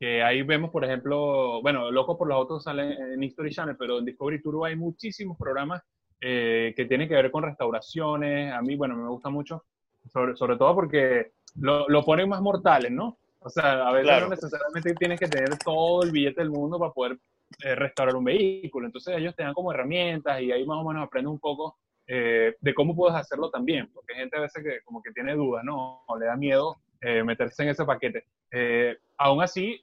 que 0.00 0.22
ahí 0.22 0.42
vemos, 0.42 0.70
por 0.70 0.84
ejemplo, 0.84 1.60
bueno, 1.62 1.90
Locos 1.90 2.16
por 2.16 2.28
los 2.28 2.36
Autos 2.36 2.64
sale 2.64 2.94
en 2.94 3.22
History 3.22 3.50
Channel, 3.52 3.76
pero 3.78 3.98
en 3.98 4.04
Discovery 4.06 4.42
Turbo 4.42 4.64
hay 4.64 4.74
muchísimos 4.74 5.36
programas 5.38 5.82
eh, 6.20 6.72
que 6.76 6.84
tienen 6.86 7.08
que 7.08 7.14
ver 7.14 7.30
con 7.30 7.44
restauraciones. 7.44 8.52
A 8.52 8.60
mí, 8.62 8.76
bueno, 8.76 8.96
me 8.96 9.08
gusta 9.08 9.28
mucho, 9.30 9.64
sobre, 10.12 10.36
sobre 10.36 10.56
todo 10.56 10.74
porque 10.74 11.32
lo, 11.56 11.88
lo 11.88 12.04
ponen 12.04 12.28
más 12.28 12.40
mortales, 12.40 12.90
¿no? 12.90 13.18
O 13.40 13.48
sea, 13.50 13.86
a 13.88 13.92
veces 13.92 14.08
Claro. 14.08 14.24
no 14.26 14.30
necesariamente 14.30 14.94
tienes 14.94 15.20
que 15.20 15.28
tener 15.28 15.56
todo 15.58 16.02
el 16.02 16.10
billete 16.10 16.40
del 16.40 16.50
mundo 16.50 16.78
para 16.78 16.92
poder 16.92 17.18
eh, 17.64 17.74
restaurar 17.74 18.16
un 18.16 18.24
vehículo. 18.24 18.86
Entonces 18.86 19.16
ellos 19.16 19.34
te 19.36 19.42
dan 19.44 19.54
como 19.54 19.72
herramientas 19.72 20.40
y 20.40 20.50
ahí 20.50 20.66
más 20.66 20.78
o 20.78 20.88
menos 20.88 21.06
aprendes 21.06 21.30
un 21.30 21.38
poco 21.38 21.76
eh, 22.06 22.54
de 22.60 22.74
cómo 22.74 22.96
puedes 22.96 23.16
hacerlo 23.16 23.50
también, 23.50 23.88
porque 23.92 24.14
hay 24.14 24.20
gente 24.20 24.36
a 24.38 24.40
veces 24.40 24.64
que 24.64 24.80
como 24.84 25.02
que 25.02 25.12
tiene 25.12 25.34
dudas, 25.34 25.62
¿no? 25.64 26.02
O 26.06 26.18
le 26.18 26.26
da 26.26 26.36
miedo 26.36 26.76
eh, 27.00 27.22
meterse 27.22 27.62
en 27.62 27.68
ese 27.68 27.84
paquete. 27.84 28.24
Eh, 28.50 28.96
aún 29.18 29.42
así, 29.42 29.80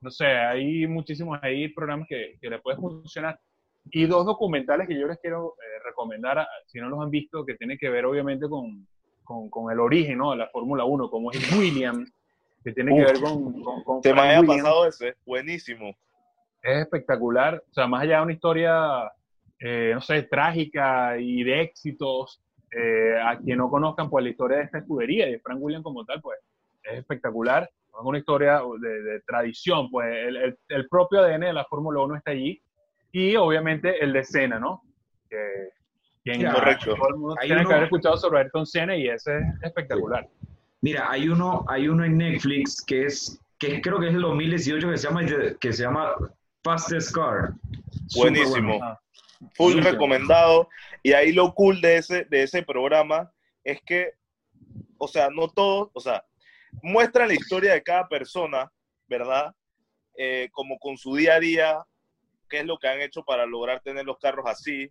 no 0.00 0.10
sé, 0.10 0.26
hay 0.26 0.86
muchísimos 0.86 1.38
ahí 1.42 1.68
programas 1.68 2.06
que, 2.08 2.38
que 2.40 2.50
le 2.50 2.58
pueden 2.58 2.80
funcionar. 2.80 3.38
Y 3.92 4.06
dos 4.06 4.26
documentales 4.26 4.86
que 4.86 4.98
yo 4.98 5.06
les 5.06 5.18
quiero 5.18 5.54
eh, 5.58 5.82
recomendar, 5.84 6.38
a- 6.38 6.48
si 6.66 6.78
no 6.78 6.88
los 6.88 7.00
han 7.00 7.10
visto, 7.10 7.44
que 7.44 7.54
tienen 7.54 7.78
que 7.78 7.88
ver 7.88 8.04
obviamente 8.04 8.48
con, 8.48 8.86
con, 9.24 9.48
con 9.50 9.72
el 9.72 9.80
origen 9.80 10.18
¿no? 10.18 10.30
de 10.32 10.36
la 10.38 10.48
Fórmula 10.48 10.84
1, 10.84 11.10
como 11.10 11.30
es 11.32 11.52
Williams, 11.58 12.12
que 12.62 12.72
tiene 12.72 12.94
que 12.94 13.02
Uf. 13.02 13.06
ver 13.12 13.20
con... 13.20 13.62
con, 13.62 13.82
con 13.84 14.02
Se 14.02 14.12
me 14.14 14.20
Williams 14.40 14.46
pasado 14.62 14.86
ese. 14.86 15.14
Buenísimo. 15.26 15.90
es 16.62 16.78
espectacular. 16.82 17.62
O 17.70 17.72
sea, 17.72 17.86
más 17.86 18.02
allá 18.02 18.18
de 18.18 18.22
una 18.24 18.32
historia, 18.32 19.10
eh, 19.58 19.92
no 19.94 20.00
sé, 20.02 20.22
trágica 20.24 21.18
y 21.18 21.42
de 21.42 21.62
éxitos, 21.62 22.42
eh, 22.72 23.18
a 23.20 23.36
quien 23.38 23.58
no 23.58 23.68
conozcan 23.70 24.08
pues 24.10 24.22
la 24.22 24.30
historia 24.30 24.58
de 24.58 24.64
esta 24.64 24.78
escudería 24.78 25.28
y 25.28 25.32
de 25.32 25.40
Frank 25.40 25.58
Williams 25.60 25.82
como 25.84 26.04
tal, 26.04 26.20
pues 26.20 26.38
es 26.84 26.98
espectacular. 26.98 27.64
Es 27.64 27.94
una 28.06 28.18
historia 28.18 28.62
de, 28.80 29.02
de 29.02 29.20
tradición, 29.22 29.90
pues 29.90 30.06
el, 30.14 30.36
el- 30.36 30.58
el 30.68 30.88
propio 30.88 31.20
ADN 31.20 31.40
de 31.46 31.52
la 31.52 31.64
Fórmula 31.64 32.00
1 32.02 32.16
está 32.16 32.30
allí 32.30 32.62
y 33.12 33.36
obviamente 33.36 34.02
el 34.02 34.12
de 34.12 34.24
Senna, 34.24 34.58
¿no? 34.58 34.82
Que, 35.28 35.36
quien- 36.24 36.50
correcto. 36.52 36.94
Todo 36.94 37.08
el 37.08 37.16
mundo 37.16 37.36
Hay 37.40 37.48
tiene 37.48 37.60
uno- 37.62 37.68
que 37.68 37.74
haber 37.74 37.84
escuchado 37.84 38.16
sobre 38.16 38.40
Ayrton 38.40 38.66
Senna 38.66 38.96
y 38.96 39.08
ese 39.08 39.38
es 39.38 39.44
espectacular. 39.62 40.28
Mira, 40.82 41.10
hay 41.10 41.28
uno, 41.28 41.64
hay 41.68 41.88
uno 41.88 42.04
en 42.04 42.16
Netflix 42.18 42.82
que 42.84 43.04
es, 43.06 43.40
que 43.58 43.80
creo 43.80 43.98
que 44.00 44.08
es 44.08 44.14
el 44.14 44.22
2018 44.22 44.88
que 44.90 44.96
se 44.96 45.06
llama, 45.08 45.22
que 45.60 45.72
se 45.72 45.82
llama 45.82 46.14
Fastest 46.64 47.14
Car. 47.14 47.50
Buenísimo. 48.16 48.78
bueno. 48.78 48.98
Full 49.54 49.72
Súper. 49.72 49.92
recomendado. 49.92 50.68
Y 51.02 51.12
ahí 51.12 51.32
lo 51.32 51.52
cool 51.54 51.80
de 51.80 51.96
ese, 51.96 52.24
de 52.26 52.42
ese 52.42 52.62
programa 52.62 53.30
es 53.64 53.80
que, 53.82 54.12
o 54.98 55.08
sea, 55.08 55.28
no 55.30 55.48
todos, 55.48 55.88
o 55.94 56.00
sea, 56.00 56.24
muestran 56.82 57.28
la 57.28 57.34
historia 57.34 57.72
de 57.72 57.82
cada 57.82 58.06
persona, 58.08 58.70
¿verdad? 59.08 59.54
Eh, 60.16 60.48
como 60.52 60.78
con 60.78 60.96
su 60.98 61.14
día 61.16 61.34
a 61.36 61.40
día, 61.40 61.78
qué 62.50 62.58
es 62.58 62.66
lo 62.66 62.78
que 62.78 62.88
han 62.88 63.00
hecho 63.00 63.24
para 63.24 63.46
lograr 63.46 63.80
tener 63.80 64.04
los 64.04 64.18
carros 64.18 64.44
así. 64.46 64.90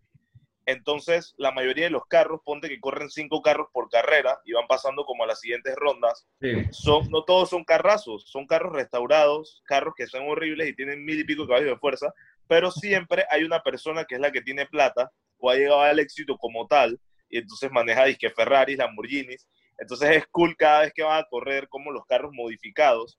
Entonces, 0.66 1.34
la 1.38 1.52
mayoría 1.52 1.86
de 1.86 1.90
los 1.90 2.06
carros, 2.06 2.42
ponte 2.46 2.70
que 2.70 2.80
corren 2.80 3.10
cinco 3.10 3.42
carros 3.42 3.68
por 3.74 3.90
carrera 3.90 4.40
y 4.46 4.54
van 4.54 4.68
pasando 4.68 5.04
como 5.04 5.24
a 5.24 5.28
las 5.28 5.40
siguientes 5.40 5.76
rondas, 5.76 6.28
Sí. 6.42 6.64
son, 6.72 7.10
no 7.10 7.24
todos 7.24 7.50
son 7.50 7.64
carrazos, 7.64 8.26
son 8.30 8.46
carros 8.46 8.74
restaurados, 8.74 9.62
carros 9.66 9.94
que 9.98 10.06
son 10.08 10.28
horribles 10.30 10.70
y 10.70 10.76
tienen 10.76 11.04
mil 11.04 11.20
y 11.20 11.24
pico 11.24 11.48
caballos 11.48 11.70
de 11.70 11.78
fuerza, 11.80 12.14
pero 12.48 12.70
siempre 12.72 13.26
hay 13.32 13.44
una 13.44 13.62
persona 13.62 14.06
que 14.06 14.16
es 14.16 14.22
la 14.22 14.32
que 14.32 14.42
tiene 14.42 14.66
plata 14.68 15.12
o 15.40 15.50
ha 15.50 15.56
llegado 15.56 15.82
al 15.82 16.00
éxito 16.00 16.38
como 16.38 16.68
tal 16.68 17.00
y 17.30 17.38
entonces 17.40 17.72
maneja 17.72 18.06
disque 18.06 18.30
Ferraris, 18.30 18.78
Lamborghinis. 18.78 19.48
Entonces 19.80 20.10
es 20.18 20.28
cool 20.28 20.56
cada 20.58 20.82
vez 20.82 20.92
que 20.94 21.04
van 21.04 21.20
a 21.22 21.28
correr 21.30 21.68
como 21.70 21.90
los 21.92 22.06
carros 22.06 22.32
modificados 22.34 23.18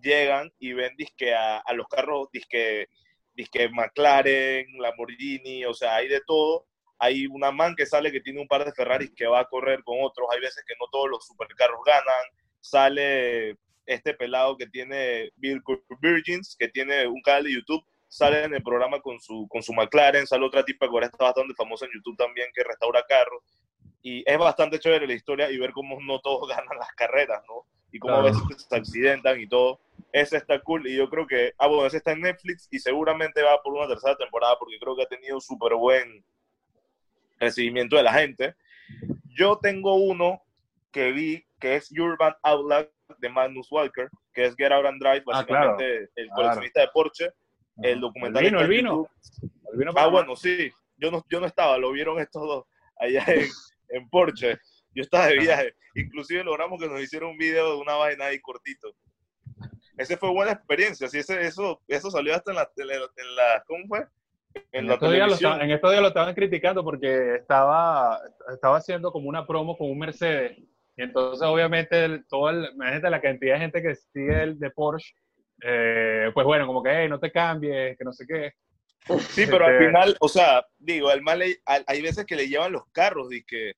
llegan 0.00 0.50
y 0.58 0.72
ven 0.72 0.94
disque 0.96 1.34
a, 1.34 1.58
a 1.58 1.72
los 1.72 1.86
carros 1.88 2.28
disque, 2.32 2.88
disque 3.38 3.68
McLaren, 3.68 4.66
Lamborghini, 4.78 5.64
o 5.64 5.72
sea, 5.72 5.94
hay 5.96 6.08
de 6.08 6.20
todo. 6.26 6.66
Hay 6.98 7.26
una 7.28 7.52
man 7.52 7.76
que 7.76 7.86
sale 7.86 8.10
que 8.10 8.20
tiene 8.20 8.40
un 8.40 8.48
par 8.48 8.64
de 8.64 8.72
Ferraris 8.72 9.12
que 9.14 9.28
va 9.28 9.40
a 9.40 9.48
correr 9.48 9.84
con 9.84 9.96
otros. 10.02 10.26
Hay 10.32 10.40
veces 10.40 10.64
que 10.66 10.74
no 10.80 10.86
todos 10.90 11.08
los 11.08 11.24
supercarros 11.24 11.78
ganan. 11.86 12.24
Sale 12.60 13.56
este 13.86 14.12
pelado 14.14 14.56
que 14.56 14.66
tiene 14.66 15.30
Bill 15.36 15.62
Virgins, 16.00 16.56
que 16.58 16.68
tiene 16.68 17.06
un 17.06 17.22
canal 17.22 17.44
de 17.44 17.54
YouTube, 17.54 17.84
sale 18.08 18.42
en 18.42 18.54
el 18.54 18.62
programa 18.62 19.00
con 19.00 19.20
su, 19.20 19.46
con 19.48 19.62
su 19.62 19.72
McLaren. 19.72 20.26
Sale 20.26 20.44
otra 20.44 20.64
tipa 20.64 20.86
que 20.86 20.92
ahora 20.92 21.06
está 21.06 21.24
bastante 21.24 21.54
famosa 21.54 21.86
en 21.86 21.92
YouTube 21.94 22.16
también, 22.16 22.48
que 22.52 22.64
restaura 22.64 23.04
carros. 23.08 23.44
Y 24.02 24.28
es 24.28 24.38
bastante 24.38 24.80
chévere 24.80 25.06
la 25.06 25.14
historia 25.14 25.48
y 25.48 25.58
ver 25.58 25.70
cómo 25.70 25.96
no 26.00 26.18
todos 26.18 26.48
ganan 26.56 26.76
las 26.76 26.92
carreras, 26.96 27.40
¿no? 27.46 27.64
Y 27.92 27.98
cómo 27.98 28.14
Claro. 28.20 28.28
a 28.28 28.30
veces 28.30 28.66
se 28.68 28.76
accidentan 28.76 29.40
y 29.40 29.46
todo. 29.48 29.80
Ese 30.12 30.36
está 30.36 30.60
cool 30.60 30.86
y 30.86 30.96
yo 30.96 31.08
creo 31.10 31.26
que, 31.26 31.52
ah, 31.58 31.66
bueno, 31.66 31.86
ese 31.86 31.98
está 31.98 32.12
en 32.12 32.20
Netflix 32.22 32.68
y 32.70 32.78
seguramente 32.78 33.42
va 33.42 33.60
por 33.62 33.74
una 33.74 33.88
tercera 33.88 34.16
temporada 34.16 34.56
porque 34.58 34.78
creo 34.78 34.96
que 34.96 35.02
ha 35.02 35.06
tenido 35.08 35.40
súper 35.40 35.74
buen 35.74 36.24
recibimiento 37.38 37.96
de 37.96 38.02
la 38.02 38.12
gente. 38.14 38.54
Yo 39.34 39.58
tengo 39.58 39.94
uno 39.96 40.42
que 40.90 41.12
vi 41.12 41.44
que 41.60 41.76
es 41.76 41.90
Urban 41.92 42.34
Outlaw 42.42 42.86
de 43.18 43.28
Magnus 43.28 43.70
Walker, 43.70 44.08
que 44.32 44.44
es 44.46 44.54
Get 44.56 44.72
Out 44.72 44.86
and 44.86 45.00
Drive, 45.00 45.24
Ah, 45.32 45.44
claro. 45.44 45.72
básicamente 45.72 46.10
el 46.16 46.28
coleccionista 46.30 46.80
de 46.80 46.88
Porsche. 46.88 47.30
El 47.82 48.00
documental 48.00 48.44
El 48.44 48.50
vino, 48.50 48.60
el 48.60 48.68
vino. 48.68 49.08
El 49.72 49.78
vino 49.78 49.92
Ah, 49.96 50.08
bueno, 50.08 50.34
sí. 50.36 50.70
Yo 50.96 51.10
no, 51.12 51.24
yo 51.28 51.38
no 51.40 51.46
estaba, 51.46 51.78
lo 51.78 51.92
vieron 51.92 52.18
estos 52.18 52.42
dos 52.42 52.64
allá 52.98 53.24
en, 53.28 53.46
en 53.90 54.08
Porsche. 54.08 54.58
Yo 54.98 55.02
estaba 55.02 55.28
de 55.28 55.38
viaje. 55.38 55.74
Inclusive 55.94 56.42
logramos 56.42 56.80
que 56.80 56.88
nos 56.88 57.00
hicieran 57.00 57.30
un 57.30 57.38
video 57.38 57.76
de 57.76 57.80
una 57.80 57.94
vaina 57.94 58.26
ahí 58.26 58.40
cortito. 58.40 58.92
Ese 59.96 60.16
fue 60.16 60.30
buena 60.30 60.50
experiencia. 60.52 61.08
Sí, 61.08 61.18
ese, 61.18 61.40
eso, 61.42 61.80
eso 61.86 62.10
salió 62.10 62.34
hasta 62.34 62.50
en 62.50 62.56
la, 62.56 62.68
en 62.76 63.36
la 63.36 63.64
¿cómo 63.64 63.86
fue? 63.86 64.00
En 64.72 64.86
En 64.86 64.90
estos, 64.90 65.12
días 65.12 65.28
lo 65.28 65.36
días 65.36 66.02
lo 66.02 66.08
estaban 66.08 66.34
criticando 66.34 66.82
porque 66.82 67.36
estaba, 67.36 68.18
estaba 68.52 68.78
haciendo 68.78 69.12
como 69.12 69.28
una 69.28 69.46
promo 69.46 69.78
con 69.78 69.88
un 69.88 69.98
Mercedes. 70.00 70.58
Y 70.96 71.02
entonces, 71.02 71.46
obviamente, 71.46 72.04
el, 72.04 72.26
todo 72.26 72.50
el, 72.50 72.68
la 72.76 73.20
cantidad 73.20 73.54
de 73.54 73.60
gente 73.60 73.82
que 73.82 73.94
sigue 73.94 74.42
el 74.42 74.58
de 74.58 74.70
Porsche. 74.70 75.14
eh, 75.62 76.32
pues 76.34 76.44
bueno, 76.44 76.66
como 76.66 76.82
que, 76.82 76.90
hey, 76.92 77.08
no 77.08 77.20
te 77.20 77.30
cambies, 77.30 77.96
que 77.96 78.04
no 78.04 78.12
sé 78.12 78.26
qué. 78.26 78.52
Sí, 79.30 79.46
pero 79.48 79.64
al 79.64 79.74
Este- 79.74 79.86
final, 79.86 80.16
o 80.20 80.28
sea, 80.28 80.66
digo, 80.76 81.10
el 81.12 81.22
mal 81.22 81.40
hay 81.40 81.54
hay 81.64 82.02
veces 82.02 82.26
que 82.26 82.36
le 82.36 82.48
llevan 82.48 82.72
los 82.72 82.82
carros 82.92 83.32
y 83.32 83.42
que 83.44 83.72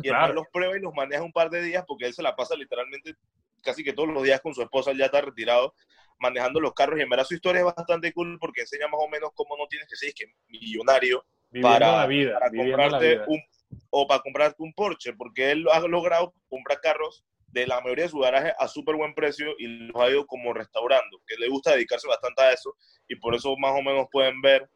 y 0.04 0.08
el 0.08 0.12
Claro. 0.12 0.26
man 0.28 0.34
los 0.36 0.46
prueba 0.52 0.76
y 0.76 0.80
los 0.80 0.94
maneja 0.94 1.22
un 1.22 1.32
par 1.32 1.50
de 1.50 1.62
días 1.62 1.84
porque 1.86 2.06
él 2.06 2.14
se 2.14 2.22
la 2.22 2.34
pasa 2.36 2.54
literalmente 2.56 3.14
casi 3.62 3.84
que 3.84 3.92
todos 3.92 4.08
los 4.08 4.22
días 4.22 4.40
con 4.40 4.54
su 4.54 4.62
esposa, 4.62 4.92
ya 4.92 5.06
está 5.06 5.20
retirado, 5.20 5.74
manejando 6.18 6.60
los 6.60 6.72
carros 6.74 6.98
y 6.98 7.02
en 7.02 7.08
verdad 7.10 7.24
su 7.24 7.34
historia 7.34 7.60
es 7.60 7.64
bastante 7.66 8.12
cool 8.12 8.38
porque 8.40 8.62
enseña 8.62 8.88
más 8.88 9.00
o 9.02 9.08
menos 9.08 9.30
cómo 9.34 9.56
no 9.56 9.66
tienes 9.68 9.88
que 9.88 9.96
ser 9.96 10.12
que 10.14 10.26
millonario 10.48 11.24
Viviendo 11.52 11.78
Para- 11.80 11.96
la 11.96 12.06
vida. 12.06 12.34
para 12.38 12.50
la 12.52 12.62
comprarte 12.62 13.14
vida. 13.14 13.24
un 13.26 13.40
o 13.90 14.06
para 14.06 14.20
comprarte 14.20 14.56
un 14.62 14.72
Porsche, 14.72 15.12
porque 15.14 15.50
él 15.52 15.64
ha 15.72 15.80
logrado 15.80 16.32
comprar 16.48 16.80
carros 16.80 17.24
de 17.48 17.66
la 17.66 17.80
mayoría 17.80 18.04
de 18.04 18.10
sus 18.10 18.20
garajes 18.22 18.52
a 18.58 18.68
súper 18.68 18.94
buen 18.94 19.14
precio 19.14 19.54
y 19.58 19.66
los 19.66 20.00
ha 20.00 20.08
ido 20.10 20.26
como 20.26 20.52
restaurando, 20.52 21.20
que 21.26 21.34
le 21.36 21.48
gusta 21.48 21.72
dedicarse 21.72 22.06
bastante 22.08 22.42
a 22.42 22.52
eso 22.52 22.74
y 23.08 23.16
por 23.16 23.34
eso 23.34 23.56
más 23.58 23.72
o 23.72 23.82
menos 23.82 24.06
pueden 24.12 24.40
ver 24.40 24.68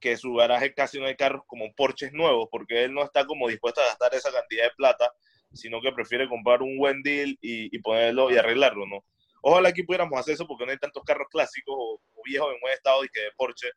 que 0.00 0.16
su 0.16 0.34
garaje 0.34 0.74
casi 0.74 0.98
no 1.00 1.06
hay 1.06 1.16
carros 1.16 1.42
como 1.46 1.72
Porsches 1.74 2.12
nuevos, 2.12 2.48
porque 2.50 2.84
él 2.84 2.94
no 2.94 3.02
está 3.04 3.24
como 3.26 3.48
dispuesto 3.48 3.80
a 3.80 3.86
gastar 3.86 4.14
esa 4.14 4.32
cantidad 4.32 4.64
de 4.64 4.70
plata, 4.76 5.12
sino 5.52 5.80
que 5.80 5.92
prefiere 5.92 6.28
comprar 6.28 6.62
un 6.62 6.76
buen 6.76 7.02
deal 7.02 7.30
y, 7.40 7.74
y 7.74 7.78
ponerlo 7.80 8.30
y 8.30 8.36
arreglarlo, 8.36 8.86
¿no? 8.86 9.04
Ojalá 9.42 9.68
aquí 9.70 9.82
pudiéramos 9.82 10.18
hacer 10.18 10.34
eso 10.34 10.46
porque 10.46 10.66
no 10.66 10.72
hay 10.72 10.78
tantos 10.78 11.02
carros 11.04 11.28
clásicos 11.30 11.74
o, 11.76 11.94
o 12.14 12.22
viejos 12.24 12.52
en 12.54 12.60
buen 12.60 12.74
estado 12.74 13.04
y 13.04 13.08
que 13.08 13.20
de 13.20 13.30
Porsche, 13.36 13.68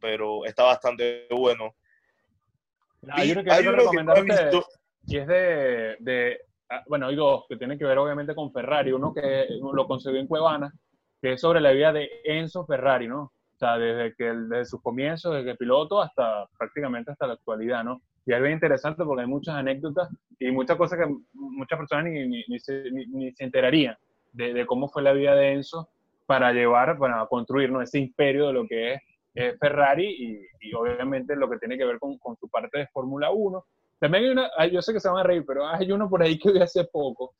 pero 0.00 0.44
está 0.44 0.64
bastante 0.64 1.26
bueno. 1.30 1.74
Hay 3.10 3.28
Y 3.28 3.32
uno 3.32 3.44
que 3.44 3.50
hay 3.50 3.66
uno 3.66 3.90
que 3.90 4.02
no 4.02 4.16
he 4.16 4.22
visto, 4.22 4.66
y 5.06 5.16
es 5.16 5.26
de, 5.26 5.96
de- 6.00 6.40
ah, 6.68 6.84
bueno, 6.86 7.06
hay 7.06 7.16
dos 7.16 7.46
que 7.48 7.56
tienen 7.56 7.78
que 7.78 7.84
ver 7.84 7.96
obviamente 7.98 8.34
con 8.34 8.52
Ferrari. 8.52 8.92
Uno 8.92 9.14
que 9.14 9.46
lo 9.72 9.86
conseguí 9.86 10.18
en 10.18 10.26
Cuevana, 10.26 10.72
que 11.22 11.32
es 11.32 11.40
sobre 11.40 11.60
la 11.60 11.70
vida 11.72 11.92
de 11.92 12.10
Enzo 12.24 12.66
Ferrari, 12.66 13.08
¿no? 13.08 13.32
O 13.58 13.60
sea, 13.60 13.76
desde, 13.76 14.14
que, 14.14 14.28
el- 14.28 14.48
desde 14.48 14.66
sus 14.66 14.82
comienzos, 14.82 15.34
desde 15.34 15.56
piloto 15.56 16.00
hasta 16.00 16.46
prácticamente 16.56 17.10
hasta 17.10 17.26
la 17.26 17.32
actualidad, 17.34 17.82
¿no? 17.84 18.00
Y 18.24 18.32
es 18.32 18.40
bien 18.40 18.52
interesante 18.54 19.04
porque 19.04 19.22
hay 19.22 19.26
muchas 19.28 19.56
anécdotas 19.56 20.08
y 20.38 20.50
muchas 20.52 20.76
cosas 20.76 20.98
que 20.98 21.12
muchas 21.34 21.78
personas 21.78 22.04
ni, 22.04 22.26
ni, 22.28 22.44
ni 22.46 22.58
se, 22.60 22.90
ni- 22.90 23.32
se 23.32 23.44
enterarían 23.44 23.96
de, 24.32 24.52
de 24.54 24.66
cómo 24.66 24.88
fue 24.88 25.02
la 25.02 25.12
vida 25.12 25.34
de 25.34 25.52
Enzo 25.54 25.88
para 26.26 26.52
llevar, 26.52 26.98
para 26.98 27.26
construir 27.26 27.72
¿no? 27.72 27.82
ese 27.82 27.98
imperio 27.98 28.46
de 28.48 28.52
lo 28.52 28.66
que 28.66 28.94
es 28.94 29.00
eh, 29.34 29.56
Ferrari 29.58 30.06
y, 30.60 30.68
y 30.68 30.74
obviamente 30.74 31.34
lo 31.34 31.48
que 31.48 31.58
tiene 31.58 31.76
que 31.78 31.84
ver 31.86 31.98
con, 31.98 32.16
con 32.18 32.36
su 32.36 32.48
parte 32.48 32.78
de 32.78 32.86
Fórmula 32.88 33.30
1. 33.30 33.64
También 33.98 34.24
hay 34.24 34.30
una, 34.30 34.50
yo 34.70 34.82
sé 34.82 34.92
que 34.92 35.00
se 35.00 35.08
van 35.08 35.18
a 35.18 35.22
reír, 35.24 35.44
pero 35.46 35.66
hay 35.66 35.90
uno 35.90 36.08
por 36.08 36.22
ahí 36.22 36.38
que 36.38 36.52
vi 36.52 36.60
hace 36.60 36.84
poco 36.84 37.34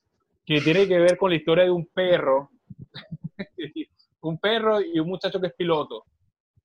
que 0.46 0.60
tiene 0.62 0.88
que 0.88 0.98
ver 0.98 1.16
con 1.18 1.30
la 1.30 1.36
historia 1.36 1.64
de 1.64 1.70
un 1.70 1.86
perro, 1.86 2.50
un 4.20 4.38
perro 4.38 4.80
y 4.80 4.98
un 5.00 5.08
muchacho 5.08 5.40
que 5.40 5.48
es 5.48 5.54
piloto. 5.54 6.04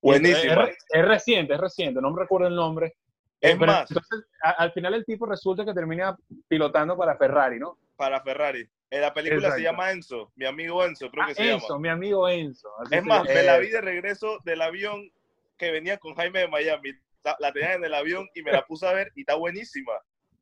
buenísimo. 0.00 0.52
Es, 0.52 0.56
re- 0.58 0.76
es 0.90 1.04
reciente, 1.04 1.54
es 1.54 1.60
reciente, 1.60 2.00
no 2.00 2.10
me 2.10 2.20
recuerdo 2.22 2.48
el 2.48 2.54
nombre. 2.56 2.94
Es 3.40 3.52
Eh, 3.52 3.56
pero 3.58 3.72
más, 3.72 3.90
entonces, 3.90 4.24
a- 4.42 4.50
al 4.50 4.72
final 4.72 4.94
el 4.94 5.04
tipo 5.04 5.26
resulta 5.26 5.64
que 5.64 5.72
termina 5.74 6.16
pilotando 6.48 6.96
para 6.96 7.16
Ferrari, 7.16 7.58
¿no? 7.58 7.78
para 7.96 8.20
Ferrari. 8.22 8.68
En 8.90 9.00
la 9.00 9.14
película 9.14 9.50
se 9.52 9.60
Exacto. 9.60 9.62
llama 9.62 9.90
Enzo, 9.92 10.32
mi 10.36 10.46
amigo 10.46 10.84
Enzo, 10.84 11.10
creo 11.10 11.24
Ah, 11.24 11.26
que 11.28 11.34
se 11.36 11.50
Enzo, 11.52 11.68
llama. 11.68 11.80
mi 11.80 11.88
amigo 11.88 12.28
Enzo. 12.28 12.68
así 12.80 12.94
Es 12.96 13.02
se 13.02 13.08
más, 13.08 13.24
me 13.24 13.42
la 13.42 13.56
Eh, 13.56 13.60
vi 13.60 13.68
de 13.68 13.80
regreso 13.80 14.38
del 14.44 14.60
avión 14.62 15.10
que 15.56 15.70
venía 15.70 15.96
con 15.98 16.14
Jaime 16.14 16.40
de 16.40 16.48
Miami. 16.48 16.90
La, 17.22 17.36
la 17.38 17.52
tenía 17.52 17.74
en 17.74 17.84
el 17.84 17.94
avión 17.94 18.28
y 18.34 18.42
me 18.42 18.52
la 18.52 18.66
puse 18.66 18.86
a 18.86 18.92
ver 18.92 19.10
y 19.14 19.20
está 19.20 19.34
buenísima. 19.36 19.92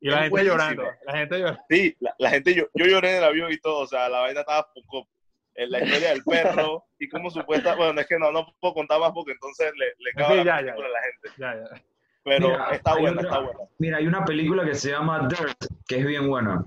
Y 0.01 0.09
la 0.09 0.17
gente 0.17 0.29
buenísimo. 0.31 0.57
llorando, 0.57 0.83
la 1.05 1.13
gente 1.17 1.39
llorando. 1.39 1.61
Sí, 1.69 1.95
la, 1.99 2.15
la 2.19 2.29
gente, 2.31 2.53
yo, 2.53 2.65
yo 2.73 2.85
lloré 2.85 3.11
en 3.11 3.17
el 3.17 3.23
avión 3.23 3.51
y 3.53 3.57
todo, 3.59 3.79
o 3.79 3.87
sea, 3.87 4.09
la 4.09 4.19
vaina 4.19 4.41
estaba 4.41 4.67
poco. 4.73 5.07
En 5.55 5.69
la 5.71 5.83
historia 5.83 6.09
del 6.09 6.23
perro 6.23 6.83
y 6.99 7.07
cómo 7.09 7.29
supuesta, 7.29 7.75
bueno, 7.75 8.01
es 8.01 8.07
que 8.07 8.17
no, 8.17 8.31
no 8.31 8.47
puedo 8.59 8.73
contar 8.73 8.99
más 8.99 9.11
porque 9.13 9.33
entonces 9.33 9.71
le, 9.77 9.85
le 9.99 10.11
cago 10.13 10.31
Sí, 10.31 10.37
la 10.37 10.43
ya, 10.43 10.57
película 10.57 10.87
ya. 10.87 10.89
a 10.89 10.91
la 10.91 11.01
gente. 11.01 11.29
Ya, 11.37 11.69
ya. 11.75 11.83
Pero 12.23 12.47
Mira, 12.49 12.69
está 12.71 12.93
buena, 12.95 13.11
otra- 13.11 13.23
está 13.29 13.39
buena. 13.39 13.59
Mira, 13.79 13.97
hay 13.97 14.07
una 14.07 14.25
película 14.25 14.65
que 14.65 14.73
se 14.75 14.89
llama 14.91 15.27
Dirt, 15.27 15.57
que 15.87 15.97
es 15.99 16.05
bien 16.05 16.27
buena. 16.27 16.65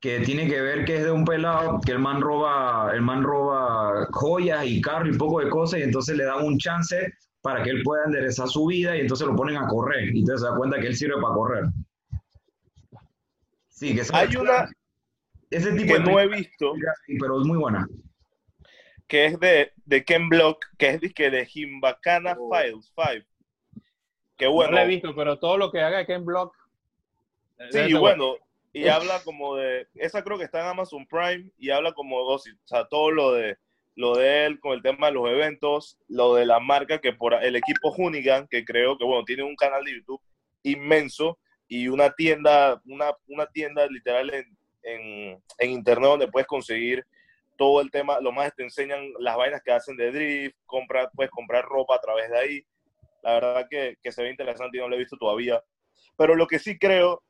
Que 0.00 0.20
tiene 0.20 0.48
que 0.48 0.60
ver 0.60 0.84
que 0.84 0.96
es 0.98 1.04
de 1.04 1.10
un 1.10 1.24
pelado, 1.24 1.80
que 1.84 1.92
el 1.92 1.98
man 1.98 2.20
roba, 2.20 2.90
el 2.92 3.00
man 3.02 3.22
roba 3.22 4.06
joyas 4.10 4.64
y 4.66 4.80
carro 4.80 5.08
y 5.08 5.16
poco 5.16 5.40
de 5.40 5.48
cosas, 5.48 5.80
y 5.80 5.82
entonces 5.84 6.16
le 6.16 6.24
dan 6.24 6.44
un 6.44 6.58
chance 6.58 7.12
para 7.40 7.62
que 7.62 7.70
él 7.70 7.82
pueda 7.82 8.04
enderezar 8.06 8.48
su 8.48 8.66
vida, 8.66 8.96
y 8.96 9.00
entonces 9.00 9.26
lo 9.26 9.34
ponen 9.34 9.56
a 9.56 9.66
correr, 9.66 10.14
y 10.14 10.20
entonces 10.20 10.42
se 10.42 10.50
da 10.52 10.56
cuenta 10.56 10.78
que 10.80 10.86
él 10.88 10.96
sirve 10.96 11.20
para 11.20 11.34
correr. 11.34 11.64
Sí, 13.68 13.94
que 13.94 14.02
Hay 14.12 14.36
una 14.36 14.68
ese 15.52 15.72
tipo 15.72 15.94
que 15.94 16.00
de 16.00 16.04
no 16.04 16.20
he 16.20 16.28
visto, 16.28 16.74
pero 17.20 17.40
es 17.40 17.46
muy 17.46 17.58
buena. 17.58 17.86
que 19.08 19.26
es 19.26 19.40
de, 19.40 19.72
de 19.84 20.04
Ken 20.04 20.28
Block, 20.28 20.64
que 20.78 20.90
es 20.90 21.00
de, 21.00 21.12
que 21.12 21.30
de 21.30 21.48
Himbacana 21.52 22.36
Oh. 22.38 22.50
Files 22.54 22.92
5. 22.96 23.26
Que 24.36 24.46
No 24.46 24.52
bueno, 24.52 24.72
la 24.72 24.84
he 24.84 24.88
visto, 24.88 25.14
pero 25.14 25.38
todo 25.38 25.58
lo 25.58 25.70
que 25.70 25.80
haga 25.80 26.06
Ken 26.06 26.24
Block. 26.24 26.56
Sí, 27.70 27.72
ser 27.72 27.96
bueno, 27.96 28.36
y 28.72 28.88
habla 28.88 29.22
como 29.22 29.56
de, 29.56 29.86
esa 29.94 30.24
creo 30.24 30.38
que 30.38 30.44
está 30.44 30.60
en 30.60 30.68
Amazon 30.68 31.06
Prime 31.06 31.50
y 31.58 31.70
habla 31.70 31.92
como 31.92 32.24
dos, 32.24 32.46
o 32.46 32.68
sea, 32.68 32.86
todo 32.86 33.10
lo 33.10 33.32
de 33.32 33.58
lo 33.94 34.16
de 34.16 34.46
él 34.46 34.58
con 34.58 34.72
el 34.72 34.82
tema 34.82 35.08
de 35.08 35.12
los 35.12 35.28
eventos, 35.28 35.98
lo 36.08 36.34
de 36.34 36.46
la 36.46 36.60
marca 36.60 36.98
que 36.98 37.12
por 37.12 37.34
el 37.34 37.56
equipo 37.56 37.90
Hoonigan, 37.90 38.48
que 38.48 38.64
creo 38.64 38.96
que 38.96 39.04
bueno, 39.04 39.24
tiene 39.24 39.42
un 39.42 39.54
canal 39.54 39.84
de 39.84 39.96
YouTube 39.96 40.22
inmenso 40.62 41.38
y 41.68 41.88
una 41.88 42.10
tienda, 42.12 42.80
una, 42.86 43.12
una 43.26 43.46
tienda 43.46 43.86
literal 43.86 44.32
en, 44.32 44.56
en, 44.82 45.42
en 45.58 45.70
internet 45.70 46.10
donde 46.10 46.28
puedes 46.28 46.46
conseguir 46.46 47.04
todo 47.56 47.80
el 47.80 47.90
tema, 47.90 48.20
lo 48.20 48.32
más 48.32 48.54
te 48.54 48.62
enseñan 48.62 49.12
las 49.18 49.36
vainas 49.36 49.62
que 49.62 49.72
hacen 49.72 49.96
de 49.96 50.10
drift, 50.10 50.56
compra, 50.66 51.10
puedes 51.10 51.30
comprar 51.30 51.64
ropa 51.64 51.96
a 51.96 52.00
través 52.00 52.30
de 52.30 52.38
ahí. 52.38 52.66
La 53.22 53.34
verdad 53.34 53.66
que, 53.70 53.96
que 54.02 54.10
se 54.10 54.22
ve 54.22 54.30
interesante 54.30 54.78
y 54.78 54.80
no 54.80 54.88
lo 54.88 54.96
he 54.96 54.98
visto 54.98 55.16
todavía. 55.16 55.62
Pero 56.16 56.34
lo 56.34 56.46
que 56.46 56.58
sí 56.58 56.78
creo 56.78 57.22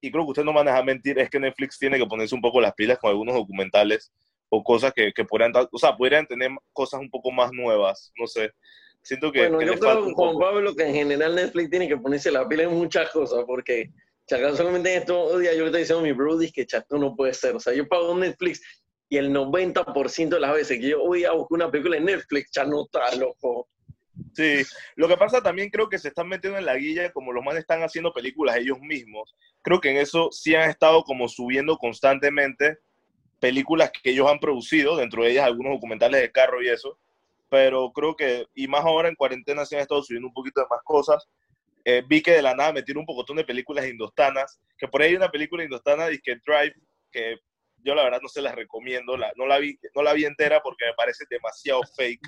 y 0.00 0.10
creo 0.10 0.24
que 0.24 0.30
usted 0.30 0.44
no 0.44 0.52
me 0.52 0.70
a 0.70 0.82
mentir, 0.82 1.18
es 1.18 1.28
que 1.28 1.38
Netflix 1.38 1.78
tiene 1.78 1.98
que 1.98 2.06
ponerse 2.06 2.34
un 2.34 2.40
poco 2.40 2.60
las 2.60 2.74
pilas 2.74 2.98
con 2.98 3.10
algunos 3.10 3.34
documentales 3.34 4.12
o 4.48 4.64
cosas 4.64 4.92
que, 4.92 5.12
que 5.12 5.24
podrían, 5.24 5.52
o 5.70 5.78
sea, 5.78 5.96
podrían 5.96 6.26
tener 6.26 6.50
cosas 6.72 7.00
un 7.00 7.10
poco 7.10 7.30
más 7.30 7.52
nuevas, 7.52 8.12
no 8.18 8.26
sé. 8.26 8.50
Siento 9.02 9.30
que, 9.30 9.48
Bueno, 9.48 9.58
que 9.58 9.66
yo 9.66 9.78
creo, 9.78 10.14
Juan. 10.14 10.38
Pablo, 10.38 10.74
que 10.74 10.84
en 10.84 10.94
general 10.94 11.34
Netflix 11.34 11.70
tiene 11.70 11.88
que 11.88 11.96
ponerse 11.96 12.30
la 12.30 12.46
pila 12.46 12.64
en 12.64 12.72
muchas 12.72 13.10
cosas, 13.10 13.44
porque 13.46 13.90
chacal, 14.30 14.56
solamente 14.56 14.94
en 14.94 15.00
estos 15.00 15.40
días 15.40 15.56
yo 15.56 15.62
le 15.62 15.66
estoy 15.66 15.80
diciendo 15.80 16.04
mi 16.04 16.12
brody 16.12 16.52
que 16.52 16.64
chato 16.64 16.98
no 16.98 17.16
puede 17.16 17.34
ser. 17.34 17.56
O 17.56 17.60
sea, 17.60 17.74
yo 17.74 17.88
pago 17.88 18.16
Netflix 18.16 18.62
y 19.08 19.16
el 19.16 19.34
90% 19.34 20.28
de 20.28 20.40
las 20.40 20.54
veces 20.54 20.78
que 20.78 20.88
yo 20.88 21.00
voy 21.00 21.24
a 21.24 21.32
buscar 21.32 21.56
una 21.56 21.70
película 21.70 21.96
en 21.96 22.04
Netflix, 22.04 22.50
ya 22.52 22.64
no 22.64 22.84
está 22.84 23.12
loco. 23.16 23.68
Sí, 24.34 24.62
lo 24.94 25.08
que 25.08 25.16
pasa 25.16 25.42
también 25.42 25.70
creo 25.70 25.88
que 25.88 25.98
se 25.98 26.08
están 26.08 26.28
metiendo 26.28 26.58
en 26.58 26.64
la 26.64 26.76
guilla, 26.76 27.10
como 27.12 27.32
los 27.32 27.44
manes 27.44 27.62
están 27.62 27.82
haciendo 27.82 28.12
películas 28.12 28.56
ellos 28.56 28.78
mismos. 28.80 29.34
Creo 29.62 29.80
que 29.80 29.90
en 29.90 29.96
eso 29.96 30.30
sí 30.30 30.54
han 30.54 30.70
estado 30.70 31.02
como 31.02 31.26
subiendo 31.28 31.76
constantemente 31.76 32.78
películas 33.40 33.90
que 33.90 34.10
ellos 34.10 34.30
han 34.30 34.38
producido, 34.38 34.96
dentro 34.96 35.24
de 35.24 35.32
ellas 35.32 35.46
algunos 35.46 35.72
documentales 35.72 36.20
de 36.20 36.30
carro 36.30 36.62
y 36.62 36.68
eso. 36.68 36.96
Pero 37.48 37.90
creo 37.92 38.14
que, 38.14 38.46
y 38.54 38.68
más 38.68 38.84
ahora 38.84 39.08
en 39.08 39.16
cuarentena 39.16 39.64
se 39.64 39.74
han 39.74 39.82
estado 39.82 40.04
subiendo 40.04 40.28
un 40.28 40.34
poquito 40.34 40.60
de 40.60 40.68
más 40.70 40.82
cosas. 40.84 41.26
Eh, 41.84 42.02
vi 42.06 42.22
que 42.22 42.32
de 42.32 42.42
la 42.42 42.54
nada 42.54 42.72
metieron 42.72 43.00
un 43.00 43.06
pocotón 43.06 43.36
de 43.36 43.44
películas 43.44 43.86
indostanas, 43.86 44.60
que 44.76 44.86
por 44.88 45.00
ahí 45.02 45.10
hay 45.10 45.16
una 45.16 45.30
película 45.30 45.64
indostana, 45.64 46.06
que 46.22 46.36
Drive, 46.46 46.74
que 47.10 47.36
yo 47.78 47.94
la 47.94 48.04
verdad 48.04 48.20
no 48.22 48.28
se 48.28 48.42
las 48.42 48.54
recomiendo, 48.54 49.16
la, 49.16 49.32
no, 49.36 49.46
la 49.46 49.58
vi, 49.58 49.78
no 49.94 50.02
la 50.02 50.12
vi 50.12 50.24
entera 50.26 50.60
porque 50.62 50.84
me 50.86 50.94
parece 50.94 51.24
demasiado 51.30 51.80
fake 51.96 52.20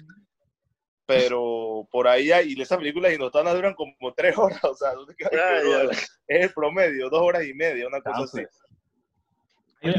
pero 1.04 1.86
por 1.90 2.06
ahí 2.08 2.30
hay, 2.30 2.52
y 2.52 2.62
esas 2.62 2.78
películas 2.78 3.12
indostanas 3.12 3.54
duran 3.54 3.74
como 3.74 3.92
tres 4.16 4.38
horas, 4.38 4.62
o 4.64 4.74
sea, 4.74 4.90
Ah, 5.32 5.60
es 6.28 6.40
el 6.44 6.52
promedio, 6.54 7.10
dos 7.10 7.20
horas 7.20 7.44
y 7.44 7.52
media, 7.52 7.86
una 7.88 8.00
cosa 8.00 8.22
así. 8.22 8.38
Hay, 9.82 9.94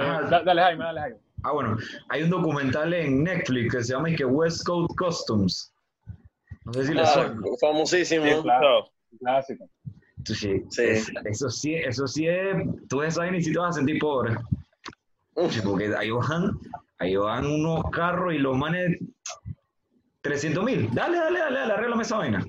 Ah. 0.00 0.20
da- 0.30 0.42
dale 0.42 0.62
Jaime, 0.62 0.84
dale 0.84 1.00
Jaime. 1.00 1.16
Ah, 1.42 1.52
bueno, 1.52 1.76
hay 2.10 2.22
un 2.22 2.30
documental 2.30 2.92
en 2.94 3.24
Netflix 3.24 3.72
que 3.74 3.82
se 3.84 3.92
llama 3.92 4.10
que 4.14 4.24
West 4.24 4.64
Coast 4.64 4.90
Customs. 4.96 5.69
No 6.64 6.72
sé 6.74 6.86
si 6.86 6.94
le 6.94 7.00
Ah, 7.02 7.06
suena. 7.06 7.40
famosísimo. 7.60 8.24
Sí, 8.24 8.42
claro. 8.42 8.84
Clásico. 9.18 9.68
Sí, 10.24 10.62
Sí. 10.68 10.82
es- 10.82 11.10
eso 11.24 11.48
sí, 11.48 11.74
eso 11.74 12.06
sí 12.06 12.26
es, 12.28 12.54
tú 12.88 12.98
ves 12.98 13.18
ahí 13.18 13.34
y 13.36 13.42
si 13.42 13.52
te 13.52 13.58
vas 13.58 13.70
a 13.76 13.78
sentir 13.78 13.98
pobre. 13.98 14.36
Sí, 15.48 15.60
porque 15.64 15.94
ahí 15.96 16.10
van, 16.10 16.58
ahí 16.98 17.16
van 17.16 17.46
unos 17.46 17.82
carros 17.90 18.34
y 18.34 18.38
los 18.38 18.56
manes 18.56 18.98
300 20.20 20.62
mil. 20.64 20.88
Dale, 20.92 21.16
dale, 21.16 21.38
dale, 21.38 21.58
dale, 21.60 21.72
arréglame 21.72 22.02
esa 22.02 22.18
vaina. 22.18 22.44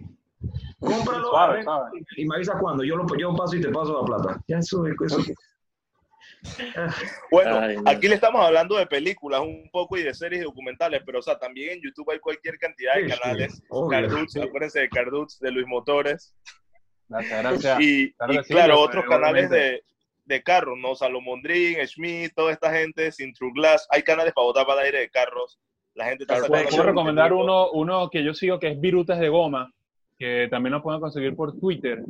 Cómpralo 0.79 1.29
Suave, 1.29 1.53
arrégla- 1.59 1.63
suave. 1.63 2.05
y 2.17 2.25
me 2.25 2.35
avisa 2.35 2.57
cuándo. 2.59 2.83
Yo, 2.83 2.97
lo, 2.97 3.05
yo 3.17 3.33
paso 3.35 3.55
y 3.55 3.61
te 3.61 3.69
paso 3.69 4.01
la 4.01 4.05
plata. 4.05 4.43
Ya 4.47 4.57
eso, 4.57 4.83
eso. 4.85 5.17
Bueno, 7.29 7.59
Ay, 7.59 7.75
aquí 7.85 8.07
le 8.07 8.15
estamos 8.15 8.43
hablando 8.45 8.75
de 8.77 8.87
películas 8.87 9.41
un 9.41 9.69
poco 9.71 9.97
y 9.97 10.03
de 10.03 10.13
series 10.13 10.41
y 10.41 10.45
documentales, 10.45 11.01
pero 11.05 11.19
o 11.19 11.21
sea, 11.21 11.37
también 11.37 11.73
en 11.73 11.81
YouTube 11.81 12.09
hay 12.11 12.19
cualquier 12.19 12.57
cantidad 12.57 12.95
de 12.95 13.03
Sí, 13.05 13.11
sí, 13.11 13.19
canales. 13.19 13.63
obvio. 13.69 13.89
Carduts, 14.01 14.37
acuérdense 14.37 14.79
de 14.79 14.89
Carduts, 14.89 15.39
de 15.39 15.51
Luis 15.51 15.67
Motores. 15.67 16.35
Gracias, 17.07 17.41
gracias. 17.43 17.77
y, 17.81 18.13
claro 18.13 18.33
y 18.33 18.43
sí, 18.43 18.53
otros 18.53 19.05
canales 19.05 19.47
obviamente. 19.49 19.55
de, 19.57 19.83
de 20.35 20.43
carros, 20.43 20.77
¿no? 20.79 20.95
Salomondrín, 20.95 21.77
Schmidt, 21.85 22.33
toda 22.35 22.51
esta 22.53 22.71
gente, 22.73 23.11
Sin 23.11 23.33
True 23.33 23.51
Glass. 23.53 23.87
Hay 23.89 24.01
canales 24.03 24.33
para 24.33 24.45
botar 24.45 24.65
para 24.65 24.81
el 24.81 24.85
aire 24.87 24.99
de 24.99 25.09
carros. 25.09 25.59
La 25.93 26.05
gente 26.05 26.23
está 26.23 26.37
sacando 26.39 26.69
puedo 26.69 26.83
recomendar 26.83 27.33
uno, 27.33 27.69
uno 27.71 28.09
que 28.09 28.23
yo 28.23 28.33
sigo 28.33 28.59
que 28.59 28.69
es 28.69 28.79
Virutas 28.79 29.19
de 29.19 29.27
Goma, 29.27 29.73
que 30.17 30.47
también 30.49 30.71
lo 30.73 30.81
pueden 30.81 31.01
conseguir 31.01 31.35
por 31.35 31.59
Twitter. 31.59 32.01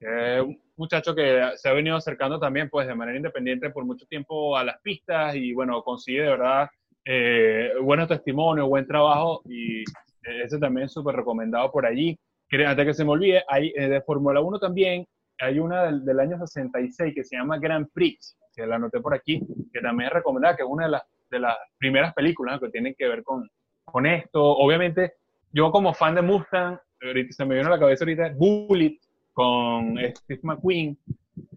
Es 0.00 0.40
un 0.40 0.60
muchacho 0.76 1.14
que 1.14 1.42
se 1.56 1.68
ha 1.68 1.72
venido 1.72 1.96
acercando 1.96 2.38
también 2.40 2.70
pues 2.70 2.86
de 2.86 2.94
manera 2.94 3.16
independiente 3.16 3.70
por 3.70 3.84
mucho 3.84 4.06
tiempo 4.06 4.56
a 4.56 4.64
las 4.64 4.80
pistas 4.80 5.34
y 5.36 5.52
bueno, 5.52 5.82
consigue 5.82 6.22
de 6.22 6.30
verdad 6.30 6.68
eh, 7.04 7.72
buenos 7.82 8.08
testimonios, 8.08 8.68
buen 8.68 8.86
trabajo 8.86 9.42
y 9.44 9.80
eh, 9.80 10.42
ese 10.44 10.58
también 10.58 10.86
es 10.86 10.92
súper 10.92 11.16
recomendado 11.16 11.70
por 11.70 11.86
allí. 11.86 12.18
Antes 12.66 12.86
que 12.86 12.94
se 12.94 13.04
me 13.04 13.10
olvide, 13.10 13.44
hay 13.46 13.72
eh, 13.76 13.88
de 13.88 14.00
Fórmula 14.00 14.40
1 14.40 14.58
también 14.58 15.06
hay 15.40 15.58
una 15.58 15.84
del, 15.84 16.04
del 16.04 16.20
año 16.20 16.38
66 16.38 17.14
que 17.14 17.24
se 17.24 17.36
llama 17.36 17.58
Grand 17.58 17.88
Prix, 17.92 18.36
que 18.54 18.66
la 18.66 18.76
anoté 18.76 19.00
por 19.00 19.14
aquí, 19.14 19.40
que 19.72 19.80
también 19.80 20.08
es 20.08 20.14
recomendada, 20.14 20.56
que 20.56 20.62
es 20.62 20.68
una 20.68 20.84
de 20.84 20.90
las, 20.90 21.02
de 21.30 21.40
las 21.40 21.56
primeras 21.78 22.12
películas 22.14 22.60
que 22.60 22.68
tienen 22.68 22.94
que 22.96 23.08
ver 23.08 23.22
con, 23.22 23.48
con 23.84 24.06
esto. 24.06 24.42
Obviamente, 24.44 25.14
yo 25.52 25.70
como 25.72 25.94
fan 25.94 26.14
de 26.14 26.22
Mustang, 26.22 26.78
ahorita 27.02 27.32
se 27.32 27.44
me 27.44 27.54
vino 27.54 27.68
a 27.68 27.70
la 27.70 27.78
cabeza 27.78 28.04
ahorita 28.04 28.32
Bullet 28.36 28.98
con 29.32 29.96
Steve 30.16 30.40
McQueen, 30.42 30.98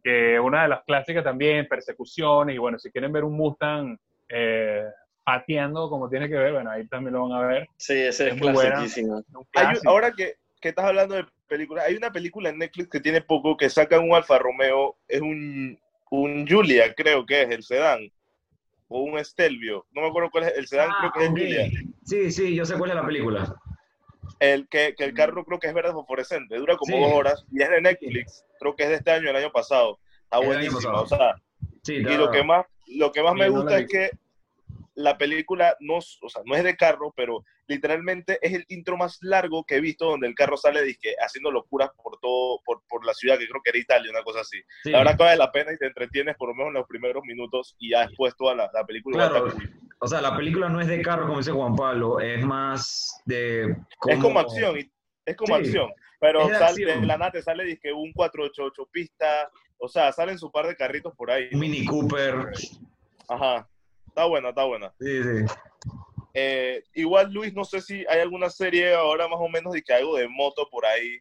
que 0.03 0.35
es 0.35 0.39
una 0.39 0.63
de 0.63 0.69
las 0.69 0.83
clásicas 0.83 1.23
también, 1.23 1.67
persecuciones, 1.67 2.55
y 2.55 2.59
bueno, 2.59 2.77
si 2.79 2.91
quieren 2.91 3.11
ver 3.11 3.23
un 3.23 3.35
Mustang 3.35 3.97
eh, 4.29 4.83
pateando 5.23 5.89
como 5.89 6.09
tiene 6.09 6.27
que 6.27 6.35
ver, 6.35 6.53
bueno, 6.53 6.71
ahí 6.71 6.87
también 6.87 7.13
lo 7.13 7.27
van 7.27 7.43
a 7.43 7.47
ver. 7.47 7.67
Sí, 7.77 7.93
ese 7.93 8.29
es, 8.29 8.35
Es 8.35 8.41
clasiquísimo. 8.41 9.23
Hay 9.53 9.77
ahora 9.85 10.11
que, 10.11 10.35
que 10.59 10.69
estás 10.69 10.85
hablando 10.85 11.15
de 11.15 11.25
películas, 11.47 11.85
hay 11.87 11.95
una 11.95 12.11
película 12.11 12.49
en 12.49 12.57
Netflix 12.57 12.89
que 12.89 12.99
tiene 12.99 13.21
poco 13.21 13.55
que 13.57 13.69
sacan 13.69 14.03
un 14.03 14.15
Alfa 14.15 14.37
Romeo, 14.39 14.97
es 15.07 15.21
un, 15.21 15.79
un 16.11 16.47
Julia, 16.47 16.93
creo 16.93 17.25
que 17.25 17.43
es 17.43 17.49
el 17.49 17.63
sedán, 17.63 18.11
o 18.87 19.01
un 19.01 19.23
Stelvio, 19.23 19.85
no 19.91 20.01
me 20.01 20.07
acuerdo 20.07 20.29
cuál 20.31 20.45
es 20.45 20.57
el 20.57 20.67
sedán, 20.67 20.89
creo 20.99 21.11
que 21.11 21.19
es 21.19 21.25
el 21.25 21.31
Julia. 21.31 21.69
Sí, 22.05 22.31
sí, 22.31 22.55
yo 22.55 22.65
sé 22.65 22.77
cuál 22.77 22.91
es 22.91 22.95
la 22.95 23.05
película. 23.05 23.55
El, 24.43 24.67
que, 24.67 24.93
que 24.95 25.05
el 25.05 25.13
carro 25.13 25.45
creo 25.45 25.57
que 25.57 25.67
es 25.67 25.73
verde 25.73 25.93
fosforescente, 25.93 26.57
dura 26.57 26.75
como 26.75 26.97
Sí. 26.97 27.01
dos 27.01 27.11
horas 27.13 27.45
y 27.49 27.61
es 27.61 27.69
de 27.69 27.81
Netflix, 27.81 28.43
creo 28.59 28.75
que 28.75 28.83
es 28.83 28.89
de 28.89 28.95
este 28.95 29.11
año, 29.11 29.29
el 29.29 29.35
año 29.37 29.51
pasado. 29.53 29.99
Está 30.23 30.39
buenísimo, 30.39 30.99
o 30.99 31.07
sea, 31.07 31.35
Sí, 31.83 31.95
y 31.95 32.01
lo 32.17 32.29
que 32.29 32.43
más, 32.43 32.65
lo 32.87 33.11
que 33.13 33.23
más 33.23 33.35
me 33.35 33.47
gusta 33.47 33.77
es 33.79 33.87
que 33.87 34.11
la 34.95 35.17
película 35.17 35.77
no, 35.79 35.95
o 35.97 36.29
sea, 36.29 36.41
no 36.45 36.55
es 36.55 36.63
de 36.63 36.75
carro, 36.75 37.13
pero 37.15 37.45
literalmente 37.67 38.39
es 38.41 38.53
el 38.53 38.65
intro 38.69 38.97
más 38.97 39.17
largo 39.21 39.63
que 39.65 39.75
he 39.75 39.81
visto 39.81 40.05
donde 40.05 40.27
el 40.27 40.35
carro 40.35 40.57
sale 40.57 40.83
dizque, 40.83 41.15
haciendo 41.19 41.49
locuras 41.51 41.89
por 42.01 42.19
todo, 42.19 42.59
por, 42.65 42.81
por 42.89 43.05
la 43.05 43.13
ciudad, 43.13 43.37
que 43.37 43.47
creo 43.47 43.61
que 43.63 43.69
era 43.69 43.79
Italia, 43.79 44.11
una 44.11 44.23
cosa 44.23 44.41
así. 44.41 44.57
sí. 44.83 44.91
La 44.91 44.99
verdad 44.99 45.17
que 45.17 45.23
vale 45.23 45.37
la 45.37 45.51
pena 45.51 45.71
y 45.73 45.77
te 45.77 45.87
entretienes 45.87 46.35
por 46.35 46.49
lo 46.49 46.55
menos 46.55 46.67
en 46.69 46.73
los 46.75 46.87
primeros 46.87 47.23
minutos 47.23 47.75
y 47.79 47.91
ya 47.91 48.07
después 48.07 48.35
toda 48.35 48.53
la, 48.55 48.69
la 48.73 48.85
película 48.85 49.29
va 49.29 49.37
a 49.39 49.53
o 49.99 50.07
sea, 50.07 50.19
la 50.19 50.35
película 50.35 50.67
no 50.67 50.81
es 50.81 50.87
de 50.87 51.01
carro, 51.01 51.25
como 51.27 51.37
dice 51.37 51.51
Juan 51.53 51.75
Pablo, 51.77 52.19
es 52.19 52.43
más 52.43 53.21
de... 53.25 53.73
Es 54.07 54.19
como 54.19 54.37
acción, 54.39 54.77
es 55.25 55.37
como 55.37 55.55
Sí, 55.55 55.61
acción, 55.63 55.93
pero 56.19 56.45
de 56.47 56.53
sal- 56.55 56.63
acción. 56.71 56.99
de 57.01 57.07
la 57.07 57.17
nada 57.17 57.31
te 57.31 57.41
sale 57.41 57.63
dizque 57.63 57.93
un 57.93 58.11
488 58.11 58.89
pista, 58.91 59.49
o 59.77 59.87
sea, 59.87 60.11
salen 60.11 60.37
su 60.37 60.51
par 60.51 60.67
de 60.67 60.75
carritos 60.75 61.13
por 61.15 61.31
ahí. 61.31 61.47
Un 61.53 61.59
Mini 61.61 61.85
Cooper. 61.85 62.35
Ajá, 63.29 63.69
está 64.05 64.25
buena, 64.25 64.49
está 64.49 64.65
buena. 64.65 64.93
Sí, 64.99 65.23
sí. 65.23 65.45
Eh, 66.33 66.83
igual, 66.95 67.31
Luis, 67.31 67.53
no 67.53 67.63
sé 67.63 67.81
si 67.81 68.05
hay 68.09 68.19
alguna 68.21 68.49
serie 68.49 68.93
ahora 68.95 69.27
más 69.27 69.39
o 69.39 69.47
menos 69.49 69.73
de 69.73 69.81
que 69.83 69.93
algo 69.93 70.17
de 70.17 70.27
moto 70.27 70.67
por 70.71 70.85
ahí. 70.85 71.17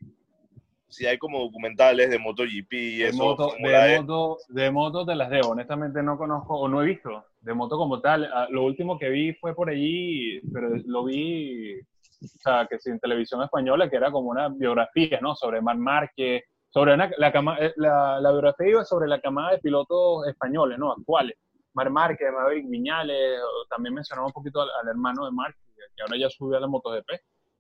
Si 0.89 1.07
hay 1.07 1.17
como 1.17 1.39
documentales 1.41 2.11
de 2.11 2.19
MotoGP 2.19 2.73
y 2.73 2.99
de 2.99 3.09
eso. 3.09 3.23
moto, 3.25 3.53
de 3.59 3.97
moto, 3.99 4.39
de 4.49 4.71
moto 4.71 5.07
te 5.07 5.15
las 5.15 5.31
debo. 5.31 5.49
Honestamente 5.51 6.03
no 6.03 6.19
conozco 6.19 6.55
o 6.59 6.69
no 6.69 6.83
he 6.83 6.87
visto 6.87 7.25
de 7.41 7.55
moto 7.55 7.77
como 7.79 8.01
tal. 8.01 8.31
Ah, 8.33 8.47
Lo 8.51 8.65
último 8.65 8.99
que 8.99 9.09
vi 9.09 9.33
fue 9.35 9.55
por 9.55 9.71
allí, 9.71 10.41
pero 10.53 10.69
lo 10.85 11.05
vi, 11.05 11.79
o 11.81 12.27
sea, 12.43 12.67
que 12.69 12.79
sí, 12.79 12.91
en 12.91 13.01
televisión 13.01 13.43
española, 13.43 13.89
que 13.89 13.97
era 13.97 14.11
como 14.11 14.29
una 14.31 14.49
biografía, 14.51 15.19
¿no? 15.23 15.35
Sobre 15.35 15.63
Mar 15.63 15.79
Márquez, 15.79 16.45
sobre 16.69 16.93
una- 16.95 17.11
la, 17.17 17.29
eh, 17.59 17.73
la, 17.77 18.21
la 18.21 18.31
biografía 18.31 18.69
iba 18.69 18.85
sobre 18.85 19.09
la 19.09 19.21
camada 19.21 19.53
de 19.53 19.59
pilotos 19.59 20.27
españoles, 20.29 20.79
¿no? 20.79 20.93
Actuales. 20.93 21.37
Mar 21.75 21.91
Márquez, 21.91 22.33
Maverick 22.33 22.69
Viñales, 22.69 23.41
también 23.71 23.95
mencionaba 23.95 24.27
un 24.27 24.33
poquito 24.33 24.61
al, 24.61 24.69
al 24.83 24.89
hermano 24.89 25.25
de 25.25 25.33
Márquez, 25.33 25.63
que 25.77 26.03
ahora 26.03 26.19
ya 26.19 26.31
subió 26.31 26.57
a 26.57 26.61
la 26.61 26.67
MotoGP, 26.67 27.09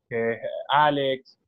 que 0.08 0.32
es 0.32 0.38
Alex. 0.68 1.38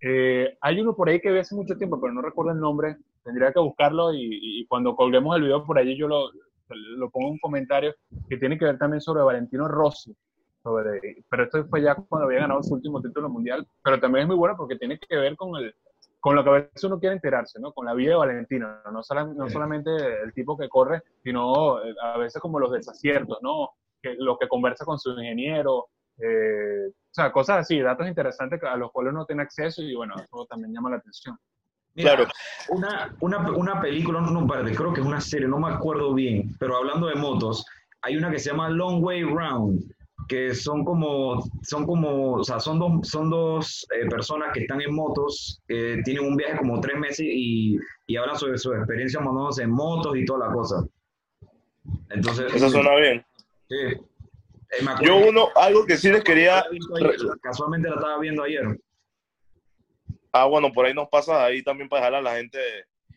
Eh, 0.00 0.56
hay 0.60 0.80
uno 0.80 0.94
por 0.94 1.08
ahí 1.08 1.20
que 1.20 1.30
vi 1.30 1.38
hace 1.38 1.54
mucho 1.54 1.76
tiempo, 1.76 2.00
pero 2.00 2.12
no 2.12 2.22
recuerdo 2.22 2.52
el 2.52 2.60
nombre. 2.60 2.96
Tendría 3.22 3.52
que 3.52 3.60
buscarlo 3.60 4.12
y, 4.12 4.20
y 4.60 4.66
cuando 4.66 4.94
colguemos 4.94 5.36
el 5.36 5.44
video 5.44 5.64
por 5.64 5.78
allí 5.78 5.96
yo 5.96 6.08
lo, 6.08 6.30
lo 6.68 7.10
pongo 7.10 7.28
en 7.28 7.32
un 7.32 7.38
comentario 7.38 7.94
que 8.28 8.36
tiene 8.36 8.58
que 8.58 8.64
ver 8.64 8.78
también 8.78 9.00
sobre 9.00 9.22
Valentino 9.22 9.68
Rossi. 9.68 10.14
Sobre, 10.62 11.24
pero 11.28 11.44
esto 11.44 11.64
fue 11.66 11.82
ya 11.82 11.94
cuando 11.94 12.26
había 12.26 12.40
ganado 12.40 12.62
su 12.62 12.74
último 12.74 13.00
título 13.02 13.28
mundial. 13.28 13.66
Pero 13.82 14.00
también 14.00 14.22
es 14.22 14.28
muy 14.28 14.36
bueno 14.36 14.56
porque 14.56 14.76
tiene 14.76 14.98
que 14.98 15.16
ver 15.16 15.36
con, 15.36 15.56
el, 15.56 15.74
con 16.24 16.34
lo 16.36 16.42
que 16.42 16.48
a 16.48 16.52
veces 16.54 16.82
uno 16.84 16.98
quiere 16.98 17.16
enterarse, 17.16 17.60
¿no? 17.60 17.74
Con 17.74 17.84
la 17.84 17.92
vida 17.92 18.12
de 18.12 18.16
Valentino. 18.16 18.78
No, 18.90 19.02
sola- 19.02 19.26
no 19.26 19.46
solamente 19.50 19.90
el 20.22 20.32
tipo 20.32 20.56
que 20.56 20.70
corre, 20.70 21.02
sino 21.22 21.84
eh, 21.84 21.94
a 22.02 22.16
veces 22.16 22.40
como 22.40 22.58
los 22.58 22.72
desaciertos, 22.72 23.40
¿no? 23.42 23.72
Que, 24.00 24.14
lo 24.16 24.38
que 24.38 24.48
conversa 24.48 24.86
con 24.86 24.98
su 24.98 25.10
ingeniero, 25.10 25.88
eh, 26.16 26.86
o 26.88 26.92
sea, 27.10 27.30
cosas 27.30 27.58
así, 27.58 27.78
datos 27.78 28.08
interesantes 28.08 28.58
a 28.62 28.74
los 28.74 28.90
cuales 28.90 29.12
uno 29.12 29.26
tiene 29.26 29.42
acceso 29.42 29.82
y 29.82 29.94
bueno, 29.94 30.14
eso 30.16 30.46
también 30.48 30.72
llama 30.72 30.88
la 30.88 30.96
atención. 30.96 31.36
Mira, 31.94 32.16
Claro. 32.16 32.30
Una, 32.70 33.14
una, 33.20 33.50
una 33.52 33.80
película, 33.82 34.22
no, 34.22 34.30
no, 34.30 34.46
creo 34.46 34.94
que 34.94 35.02
es 35.02 35.06
una 35.06 35.20
serie, 35.20 35.46
no 35.46 35.58
me 35.58 35.68
acuerdo 35.74 36.14
bien, 36.14 36.56
pero 36.58 36.78
hablando 36.78 37.06
de 37.06 37.16
motos, 37.16 37.66
hay 38.00 38.16
una 38.16 38.30
que 38.30 38.38
se 38.38 38.48
llama 38.48 38.70
Long 38.70 39.04
Way 39.04 39.24
Round, 39.24 39.92
que 40.28 40.54
son 40.54 40.84
como, 40.84 41.42
son 41.62 41.84
como, 41.86 42.34
o 42.34 42.44
sea, 42.44 42.58
son 42.60 42.78
dos, 42.78 43.08
son 43.08 43.30
dos 43.30 43.86
eh, 43.94 44.06
personas 44.08 44.50
que 44.54 44.60
están 44.60 44.80
en 44.80 44.94
motos, 44.94 45.60
que 45.68 46.00
tienen 46.04 46.24
un 46.26 46.36
viaje 46.36 46.56
como 46.58 46.80
tres 46.80 46.96
meses 46.98 47.26
y, 47.28 47.78
y 48.06 48.16
hablan 48.16 48.36
sobre 48.38 48.58
su 48.58 48.72
experiencia 48.72 49.20
montándose 49.20 49.62
en 49.62 49.70
motos 49.70 50.16
y 50.16 50.24
toda 50.24 50.48
la 50.48 50.52
cosa. 50.54 50.84
Entonces, 52.10 52.54
Eso 52.54 52.70
suena 52.70 52.94
bien. 52.96 53.24
sí. 53.68 53.76
Eh, 53.76 54.84
Yo 55.04 55.16
uno, 55.18 55.50
algo 55.54 55.84
que 55.86 55.96
sí 55.96 56.10
les 56.10 56.24
quería... 56.24 56.64
Casualmente 57.42 57.88
la 57.88 57.94
estaba 57.96 58.18
viendo 58.18 58.42
ayer. 58.42 58.80
Ah, 60.32 60.46
bueno, 60.46 60.72
por 60.72 60.86
ahí 60.86 60.94
nos 60.94 61.08
pasas 61.08 61.36
ahí 61.36 61.62
también 61.62 61.88
para 61.88 62.00
dejar 62.06 62.14
a 62.16 62.22
la 62.22 62.36
gente... 62.36 62.58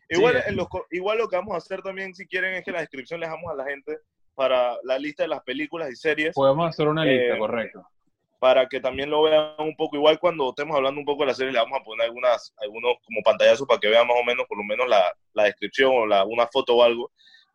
Igual, 0.09 0.35
Sí. 0.35 0.41
en 0.47 0.55
los 0.55 0.67
igual 0.91 1.17
lo 1.17 1.27
que 1.27 1.35
vamos 1.35 1.53
a 1.53 1.57
hacer 1.57 1.81
también, 1.81 2.13
si 2.15 2.25
quieren, 2.27 2.53
es 2.53 2.63
que 2.63 2.69
en 2.69 2.75
la 2.75 2.81
descripción 2.81 3.19
les 3.19 3.27
dejamos 3.29 3.51
a 3.51 3.55
la 3.55 3.65
gente 3.65 3.97
para 4.37 4.77
la 4.83 4.99
lista 4.99 5.23
de 5.23 5.29
las 5.29 5.41
películas 5.41 5.89
y 5.91 5.95
series. 5.95 6.35
Podemos 6.35 6.69
hacer 6.69 6.87
una 6.87 7.03
lista, 7.03 7.35
Eh, 7.35 7.39
correcto. 7.39 7.83
para 8.39 8.67
que 8.67 8.79
también 8.79 9.09
lo 9.09 9.23
vean 9.23 9.55
un 9.57 9.75
poco. 9.75 9.95
Igual 9.95 10.19
cuando 10.19 10.49
estemos 10.51 10.75
hablando 10.77 10.99
un 10.99 11.05
poco 11.07 11.23
de 11.23 11.27
la 11.29 11.33
serie, 11.33 11.51
le 11.51 11.57
vamos 11.57 11.79
a 11.81 11.83
poner 11.83 12.05
algunas, 12.05 12.53
algunos 12.57 12.97
como 13.03 13.21
pantallazos 13.23 13.67
para 13.67 13.79
que 13.79 13.87
vean 13.89 14.05
más 14.05 14.15
o 14.21 14.23
menos, 14.23 14.45
por 14.47 14.59
lo 14.59 14.63
menos 14.63 14.87
la, 14.87 15.11
la 15.33 15.45
descripción 15.45 15.91
o 15.91 16.05
la, 16.05 16.23
una 16.23 16.45
foto 16.45 16.75
o 16.75 16.83
algo. 16.83 17.11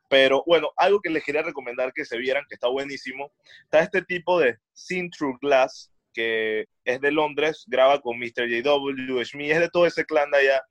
Pero 0.09 0.43
bueno, 0.45 0.73
algo 0.77 1.01
que 1.01 1.09
les 1.09 1.23
quería 1.23 1.43
recomendar 1.43 1.93
que 1.93 2.05
se 2.05 2.19
vieran, 2.19 2.45
que 2.49 2.55
está 2.57 2.67
buenísimo, 2.67 3.31
está 3.63 3.79
este 3.79 4.03
tipo 4.03 4.41
de 4.41 4.59
Scene 4.73 5.09
Through 5.17 5.39
Glass, 5.41 5.89
que 6.13 6.67
es 6.85 7.01
de 7.01 7.13
Londres, 7.13 7.65
graba 7.69 8.01
con 8.01 8.19
Mr. 8.19 8.49
JW, 8.49 9.23
Schmid, 9.25 9.53
es 9.53 9.61
de 9.61 9.71
todo 9.71 9.87
ese 9.87 10.05
clan 10.05 10.33
de 10.33 10.39
allá, 10.39 10.63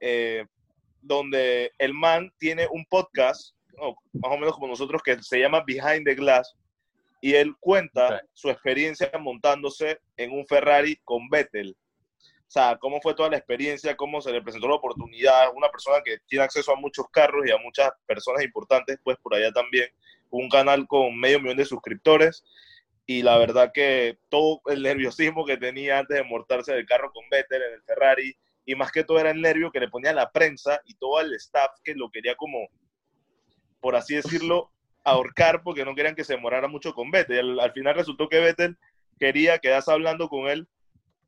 eh, 0.00 0.46
donde 1.00 1.72
el 1.78 1.92
man 1.94 2.32
tiene 2.38 2.68
un 2.70 2.84
podcast, 2.86 3.54
más 4.12 4.32
o 4.32 4.38
menos 4.38 4.54
como 4.54 4.68
nosotros, 4.68 5.02
que 5.02 5.22
se 5.22 5.38
llama 5.38 5.64
Behind 5.66 6.04
the 6.04 6.14
Glass, 6.14 6.54
y 7.20 7.34
él 7.34 7.54
cuenta 7.60 8.16
Ok. 8.16 8.22
su 8.32 8.50
experiencia 8.50 9.10
montándose 9.20 10.00
en 10.16 10.32
un 10.32 10.46
Ferrari 10.46 10.96
con 11.04 11.28
Vettel. 11.28 11.76
O 12.20 12.50
sea, 12.52 12.76
cómo 12.78 13.00
fue 13.00 13.14
toda 13.14 13.30
la 13.30 13.38
experiencia, 13.38 13.96
cómo 13.96 14.20
se 14.20 14.30
le 14.30 14.42
presentó 14.42 14.68
la 14.68 14.74
oportunidad. 14.74 15.50
Una 15.54 15.70
persona 15.70 16.02
que 16.04 16.18
tiene 16.26 16.44
acceso 16.44 16.70
a 16.72 16.76
muchos 16.76 17.06
carros 17.10 17.46
y 17.46 17.50
a 17.50 17.56
muchas 17.56 17.90
personas 18.06 18.44
importantes, 18.44 18.98
pues 19.02 19.16
por 19.22 19.34
allá 19.34 19.50
también. 19.52 19.88
Un 20.28 20.50
canal 20.50 20.86
con 20.86 21.16
medio 21.18 21.40
millón 21.40 21.56
de 21.56 21.64
suscriptores. 21.64 22.44
Y 23.06 23.22
la 23.22 23.38
verdad 23.38 23.70
que 23.72 24.18
todo 24.28 24.60
el 24.66 24.82
nerviosismo 24.82 25.46
que 25.46 25.56
tenía 25.56 26.00
antes 26.00 26.16
de 26.16 26.24
montarse 26.24 26.74
del 26.74 26.84
carro 26.84 27.10
con 27.10 27.24
Vettel 27.30 27.62
en 27.62 27.74
el 27.74 27.82
Ferrari, 27.84 28.36
y 28.66 28.74
más 28.74 28.92
que 28.92 29.02
todo 29.04 29.18
era 29.18 29.30
el 29.30 29.40
nervio 29.40 29.70
que 29.70 29.80
le 29.80 29.88
ponía 29.88 30.12
la 30.12 30.30
prensa 30.30 30.80
y 30.84 30.94
todo 30.94 31.20
el 31.20 31.32
staff 31.34 31.70
que 31.82 31.94
lo 31.94 32.10
quería 32.10 32.36
como, 32.36 32.68
por 33.82 33.96
así 33.96 34.14
decirlo, 34.14 34.70
ahorcar 35.04 35.62
porque 35.62 35.84
no 35.84 35.94
querían 35.94 36.14
que 36.14 36.24
se 36.24 36.34
demorara 36.34 36.68
mucho 36.68 36.94
con 36.94 37.10
Vettel. 37.10 37.36
Y 37.36 37.38
al, 37.40 37.60
al 37.60 37.72
final 37.72 37.96
resultó 37.96 38.28
que 38.28 38.40
Vettel 38.40 38.78
quería 39.18 39.58
quedarse 39.58 39.92
hablando 39.92 40.28
con 40.28 40.48
él 40.48 40.68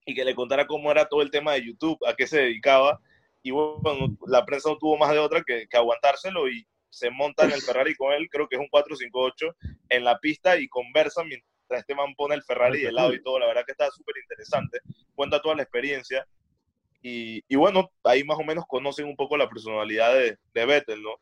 y 0.06 0.14
que 0.14 0.24
le 0.24 0.34
contara 0.34 0.66
cómo 0.66 0.90
era 0.90 1.06
todo 1.06 1.20
el 1.20 1.30
tema 1.30 1.52
de 1.52 1.66
YouTube, 1.66 1.98
a 2.06 2.14
qué 2.14 2.26
se 2.26 2.38
dedicaba. 2.38 3.00
Y 3.42 3.50
bueno, 3.50 4.16
la 4.26 4.44
prensa 4.46 4.70
no 4.70 4.78
tuvo 4.78 4.96
más 4.96 5.10
de 5.10 5.18
otra 5.18 5.42
que, 5.42 5.66
que 5.68 5.76
aguantárselo 5.76 6.48
y 6.48 6.66
se 6.90 7.10
monta 7.10 7.44
en 7.44 7.50
el 7.52 7.60
Ferrari 7.60 7.94
con 7.96 8.12
él, 8.12 8.28
creo 8.30 8.48
que 8.48 8.54
es 8.54 8.60
un 8.60 8.68
458, 8.68 9.56
en 9.88 10.04
la 10.04 10.18
pista 10.20 10.56
y 10.56 10.68
conversan 10.68 11.26
mientras 11.26 11.80
este 11.80 11.94
man 11.94 12.14
pone 12.14 12.36
el 12.36 12.44
Ferrari 12.44 12.82
de 12.82 12.92
lado 12.92 13.12
y 13.12 13.22
todo. 13.22 13.40
La 13.40 13.46
verdad 13.46 13.64
que 13.66 13.72
está 13.72 13.90
súper 13.90 14.14
interesante. 14.22 14.78
Cuenta 15.14 15.42
toda 15.42 15.56
la 15.56 15.62
experiencia. 15.62 16.26
Y, 17.02 17.42
y 17.48 17.56
bueno, 17.56 17.90
ahí 18.04 18.22
más 18.24 18.38
o 18.38 18.44
menos 18.44 18.64
conocen 18.66 19.06
un 19.06 19.16
poco 19.16 19.36
la 19.36 19.48
personalidad 19.48 20.14
de, 20.14 20.38
de 20.54 20.66
Vettel, 20.66 21.02
¿no? 21.02 21.16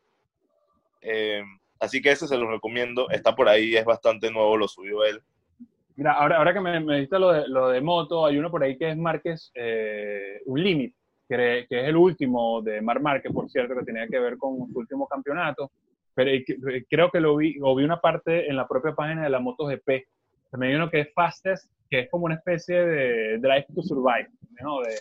Eh, 1.03 1.43
así 1.81 2.01
que 2.01 2.13
ese 2.13 2.27
se 2.27 2.37
lo 2.37 2.51
recomiendo. 2.51 3.11
Está 3.11 3.35
por 3.35 3.49
ahí, 3.49 3.77
es 3.77 3.85
bastante 3.85 4.31
nuevo, 4.31 4.57
lo 4.57 4.69
subió 4.69 5.05
él. 5.05 5.21
Mira, 5.97 6.13
ahora, 6.13 6.39
ahora 6.39 6.55
que 6.55 6.61
me, 6.61 6.81
me 6.81 7.01
diste 7.01 7.19
lo 7.19 7.33
de, 7.33 7.49
lo 7.49 7.69
de 7.69 7.81
moto, 7.81 8.25
hay 8.25 8.39
uno 8.39 8.51
por 8.51 8.63
ahí 8.63 8.79
que 8.79 8.91
es 8.91 8.97
Márquez 8.97 9.51
eh, 9.55 10.41
Unlimited, 10.47 10.97
que, 11.29 11.67
que 11.69 11.81
es 11.83 11.89
el 11.89 11.97
último 11.97 12.63
de 12.63 12.81
Mar 12.81 13.01
Márquez, 13.01 13.31
por 13.33 13.51
cierto, 13.51 13.75
que 13.77 13.85
tenía 13.85 14.07
que 14.09 14.19
ver 14.19 14.39
con 14.39 14.67
su 14.73 14.79
último 14.79 15.07
campeonato. 15.07 15.71
Pero 16.15 16.31
eh, 16.31 16.85
creo 16.89 17.11
que 17.11 17.21
lo 17.21 17.37
vi, 17.37 17.59
o 17.63 17.75
vi 17.75 17.85
una 17.85 18.01
parte 18.01 18.49
en 18.49 18.57
la 18.57 18.67
propia 18.67 18.95
página 18.95 19.25
de 19.25 19.31
la 19.31 19.41
MotoGP. 19.41 20.07
También 20.51 20.73
hay 20.73 20.77
uno 20.77 20.91
que 20.91 21.01
es 21.01 21.13
Fastest, 21.15 21.71
que 21.91 22.01
es 22.01 22.11
como 22.11 22.25
una 22.27 22.35
especie 22.37 22.85
de 22.85 23.39
Drive 23.39 23.67
to 23.75 23.83
Survive, 23.83 24.29
¿no? 24.63 24.81
De, 24.81 24.97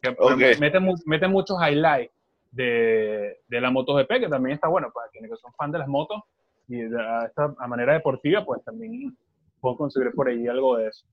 que 0.00 0.16
Ok. 0.18 0.58
mete, 0.60 0.78
mete 1.06 1.28
muchos 1.28 1.56
highlights 1.60 2.12
de, 2.52 3.40
de 3.48 3.60
la 3.60 3.70
MotoGP, 3.70 4.08
que 4.20 4.28
también 4.28 4.54
está 4.54 4.68
bueno 4.68 4.90
para 4.94 5.08
quienes 5.10 5.30
son 5.40 5.52
fan 5.54 5.72
de 5.72 5.78
las 5.80 5.88
motos 5.88 6.22
y 6.68 6.76
de 6.82 7.00
a 7.02 7.24
esta 7.26 7.52
a 7.58 7.66
manera 7.66 7.94
deportiva, 7.94 8.44
pues 8.44 8.62
también 8.64 9.16
puedo 9.60 9.76
conseguir 9.76 10.12
por 10.12 10.28
ahí 10.28 10.46
algo 10.46 10.76
de 10.76 10.88
eso. 10.88 11.04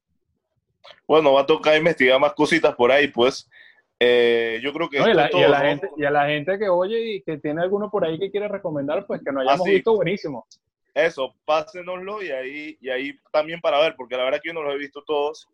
Bueno, 1.08 1.34
va 1.34 1.42
a 1.42 1.46
tocar 1.46 1.76
investigar 1.78 2.20
más 2.20 2.34
cositas 2.34 2.76
por 2.76 2.92
ahí, 2.92 3.08
pues. 3.08 3.50
Eh, 4.00 4.60
yo 4.64 4.72
creo 4.72 4.90
que 4.90 5.00
No, 5.00 5.10
y, 5.10 5.14
la- 5.14 5.26
es 5.26 5.34
y 5.36 5.38
a 5.38 5.42
todo, 5.42 5.50
la 5.52 5.60
¿no? 5.60 5.66
gente, 5.66 5.90
y 5.98 6.06
a 6.06 6.12
la 6.12 6.28
gente 6.28 6.58
que 6.58 6.70
oye 6.70 7.16
y 7.16 7.22
que 7.22 7.38
tiene 7.38 7.62
alguno 7.62 7.90
por 7.92 8.06
ahí 8.06 8.18
que 8.18 8.32
quiere 8.32 8.48
recomendar, 8.48 9.06
pues 9.06 9.22
que 9.24 9.32
no 9.32 9.42
hayamos 9.42 9.66
sí. 9.66 9.72
visto 9.74 9.96
buenísimo. 9.96 10.46
Eso, 10.94 11.34
pásenoslo 11.46 12.22
y 12.24 12.32
ahí, 12.32 12.78
y 12.82 12.90
ahí 12.90 13.14
también 13.32 13.60
para 13.62 13.80
ver, 13.80 13.96
porque 13.96 14.16
la 14.18 14.24
verdad 14.24 14.40
que 14.42 14.50
yo 14.50 14.54
no 14.54 14.64
los 14.64 14.74
he 14.74 14.78
visto 14.78 15.04
todos. 15.04 15.48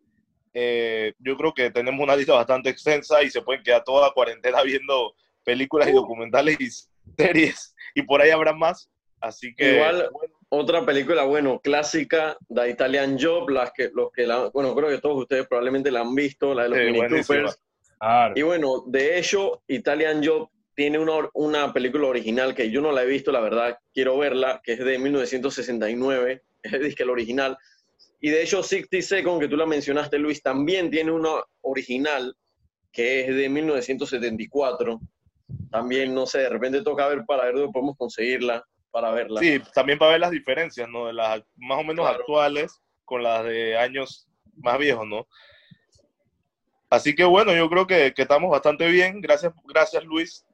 Eh, 0.54 1.12
yo 1.18 1.36
creo 1.36 1.52
que 1.52 1.70
tenemos 1.70 2.02
una 2.02 2.16
lista 2.16 2.32
bastante 2.34 2.70
extensa 2.70 3.22
y 3.22 3.30
se 3.30 3.42
pueden 3.42 3.62
quedar 3.62 3.84
toda 3.84 4.06
la 4.08 4.14
cuarentena 4.14 4.62
viendo 4.64 5.14
películas 5.46 5.88
y 5.88 5.92
documentales 5.92 6.60
y 6.60 6.68
series, 7.16 7.74
y 7.94 8.02
por 8.02 8.20
ahí 8.20 8.30
habrá 8.30 8.52
más. 8.52 8.90
Así 9.20 9.54
que, 9.54 9.76
Igual- 9.76 10.10
bueno, 10.12 10.34
Otra 10.48 10.84
película, 10.84 11.24
bueno, 11.24 11.58
clásica, 11.60 12.36
The 12.54 12.70
Italian 12.70 13.16
Job, 13.20 13.48
las 13.48 13.72
que, 13.72 13.90
los 13.94 14.12
que 14.12 14.26
la, 14.26 14.48
bueno, 14.50 14.74
creo 14.76 14.88
que 14.90 14.98
todos 14.98 15.16
ustedes 15.22 15.46
probablemente 15.48 15.90
la 15.90 16.00
han 16.00 16.14
visto, 16.14 16.54
la 16.54 16.64
de 16.64 16.68
los 16.68 16.78
Sí, 16.78 16.84
Mini. 16.84 17.08
Coopers. 17.24 17.58
Claro. 17.98 18.34
Y 18.36 18.42
bueno, 18.42 18.84
de 18.86 19.18
hecho, 19.18 19.62
Italian 19.66 20.24
Job 20.24 20.48
tiene 20.76 20.98
una, 20.98 21.28
una 21.34 21.72
película 21.72 22.06
original 22.08 22.54
que 22.54 22.70
yo 22.70 22.80
no 22.80 22.92
la 22.92 23.02
he 23.02 23.06
visto, 23.06 23.32
la 23.32 23.40
verdad, 23.40 23.78
quiero 23.94 24.16
verla, 24.18 24.60
que 24.62 24.74
es 24.74 24.78
de 24.84 24.98
1969, 24.98 26.42
es 26.62 26.72
el 26.72 26.82
disque 26.84 27.02
el 27.02 27.10
original. 27.10 27.56
Y 28.20 28.30
de 28.30 28.42
hecho, 28.42 28.62
60 28.62 29.00
Seconds, 29.02 29.40
que 29.40 29.48
tú 29.48 29.56
la 29.56 29.66
mencionaste, 29.66 30.18
Luis, 30.18 30.42
también 30.42 30.90
tiene 30.90 31.10
una 31.10 31.30
original 31.62 32.36
que 32.92 33.22
es 33.28 33.34
de 33.34 33.48
1974. 33.48 35.00
También, 35.70 36.14
no 36.14 36.26
sé, 36.26 36.38
de 36.38 36.48
repente 36.48 36.82
toca 36.82 37.06
ver 37.08 37.24
para 37.26 37.44
ver 37.44 37.54
dónde 37.54 37.72
podemos 37.72 37.96
conseguirla, 37.96 38.64
para 38.90 39.10
verla. 39.12 39.40
sí, 39.40 39.60
también 39.74 39.98
para 39.98 40.12
ver 40.12 40.20
las 40.20 40.30
diferencias, 40.30 40.88
¿no? 40.88 41.06
De 41.06 41.12
las 41.12 41.42
más 41.56 41.78
o 41.78 41.84
menos 41.84 42.04
Claro. 42.04 42.20
actuales 42.20 42.80
con 43.04 43.22
las 43.22 43.44
de 43.44 43.76
años 43.76 44.28
más 44.56 44.78
viejos, 44.78 45.06
¿no? 45.06 45.26
Así 46.88 47.14
que 47.14 47.24
bueno, 47.24 47.54
yo 47.54 47.68
creo 47.68 47.86
que, 47.86 48.12
que 48.14 48.22
estamos 48.22 48.50
bastante 48.50 48.86
bien. 48.88 49.20
Gracias, 49.20 49.52
gracias 49.64 50.04
Luis. 50.04 50.44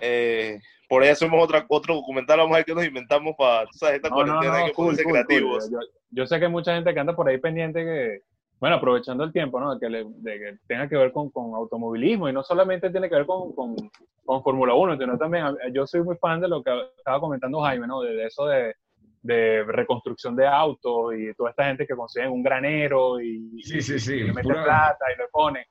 Eh, 0.00 0.58
por 0.88 1.02
ahí 1.02 1.08
hacemos 1.08 1.42
otra, 1.42 1.66
otro 1.68 1.94
documental, 1.96 2.38
vamos 2.38 2.54
a 2.54 2.58
ver 2.58 2.64
qué 2.64 2.74
nos 2.74 2.84
inventamos 2.86 3.34
para 3.36 3.64
tú 3.66 3.78
sabes, 3.78 3.96
esta 3.96 4.08
No, 4.08 4.16
no, 4.16 4.24
cuarentena, 4.24 4.54
hay 4.56 4.60
no, 4.62 4.66
que 4.68 4.72
cool, 4.74 4.94
cool, 4.94 5.02
cool. 5.04 5.12
creativos. 5.12 5.70
Yo, 5.70 5.78
yo 6.10 6.26
sé 6.26 6.38
que 6.38 6.44
hay 6.46 6.50
mucha 6.50 6.74
gente 6.74 6.94
que 6.94 7.00
anda 7.00 7.16
por 7.16 7.28
ahí 7.28 7.38
pendiente 7.38 7.84
que, 7.84 8.20
bueno, 8.60 8.76
aprovechando 8.76 9.24
el 9.24 9.32
tiempo, 9.32 9.60
¿no? 9.60 9.74
De 9.74 9.80
que, 9.80 9.88
le- 9.90 10.04
de 10.06 10.38
que 10.38 10.58
tenga 10.66 10.88
que 10.88 10.96
ver 10.96 11.12
con, 11.12 11.30
con 11.30 11.54
automovilismo 11.54 12.28
y 12.28 12.32
no 12.32 12.42
solamente 12.42 12.90
tiene 12.90 13.08
que 13.08 13.14
ver 13.16 13.26
con, 13.26 13.52
con, 13.54 13.76
con 14.24 14.42
Fórmula 14.42 14.74
1, 14.74 14.96
sino 14.98 15.16
también, 15.18 15.44
yo 15.72 15.86
soy 15.86 16.02
muy 16.02 16.16
fan 16.16 16.40
de 16.40 16.48
lo 16.48 16.62
que 16.62 16.70
estaba 16.96 17.20
comentando 17.20 17.60
Jaime, 17.60 17.86
¿no? 17.86 18.00
De, 18.02 18.14
de 18.14 18.26
eso 18.26 18.46
de, 18.46 18.74
de 19.22 19.62
reconstrucción 19.64 20.34
de 20.36 20.46
autos 20.46 21.14
y 21.16 21.32
toda 21.34 21.50
esta 21.50 21.66
gente 21.66 21.86
que 21.86 21.94
consigue 21.94 22.28
un 22.28 22.42
granero 22.42 23.20
y, 23.20 23.62
Sí, 23.62 23.80
sí, 23.80 23.98
sí. 23.98 24.14
y 24.14 24.20
le 24.24 24.32
mete 24.32 24.42
pura- 24.42 24.64
plata 24.64 25.04
y 25.14 25.18
le 25.18 25.28
pone. 25.28 25.66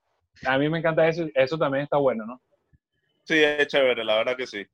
A 0.45 0.57
mí 0.57 0.69
me 0.69 0.79
encanta 0.79 1.07
eso, 1.07 1.25
eso 1.33 1.57
también 1.57 1.83
está 1.83 1.97
bueno, 1.97 2.25
¿no? 2.25 2.41
Sí, 3.23 3.43
es 3.43 3.67
chévere, 3.67 4.05
la 4.05 4.17
verdad 4.17 4.37
que 4.37 4.47
sí. 4.47 4.65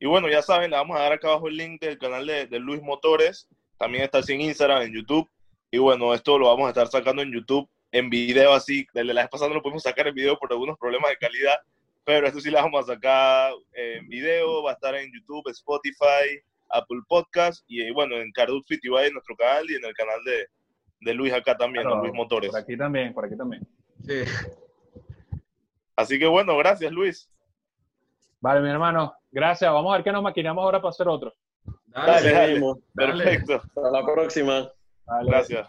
Y 0.00 0.06
bueno, 0.06 0.28
ya 0.28 0.40
saben, 0.42 0.70
le 0.70 0.76
vamos 0.76 0.96
a 0.98 1.02
dar 1.02 1.12
acá 1.12 1.28
abajo 1.28 1.46
el 1.48 1.56
link 1.56 1.80
del 1.80 1.98
canal 1.98 2.26
de, 2.26 2.46
de 2.46 2.58
Luis 2.58 2.82
Motores. 2.82 3.46
También 3.78 4.04
está 4.04 4.18
así 4.18 4.32
en 4.32 4.40
Instagram, 4.40 4.82
en 4.82 4.94
YouTube. 4.94 5.28
Y 5.70 5.78
bueno, 5.78 6.14
esto 6.14 6.38
lo 6.38 6.48
vamos 6.48 6.66
a 6.66 6.70
estar 6.70 6.86
sacando 6.88 7.22
en 7.22 7.32
YouTube 7.32 7.68
en 7.92 8.10
video 8.10 8.52
así. 8.52 8.86
Desde 8.92 9.14
la 9.14 9.22
vez 9.22 9.30
pasada 9.30 9.48
no 9.48 9.56
lo 9.56 9.62
pudimos 9.62 9.82
sacar 9.82 10.08
en 10.08 10.14
video 10.14 10.38
por 10.38 10.50
algunos 10.52 10.78
problemas 10.78 11.10
de 11.10 11.16
calidad. 11.16 11.58
Pero 12.04 12.26
esto 12.26 12.40
sí 12.40 12.50
lo 12.50 12.58
vamos 12.58 12.88
a 12.88 12.94
sacar 12.94 13.52
en 13.72 14.08
video. 14.08 14.62
Va 14.62 14.72
a 14.72 14.74
estar 14.74 14.94
en 14.94 15.12
YouTube, 15.12 15.48
Spotify, 15.50 16.40
Apple 16.70 17.00
Podcast. 17.06 17.64
Y 17.68 17.90
bueno, 17.92 18.16
en 18.16 18.32
Cardut 18.32 18.66
Fit 18.66 18.80
en 18.84 19.12
nuestro 19.12 19.36
canal 19.36 19.70
y 19.70 19.74
en 19.74 19.84
el 19.84 19.94
canal 19.94 20.18
de, 20.24 20.46
de 21.00 21.14
Luis 21.14 21.32
acá 21.32 21.56
también, 21.56 21.84
Claro, 21.84 22.00
Luis 22.00 22.14
Motores. 22.14 22.50
Por 22.50 22.60
aquí 22.60 22.76
también, 22.76 23.14
por 23.14 23.24
aquí 23.24 23.36
también. 23.36 23.66
Sí. 24.04 24.24
Así 25.94 26.18
que 26.18 26.26
bueno, 26.26 26.56
gracias 26.56 26.90
Luis. 26.90 27.30
Vale, 28.40 28.60
mi 28.60 28.70
hermano, 28.70 29.14
gracias. 29.30 29.70
Vamos 29.70 29.92
a 29.92 29.96
ver 29.96 30.04
qué 30.04 30.12
nos 30.12 30.22
maquinamos 30.22 30.62
ahora 30.64 30.80
para 30.80 30.90
hacer 30.90 31.06
otro. 31.06 31.34
Dale, 31.86 32.32
dale. 32.32 32.46
Seguimos. 32.46 32.78
Dale. 32.94 33.24
Perfecto. 33.24 33.54
Hasta 33.56 33.90
la 33.90 34.04
próxima. 34.04 34.72
Gracias. 35.18 35.58